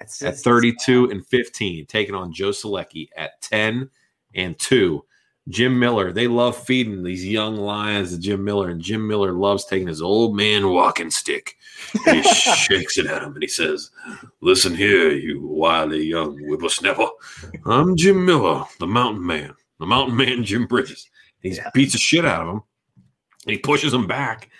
It's, 0.00 0.20
at 0.22 0.28
it's- 0.28 0.42
32 0.42 1.10
and 1.10 1.26
15, 1.26 1.86
taking 1.86 2.14
on 2.14 2.32
Joe 2.32 2.50
Solecki 2.50 3.08
at 3.16 3.40
10 3.40 3.88
and 4.34 4.58
2. 4.58 5.02
Jim 5.48 5.78
Miller, 5.78 6.12
they 6.12 6.26
love 6.26 6.56
feeding 6.56 7.02
these 7.04 7.24
young 7.24 7.56
lions 7.56 8.10
to 8.10 8.18
Jim 8.18 8.44
Miller, 8.44 8.68
and 8.68 8.80
Jim 8.80 9.06
Miller 9.06 9.32
loves 9.32 9.64
taking 9.64 9.86
his 9.86 10.02
old 10.02 10.36
man 10.36 10.68
walking 10.70 11.10
stick. 11.10 11.56
And 12.06 12.16
he 12.16 12.22
shakes 12.56 12.98
it 12.98 13.06
at 13.06 13.22
him 13.22 13.34
and 13.34 13.42
he 13.42 13.48
says, 13.48 13.90
Listen 14.40 14.74
here, 14.74 15.10
you 15.12 15.46
wily 15.46 16.02
young 16.04 16.36
whippersnapper. 16.38 17.06
I'm 17.64 17.96
Jim 17.96 18.24
Miller, 18.24 18.64
the 18.80 18.86
mountain 18.88 19.24
man, 19.24 19.54
the 19.78 19.86
mountain 19.86 20.16
man, 20.16 20.42
Jim 20.42 20.66
Bridger. 20.66 20.94
And 21.44 21.52
he 21.52 21.58
Yeah. 21.58 21.70
beats 21.72 21.92
the 21.92 21.98
shit 21.98 22.24
out 22.24 22.42
of 22.48 22.54
him. 22.54 22.62
He 23.46 23.58
pushes 23.58 23.94
him 23.94 24.08
back 24.08 24.50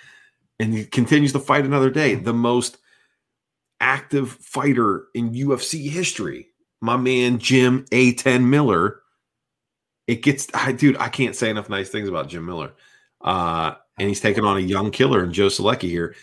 and 0.61 0.72
he 0.72 0.84
continues 0.84 1.32
to 1.32 1.41
fight 1.41 1.64
another 1.64 1.91
day. 1.91 2.14
The 2.14 2.32
most 2.32 2.78
active 3.80 4.30
fighter 4.30 5.07
in 5.14 5.32
UFC 5.32 5.89
history, 5.91 6.49
my 6.80 6.97
man 6.97 7.39
Jim 7.39 7.87
A10 7.91 8.45
Miller. 8.45 9.01
It 10.07 10.22
gets, 10.22 10.48
I 10.54 10.72
dude, 10.72 10.96
I 10.98 11.09
can't 11.09 11.34
say 11.34 11.50
enough 11.50 11.68
nice 11.68 11.88
things 11.88 12.09
about 12.09 12.28
Jim 12.28 12.44
Miller. 12.46 12.72
Uh, 13.20 13.74
and 13.98 14.09
he's 14.09 14.20
taking 14.20 14.44
on 14.44 14.57
a 14.57 14.61
young 14.61 14.90
killer 14.90 15.24
in 15.24 15.32
Joe 15.32 15.46
Solecki 15.46 15.88
here. 15.88 16.14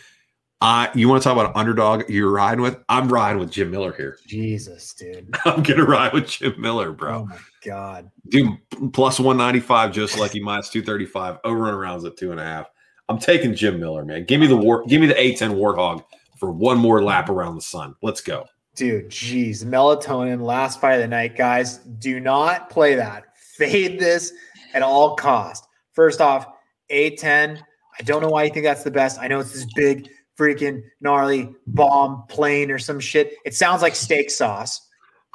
Uh, 0.62 0.88
you 0.96 1.10
want 1.10 1.22
to 1.22 1.28
talk 1.28 1.38
about 1.38 1.48
an 1.48 1.60
underdog 1.60 2.10
you're 2.10 2.32
riding 2.32 2.62
with? 2.62 2.82
I'm 2.88 3.10
riding 3.10 3.38
with 3.38 3.52
Jim 3.52 3.70
Miller 3.70 3.92
here. 3.92 4.18
Jesus, 4.26 4.94
dude. 4.94 5.36
I'm 5.46 5.62
gonna 5.62 5.84
ride 5.84 6.14
with 6.14 6.30
Jim 6.30 6.56
Miller, 6.58 6.94
bro. 6.94 7.20
Oh, 7.20 7.26
my 7.26 7.38
God. 7.66 8.10
Dude, 8.30 8.58
plus 8.94 9.20
195, 9.20 9.92
Joe 9.92 10.06
Solecki 10.06 10.42
minus 10.42 10.70
235, 10.70 11.40
over 11.44 11.68
and 11.68 11.78
rounds 11.78 12.06
at 12.06 12.16
two 12.16 12.32
and 12.32 12.40
a 12.40 12.44
half. 12.46 12.68
I'm 13.10 13.20
taking 13.20 13.54
Jim 13.54 13.78
Miller, 13.78 14.06
man. 14.06 14.24
Give 14.24 14.40
me 14.40 14.48
the 14.48 14.56
war, 14.56 14.86
give 14.88 15.02
me 15.02 15.08
the 15.08 15.16
A10 15.16 15.54
Warthog 15.54 16.06
for 16.38 16.50
one 16.52 16.78
more 16.78 17.04
lap 17.04 17.30
around 17.30 17.56
the 17.56 17.62
sun. 17.62 17.96
Let's 18.02 18.22
go. 18.22 18.46
Dude, 18.76 19.10
geez, 19.10 19.66
melatonin, 19.66 20.42
last 20.42 20.80
fight 20.80 20.94
of 20.94 21.02
the 21.02 21.08
night, 21.10 21.36
guys. 21.36 21.80
Do 21.80 22.22
not 22.22 22.70
play 22.70 22.96
that. 22.96 23.26
Fade 23.58 24.00
this 24.00 24.34
at 24.74 24.82
all 24.82 25.16
cost. 25.16 25.66
First 25.94 26.22
off, 26.22 26.48
A10. 26.92 27.60
I 28.00 28.04
don't 28.04 28.22
know 28.22 28.30
why 28.30 28.44
you 28.44 28.54
think 28.54 28.66
that's 28.66 28.84
the 28.84 28.92
best. 28.92 29.20
I 29.20 29.28
know 29.28 29.40
it's 29.40 29.54
this 29.54 29.68
big, 29.76 30.10
freaking 30.38 30.82
gnarly 31.02 31.54
bomb 31.68 32.24
plane 32.28 32.72
or 32.72 32.80
some 32.80 33.00
shit. 33.00 33.36
It 33.46 33.54
sounds 33.54 33.82
like 33.82 33.96
steak 33.96 34.32
sauce. 34.32 34.82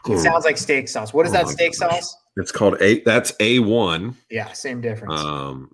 It 0.08 0.18
sounds 0.18 0.44
like 0.44 0.56
steak 0.56 0.88
sauce. 0.88 1.12
What 1.12 1.26
is 1.26 1.32
Oh 1.32 1.38
that 1.38 1.48
steak 1.48 1.78
gosh. 1.78 1.90
sauce? 1.90 2.16
It's 2.36 2.52
called 2.52 2.80
A. 2.80 3.00
That's 3.02 3.32
A1. 3.32 4.14
Yeah, 4.30 4.52
same 4.52 4.80
difference. 4.80 5.20
Um, 5.20 5.70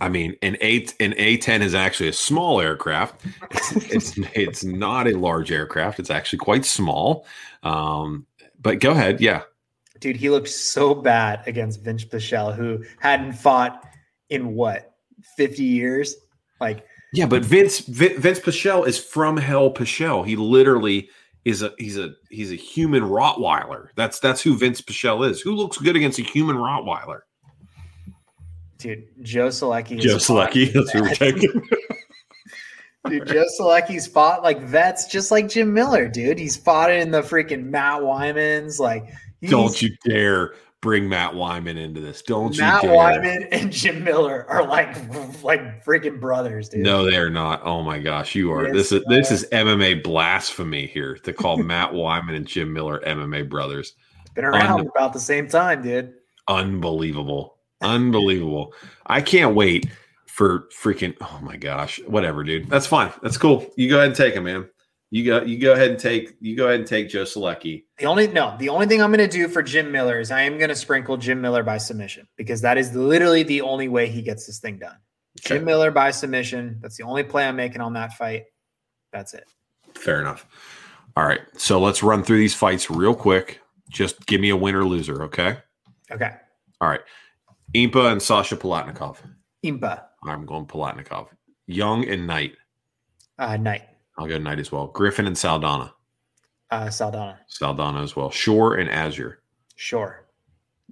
I 0.00 0.08
mean, 0.08 0.36
an 0.42 0.56
eight 0.60 0.94
an 1.00 1.14
A 1.16 1.36
ten 1.38 1.62
is 1.62 1.74
actually 1.74 2.08
a 2.08 2.12
small 2.12 2.60
aircraft. 2.60 3.24
It's, 3.50 3.72
it's 3.92 4.18
it's 4.34 4.64
not 4.64 5.08
a 5.08 5.16
large 5.16 5.50
aircraft. 5.50 5.98
It's 5.98 6.10
actually 6.10 6.38
quite 6.40 6.64
small. 6.64 7.26
Um, 7.62 8.26
but 8.60 8.80
go 8.80 8.90
ahead, 8.92 9.20
yeah. 9.20 9.42
Dude, 10.00 10.16
he 10.16 10.30
looked 10.30 10.48
so 10.48 10.94
bad 10.94 11.42
against 11.46 11.82
Vince 11.82 12.04
Pichel, 12.04 12.54
who 12.54 12.84
hadn't 13.00 13.32
fought 13.32 13.84
in 14.30 14.54
what 14.54 14.94
fifty 15.36 15.64
years. 15.64 16.14
Like, 16.60 16.84
yeah, 17.12 17.26
but 17.26 17.44
Vince 17.44 17.80
Vince 17.80 18.40
Pichel 18.40 18.86
is 18.86 18.98
from 18.98 19.36
Hell 19.36 19.72
Pichel. 19.72 20.26
He 20.26 20.36
literally 20.36 21.08
is 21.44 21.62
a 21.62 21.72
he's 21.78 21.96
a 21.96 22.14
he's 22.30 22.52
a 22.52 22.56
human 22.56 23.02
Rottweiler. 23.02 23.88
That's 23.96 24.20
that's 24.20 24.42
who 24.42 24.56
Vince 24.56 24.80
Pichel 24.80 25.28
is. 25.28 25.40
Who 25.40 25.52
looks 25.52 25.78
good 25.78 25.96
against 25.96 26.18
a 26.18 26.22
human 26.22 26.56
Rottweiler? 26.56 27.20
Dude, 28.78 29.08
Joe 29.22 29.48
Solecki. 29.48 29.98
Joe 29.98 30.16
Solecki. 30.16 30.72
That's 30.72 30.90
who 30.92 31.02
we're 31.02 31.14
taking. 31.14 31.50
dude, 33.08 33.26
Joe 33.26 33.46
Solecki's 33.58 34.06
fought 34.06 34.42
like 34.42 34.60
vets 34.62 35.06
just 35.06 35.30
like 35.30 35.48
Jim 35.48 35.72
Miller, 35.72 36.06
dude. 36.06 36.38
He's 36.38 36.56
fought 36.56 36.92
in 36.92 37.10
the 37.10 37.22
freaking 37.22 37.64
Matt 37.64 38.02
Wimans. 38.02 38.78
Like, 38.78 39.12
don't 39.42 39.80
you 39.80 39.90
dare 40.04 40.54
bring 40.80 41.08
Matt 41.08 41.32
Wiman 41.32 41.76
into 41.76 42.00
this. 42.00 42.22
Don't 42.22 42.56
Matt 42.58 42.82
you 42.82 42.90
dare. 42.90 42.98
Wiman 42.98 43.48
and 43.52 43.72
Jim 43.72 44.04
Miller 44.04 44.46
are 44.48 44.66
like 44.66 44.96
like 45.42 45.84
freaking 45.84 46.20
brothers, 46.20 46.68
dude. 46.68 46.80
No, 46.80 47.04
they 47.04 47.16
are 47.16 47.30
not. 47.30 47.62
Oh 47.64 47.82
my 47.82 47.98
gosh, 47.98 48.34
you 48.34 48.52
are. 48.52 48.64
Yes, 48.64 48.72
this 48.72 48.92
is 48.92 49.04
this 49.08 49.30
is 49.30 49.46
MMA 49.50 50.02
blasphemy 50.02 50.86
here 50.86 51.16
to 51.16 51.32
call 51.32 51.56
Matt 51.58 51.92
Wiman 51.92 52.34
and 52.34 52.46
Jim 52.46 52.72
Miller 52.72 53.00
MMA 53.06 53.48
brothers. 53.48 53.94
Been 54.34 54.44
around 54.44 54.80
Un- 54.80 54.86
about 54.86 55.12
the 55.12 55.20
same 55.20 55.48
time, 55.48 55.82
dude. 55.82 56.14
Unbelievable. 56.46 57.56
Unbelievable. 57.80 58.72
I 59.06 59.20
can't 59.20 59.54
wait 59.54 59.88
for 60.26 60.68
freaking 60.72 61.16
oh 61.20 61.40
my 61.42 61.56
gosh. 61.56 62.00
Whatever, 62.06 62.44
dude. 62.44 62.68
That's 62.68 62.86
fine. 62.86 63.12
That's 63.22 63.36
cool. 63.36 63.66
You 63.76 63.88
go 63.88 63.96
ahead 63.96 64.08
and 64.08 64.16
take 64.16 64.34
him, 64.34 64.44
man. 64.44 64.68
You 65.10 65.24
go 65.24 65.42
you 65.42 65.58
go 65.58 65.72
ahead 65.72 65.90
and 65.90 65.98
take 65.98 66.36
you 66.40 66.54
go 66.54 66.66
ahead 66.66 66.80
and 66.80 66.86
take 66.86 67.08
Joe 67.08 67.22
Solecki. 67.22 67.84
The 67.98 68.06
only 68.06 68.28
no, 68.28 68.56
the 68.58 68.68
only 68.68 68.86
thing 68.86 69.00
I'm 69.00 69.10
gonna 69.10 69.26
do 69.26 69.48
for 69.48 69.62
Jim 69.62 69.90
Miller 69.90 70.20
is 70.20 70.30
I 70.30 70.42
am 70.42 70.58
gonna 70.58 70.74
sprinkle 70.74 71.16
Jim 71.16 71.40
Miller 71.40 71.62
by 71.62 71.78
submission 71.78 72.28
because 72.36 72.60
that 72.60 72.76
is 72.76 72.94
literally 72.94 73.42
the 73.42 73.62
only 73.62 73.88
way 73.88 74.08
he 74.08 74.20
gets 74.20 74.46
this 74.46 74.58
thing 74.58 74.78
done. 74.78 74.96
Okay. 75.40 75.56
Jim 75.56 75.64
Miller 75.64 75.90
by 75.90 76.10
submission. 76.10 76.78
That's 76.82 76.96
the 76.96 77.04
only 77.04 77.22
play 77.22 77.46
I'm 77.46 77.56
making 77.56 77.80
on 77.80 77.94
that 77.94 78.12
fight. 78.14 78.44
That's 79.12 79.32
it. 79.32 79.44
Fair 79.94 80.20
enough. 80.20 80.46
All 81.16 81.24
right. 81.24 81.40
So 81.56 81.80
let's 81.80 82.02
run 82.02 82.22
through 82.22 82.38
these 82.38 82.54
fights 82.54 82.90
real 82.90 83.14
quick. 83.14 83.60
Just 83.88 84.26
give 84.26 84.40
me 84.40 84.50
a 84.50 84.56
winner 84.56 84.84
loser, 84.84 85.22
okay? 85.24 85.58
Okay. 86.10 86.32
All 86.80 86.88
right. 86.88 87.00
Impa 87.74 88.12
and 88.12 88.22
Sasha 88.22 88.56
Palatnikov. 88.56 89.16
Impa. 89.64 90.02
I'm 90.24 90.44
going 90.44 90.66
Palatnikov. 90.66 91.28
Jung 91.66 92.08
and 92.08 92.26
Knight. 92.26 92.56
Uh, 93.38 93.56
Knight. 93.56 93.82
I'll 94.18 94.26
go 94.26 94.36
Knight 94.36 94.58
as 94.58 94.72
well. 94.72 94.88
Griffin 94.88 95.26
and 95.26 95.38
Saldana. 95.38 95.94
Uh, 96.70 96.90
Saldana. 96.90 97.38
Saldana 97.46 98.02
as 98.02 98.16
well. 98.16 98.30
Shore 98.30 98.74
and 98.74 98.90
Azure. 98.90 99.40
Shore. 99.76 100.26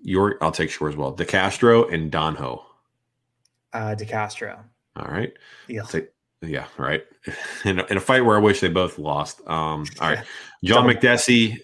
Your, 0.02 0.38
I'll 0.42 0.52
take 0.52 0.70
Shore 0.70 0.88
as 0.88 0.96
well. 0.96 1.14
DeCastro 1.14 1.92
and 1.92 2.10
Donho. 2.10 2.62
Uh, 3.72 3.94
DeCastro. 3.98 4.58
All 4.94 5.08
right. 5.08 5.32
Yeah. 5.68 5.82
Take, 5.82 6.08
yeah. 6.40 6.66
Right. 6.78 7.04
In 7.64 7.80
a, 7.80 7.84
in 7.86 7.96
a, 7.96 8.00
fight 8.00 8.24
where 8.24 8.36
I 8.36 8.40
wish 8.40 8.60
they 8.60 8.68
both 8.68 8.98
lost. 8.98 9.40
Um. 9.48 9.84
All 10.00 10.10
right. 10.10 10.24
John 10.64 10.86
Makdessi 10.86 11.58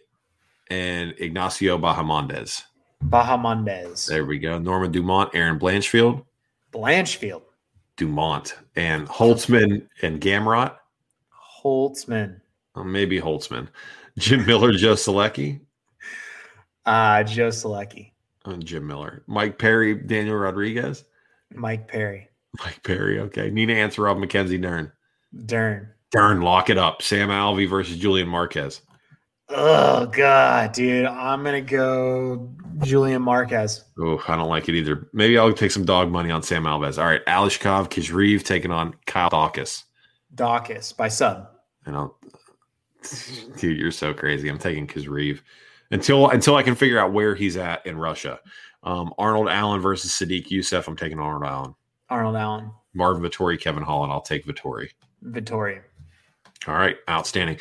and 0.68 1.14
Ignacio 1.18 1.78
Bahamondes. 1.78 2.64
Bahamondes. 3.04 4.06
There 4.06 4.24
we 4.24 4.38
go. 4.38 4.58
Norman 4.58 4.90
Dumont, 4.90 5.30
Erin 5.34 5.58
Blanchfield. 5.58 6.24
Blanchfield. 6.72 7.42
Dumont 7.96 8.56
and 8.74 9.06
Holtzman 9.06 9.86
and 10.02 10.20
Gamrot. 10.20 10.76
Holtzman. 11.62 12.40
Uh, 12.74 12.84
maybe 12.84 13.20
Holtzman. 13.20 13.68
Jim 14.18 14.44
Miller, 14.46 14.72
Joe 14.72 14.94
Solecki. 14.94 15.60
Uh, 16.84 17.22
Joe 17.24 17.48
Solecki. 17.48 18.12
Uh, 18.44 18.56
Jim 18.56 18.86
Miller. 18.86 19.22
Mike 19.26 19.58
Perry, 19.58 19.94
Daniel 19.94 20.36
Rodriguez. 20.36 21.04
Mike 21.54 21.88
Perry. 21.88 22.28
Mike 22.64 22.82
Perry. 22.82 23.20
Okay. 23.20 23.50
Nina 23.50 23.74
Ansaroff, 23.74 24.18
Mackenzie 24.18 24.58
Dern. 24.58 24.92
Dern. 25.46 25.90
Dern, 26.10 26.42
lock 26.42 26.68
it 26.68 26.78
up. 26.78 27.02
Sam 27.02 27.30
Alvey 27.30 27.68
versus 27.68 27.96
Julian 27.96 28.28
Marquez. 28.28 28.82
Oh 29.48 30.06
God, 30.06 30.72
dude. 30.72 31.06
I'm 31.06 31.42
gonna 31.42 31.60
go 31.60 32.50
Julian 32.82 33.22
Marquez. 33.22 33.84
Oh, 33.98 34.22
I 34.28 34.36
don't 34.36 34.48
like 34.48 34.68
it 34.68 34.74
either. 34.74 35.08
Maybe 35.12 35.36
I'll 35.38 35.52
take 35.52 35.70
some 35.70 35.84
dog 35.84 36.10
money 36.10 36.30
on 36.30 36.42
Sam 36.42 36.64
Alves. 36.64 36.98
All 36.98 37.06
right, 37.06 37.24
Alishkov, 37.26 37.88
Khizriev 37.88 38.44
taking 38.44 38.70
on 38.70 38.94
Kyle 39.06 39.30
Daukaus. 39.30 39.84
Daukaus 40.34 40.96
by 40.96 41.08
sub. 41.08 41.48
And 41.86 41.96
I'll, 41.96 42.18
dude, 43.58 43.78
you're 43.78 43.90
so 43.90 44.14
crazy. 44.14 44.48
I'm 44.48 44.58
taking 44.58 44.86
Khizriev 44.86 45.40
until 45.90 46.28
until 46.30 46.56
I 46.56 46.62
can 46.62 46.74
figure 46.74 46.98
out 46.98 47.12
where 47.12 47.34
he's 47.34 47.56
at 47.56 47.86
in 47.86 47.96
Russia. 47.96 48.40
Um, 48.82 49.12
Arnold 49.18 49.48
Allen 49.48 49.80
versus 49.80 50.10
Sodiq 50.10 50.48
Yusuff. 50.48 50.88
I'm 50.88 50.96
taking 50.96 51.20
Arnold 51.20 51.44
Allen. 51.44 51.74
Arnold 52.08 52.36
Allen. 52.36 52.70
Marvin 52.94 53.22
Vettori, 53.22 53.60
Kevin 53.60 53.82
Holland. 53.82 54.12
I'll 54.12 54.20
take 54.20 54.44
Vettori. 54.44 54.88
Vettori. 55.24 55.80
All 56.66 56.74
right, 56.74 56.96
outstanding, 57.08 57.58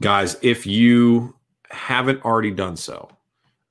guys. 0.00 0.36
If 0.42 0.66
you 0.66 1.34
haven't 1.70 2.24
already 2.24 2.50
done 2.50 2.76
so, 2.76 3.08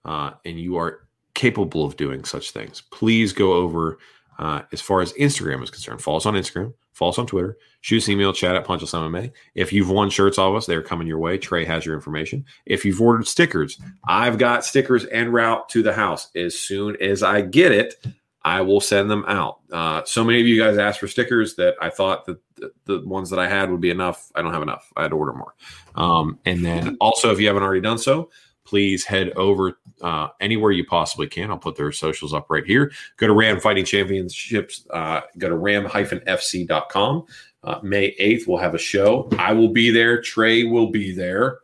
uh, 0.05 0.31
and 0.45 0.59
you 0.59 0.77
are 0.77 1.07
capable 1.33 1.85
of 1.85 1.97
doing 1.97 2.23
such 2.23 2.51
things, 2.51 2.81
please 2.91 3.33
go 3.33 3.53
over. 3.53 3.97
Uh, 4.39 4.61
as 4.71 4.81
far 4.81 5.01
as 5.01 5.13
Instagram 5.13 5.61
is 5.61 5.69
concerned, 5.69 6.01
follow 6.01 6.17
us 6.17 6.25
on 6.25 6.33
Instagram, 6.33 6.73
follow 7.01 7.09
us 7.09 7.17
on 7.17 7.25
Twitter, 7.25 7.57
shoot 7.81 7.97
us 7.97 8.07
an 8.07 8.13
email, 8.13 8.31
chat 8.31 8.55
at 8.55 8.63
Punch 8.63 8.83
MMA. 8.83 9.31
If 9.55 9.73
you've 9.73 9.89
won 9.89 10.11
shirts 10.11 10.37
off 10.37 10.55
us, 10.55 10.67
they're 10.67 10.83
coming 10.83 11.07
your 11.07 11.17
way. 11.17 11.39
Trey 11.39 11.65
has 11.65 11.83
your 11.83 11.95
information. 11.95 12.45
If 12.67 12.85
you've 12.85 13.01
ordered 13.01 13.27
stickers, 13.27 13.81
I've 14.07 14.37
got 14.37 14.63
stickers 14.63 15.07
en 15.07 15.31
route 15.31 15.67
to 15.69 15.81
the 15.81 15.93
house. 15.93 16.29
As 16.35 16.59
soon 16.59 17.01
as 17.01 17.23
I 17.23 17.41
get 17.41 17.71
it, 17.71 17.95
I 18.43 18.61
will 18.61 18.81
send 18.81 19.09
them 19.09 19.25
out. 19.27 19.61
Uh, 19.71 20.03
so 20.05 20.23
many 20.23 20.41
of 20.41 20.47
you 20.47 20.61
guys 20.61 20.77
asked 20.77 20.99
for 20.99 21.07
stickers 21.07 21.55
that 21.55 21.73
I 21.81 21.89
thought 21.89 22.27
that 22.27 22.37
the, 22.57 22.71
the, 22.85 22.99
ones 22.99 23.31
that 23.31 23.39
I 23.39 23.49
had 23.49 23.71
would 23.71 23.81
be 23.81 23.89
enough. 23.89 24.31
I 24.35 24.43
don't 24.43 24.53
have 24.53 24.61
enough. 24.61 24.93
I 24.95 25.01
had 25.01 25.09
to 25.09 25.17
order 25.17 25.33
more. 25.33 25.55
Um, 25.95 26.37
and 26.45 26.63
then 26.63 26.97
also, 27.01 27.31
if 27.31 27.39
you 27.39 27.47
haven't 27.47 27.63
already 27.63 27.81
done 27.81 27.97
so, 27.97 28.29
please 28.64 29.03
head 29.03 29.32
over 29.32 29.78
uh, 30.01 30.30
anywhere 30.39 30.72
you 30.72 30.86
possibly 30.86 31.28
can. 31.28 31.49
I'll 31.49 31.57
put 31.57 31.76
their 31.76 31.91
socials 31.91 32.34
up 32.34 32.49
right 32.49 32.66
here. 32.66 32.91
Go 33.18 33.28
to 33.28 33.34
Ram 33.34 33.59
Fighting 33.59 33.86
Championships. 33.86 34.86
Uh, 34.89 35.22
go 35.38 35.49
to 35.49 35.55
ram-fc.com. 35.55 37.26
Uh, 37.64 37.80
May 37.84 38.16
8th, 38.20 38.47
we'll 38.47 38.57
have 38.57 38.74
a 38.74 38.80
show. 38.80 39.30
I 39.38 39.53
will 39.53 39.70
be 39.70 39.91
there. 39.91 40.22
Trey 40.22 40.64
will 40.64 40.89
be 40.89 41.14
there. 41.14 41.59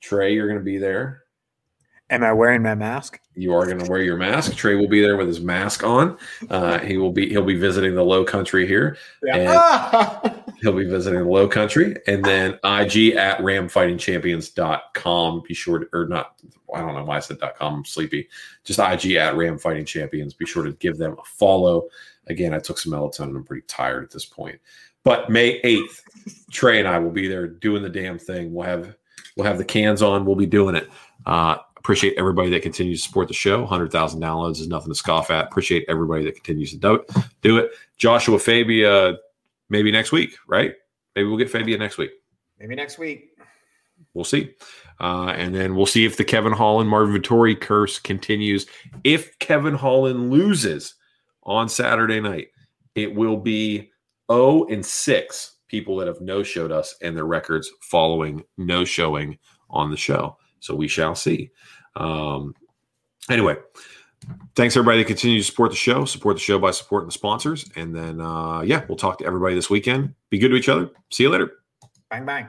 Trey, 0.00 0.34
you're 0.34 0.48
going 0.48 0.58
to 0.58 0.64
be 0.64 0.78
there. 0.78 1.22
Am 2.10 2.22
I 2.22 2.32
wearing 2.32 2.62
my 2.62 2.74
mask? 2.74 3.18
You 3.34 3.54
are 3.54 3.64
going 3.64 3.78
to 3.78 3.90
wear 3.90 4.02
your 4.02 4.18
mask. 4.18 4.54
Trey 4.54 4.74
will 4.74 4.88
be 4.88 5.00
there 5.00 5.16
with 5.16 5.28
his 5.28 5.40
mask 5.40 5.82
on. 5.82 6.18
Uh, 6.50 6.78
he 6.80 6.98
will 6.98 7.12
be 7.12 7.30
he'll 7.30 7.42
be 7.42 7.56
visiting 7.56 7.94
the 7.94 8.04
Low 8.04 8.22
Country 8.22 8.66
here. 8.66 8.98
Yeah. 9.22 10.34
he'll 10.62 10.72
be 10.72 10.84
visiting 10.84 11.20
the 11.20 11.28
Low 11.28 11.46
Country, 11.48 11.96
and 12.06 12.24
then 12.24 12.52
IG 12.64 13.16
at 13.16 13.40
ramfightingchampions.com. 13.40 15.42
Be 15.46 15.54
sure 15.54 15.80
to, 15.80 15.88
or 15.92 16.06
not. 16.06 16.40
I 16.74 16.80
don't 16.80 16.94
know 16.94 17.04
why 17.04 17.16
I 17.16 17.20
said 17.20 17.38
.com. 17.40 17.74
I'm 17.74 17.84
sleepy. 17.84 18.30
Just 18.64 18.78
IG 18.78 19.16
at 19.16 19.36
Ram 19.36 19.58
Fighting 19.58 19.84
Champions. 19.84 20.32
Be 20.32 20.46
sure 20.46 20.62
to 20.62 20.72
give 20.72 20.96
them 20.96 21.18
a 21.18 21.24
follow. 21.24 21.88
Again, 22.28 22.54
I 22.54 22.60
took 22.60 22.78
some 22.78 22.92
melatonin. 22.92 23.36
I'm 23.36 23.44
pretty 23.44 23.66
tired 23.66 24.04
at 24.04 24.10
this 24.10 24.24
point. 24.24 24.58
But 25.04 25.28
May 25.28 25.60
8th, 25.62 26.00
Trey 26.50 26.78
and 26.78 26.88
I 26.88 26.98
will 26.98 27.10
be 27.10 27.28
there 27.28 27.46
doing 27.48 27.82
the 27.82 27.90
damn 27.90 28.18
thing. 28.18 28.54
We'll 28.54 28.66
have 28.66 28.96
we'll 29.36 29.46
have 29.46 29.58
the 29.58 29.64
cans 29.64 30.00
on. 30.00 30.24
We'll 30.24 30.36
be 30.36 30.46
doing 30.46 30.76
it. 30.76 30.88
Uh, 31.26 31.56
Appreciate 31.82 32.14
everybody 32.16 32.48
that 32.50 32.62
continues 32.62 33.02
to 33.02 33.08
support 33.08 33.26
the 33.26 33.34
show. 33.34 33.58
100,000 33.58 34.20
downloads 34.20 34.60
is 34.60 34.68
nothing 34.68 34.92
to 34.92 34.94
scoff 34.94 35.32
at. 35.32 35.46
Appreciate 35.46 35.84
everybody 35.88 36.24
that 36.24 36.36
continues 36.36 36.70
to 36.70 36.76
do, 36.76 37.04
do 37.40 37.58
it. 37.58 37.72
Joshua 37.96 38.38
Fabia, 38.38 39.16
maybe 39.72 39.90
next 39.90 40.12
week, 40.12 40.36
right? 40.46 40.74
Maybe 41.16 41.26
we'll 41.26 41.38
get 41.38 41.50
Fabia 41.50 41.78
next 41.78 41.98
week. 41.98 42.10
Maybe 42.60 42.76
next 42.76 42.98
week. 42.98 43.30
We'll 44.14 44.24
see. 44.24 44.54
Uh, 45.00 45.32
and 45.36 45.54
then 45.54 45.74
we'll 45.74 45.86
see 45.86 46.04
if 46.04 46.16
the 46.16 46.24
Kevin 46.24 46.52
Holland, 46.52 46.88
Marvin 46.88 47.20
Vettori 47.20 47.58
curse 47.58 47.98
continues. 47.98 48.66
If 49.02 49.38
Kevin 49.38 49.74
Holland 49.74 50.30
loses 50.30 50.94
on 51.42 51.68
Saturday 51.68 52.20
night, 52.20 52.48
it 52.94 53.12
will 53.14 53.38
be 53.38 53.90
0 54.30 54.66
and 54.66 54.84
6 54.84 55.56
people 55.68 55.96
that 55.96 56.06
have 56.06 56.20
no 56.20 56.42
showed 56.42 56.70
us 56.70 56.94
and 57.00 57.16
their 57.16 57.24
records 57.24 57.70
following 57.80 58.44
no 58.58 58.84
showing 58.84 59.38
on 59.70 59.90
the 59.90 59.96
show. 59.96 60.36
So 60.60 60.74
we 60.74 60.86
shall 60.86 61.14
see. 61.14 61.50
Um, 61.96 62.54
anyway, 63.30 63.56
thanks 64.54 64.76
everybody 64.76 64.98
that 64.98 65.06
continues 65.06 65.46
to 65.46 65.50
support 65.50 65.70
the 65.70 65.76
show. 65.76 66.04
Support 66.04 66.36
the 66.36 66.40
show 66.40 66.58
by 66.58 66.70
supporting 66.70 67.06
the 67.06 67.12
sponsors. 67.12 67.70
And 67.76 67.94
then, 67.94 68.20
uh, 68.20 68.60
yeah, 68.60 68.84
we'll 68.88 68.98
talk 68.98 69.18
to 69.18 69.26
everybody 69.26 69.54
this 69.54 69.70
weekend. 69.70 70.14
Be 70.30 70.38
good 70.38 70.48
to 70.48 70.56
each 70.56 70.68
other. 70.68 70.90
See 71.10 71.24
you 71.24 71.30
later. 71.30 71.52
Bang, 72.10 72.26
bang. 72.26 72.48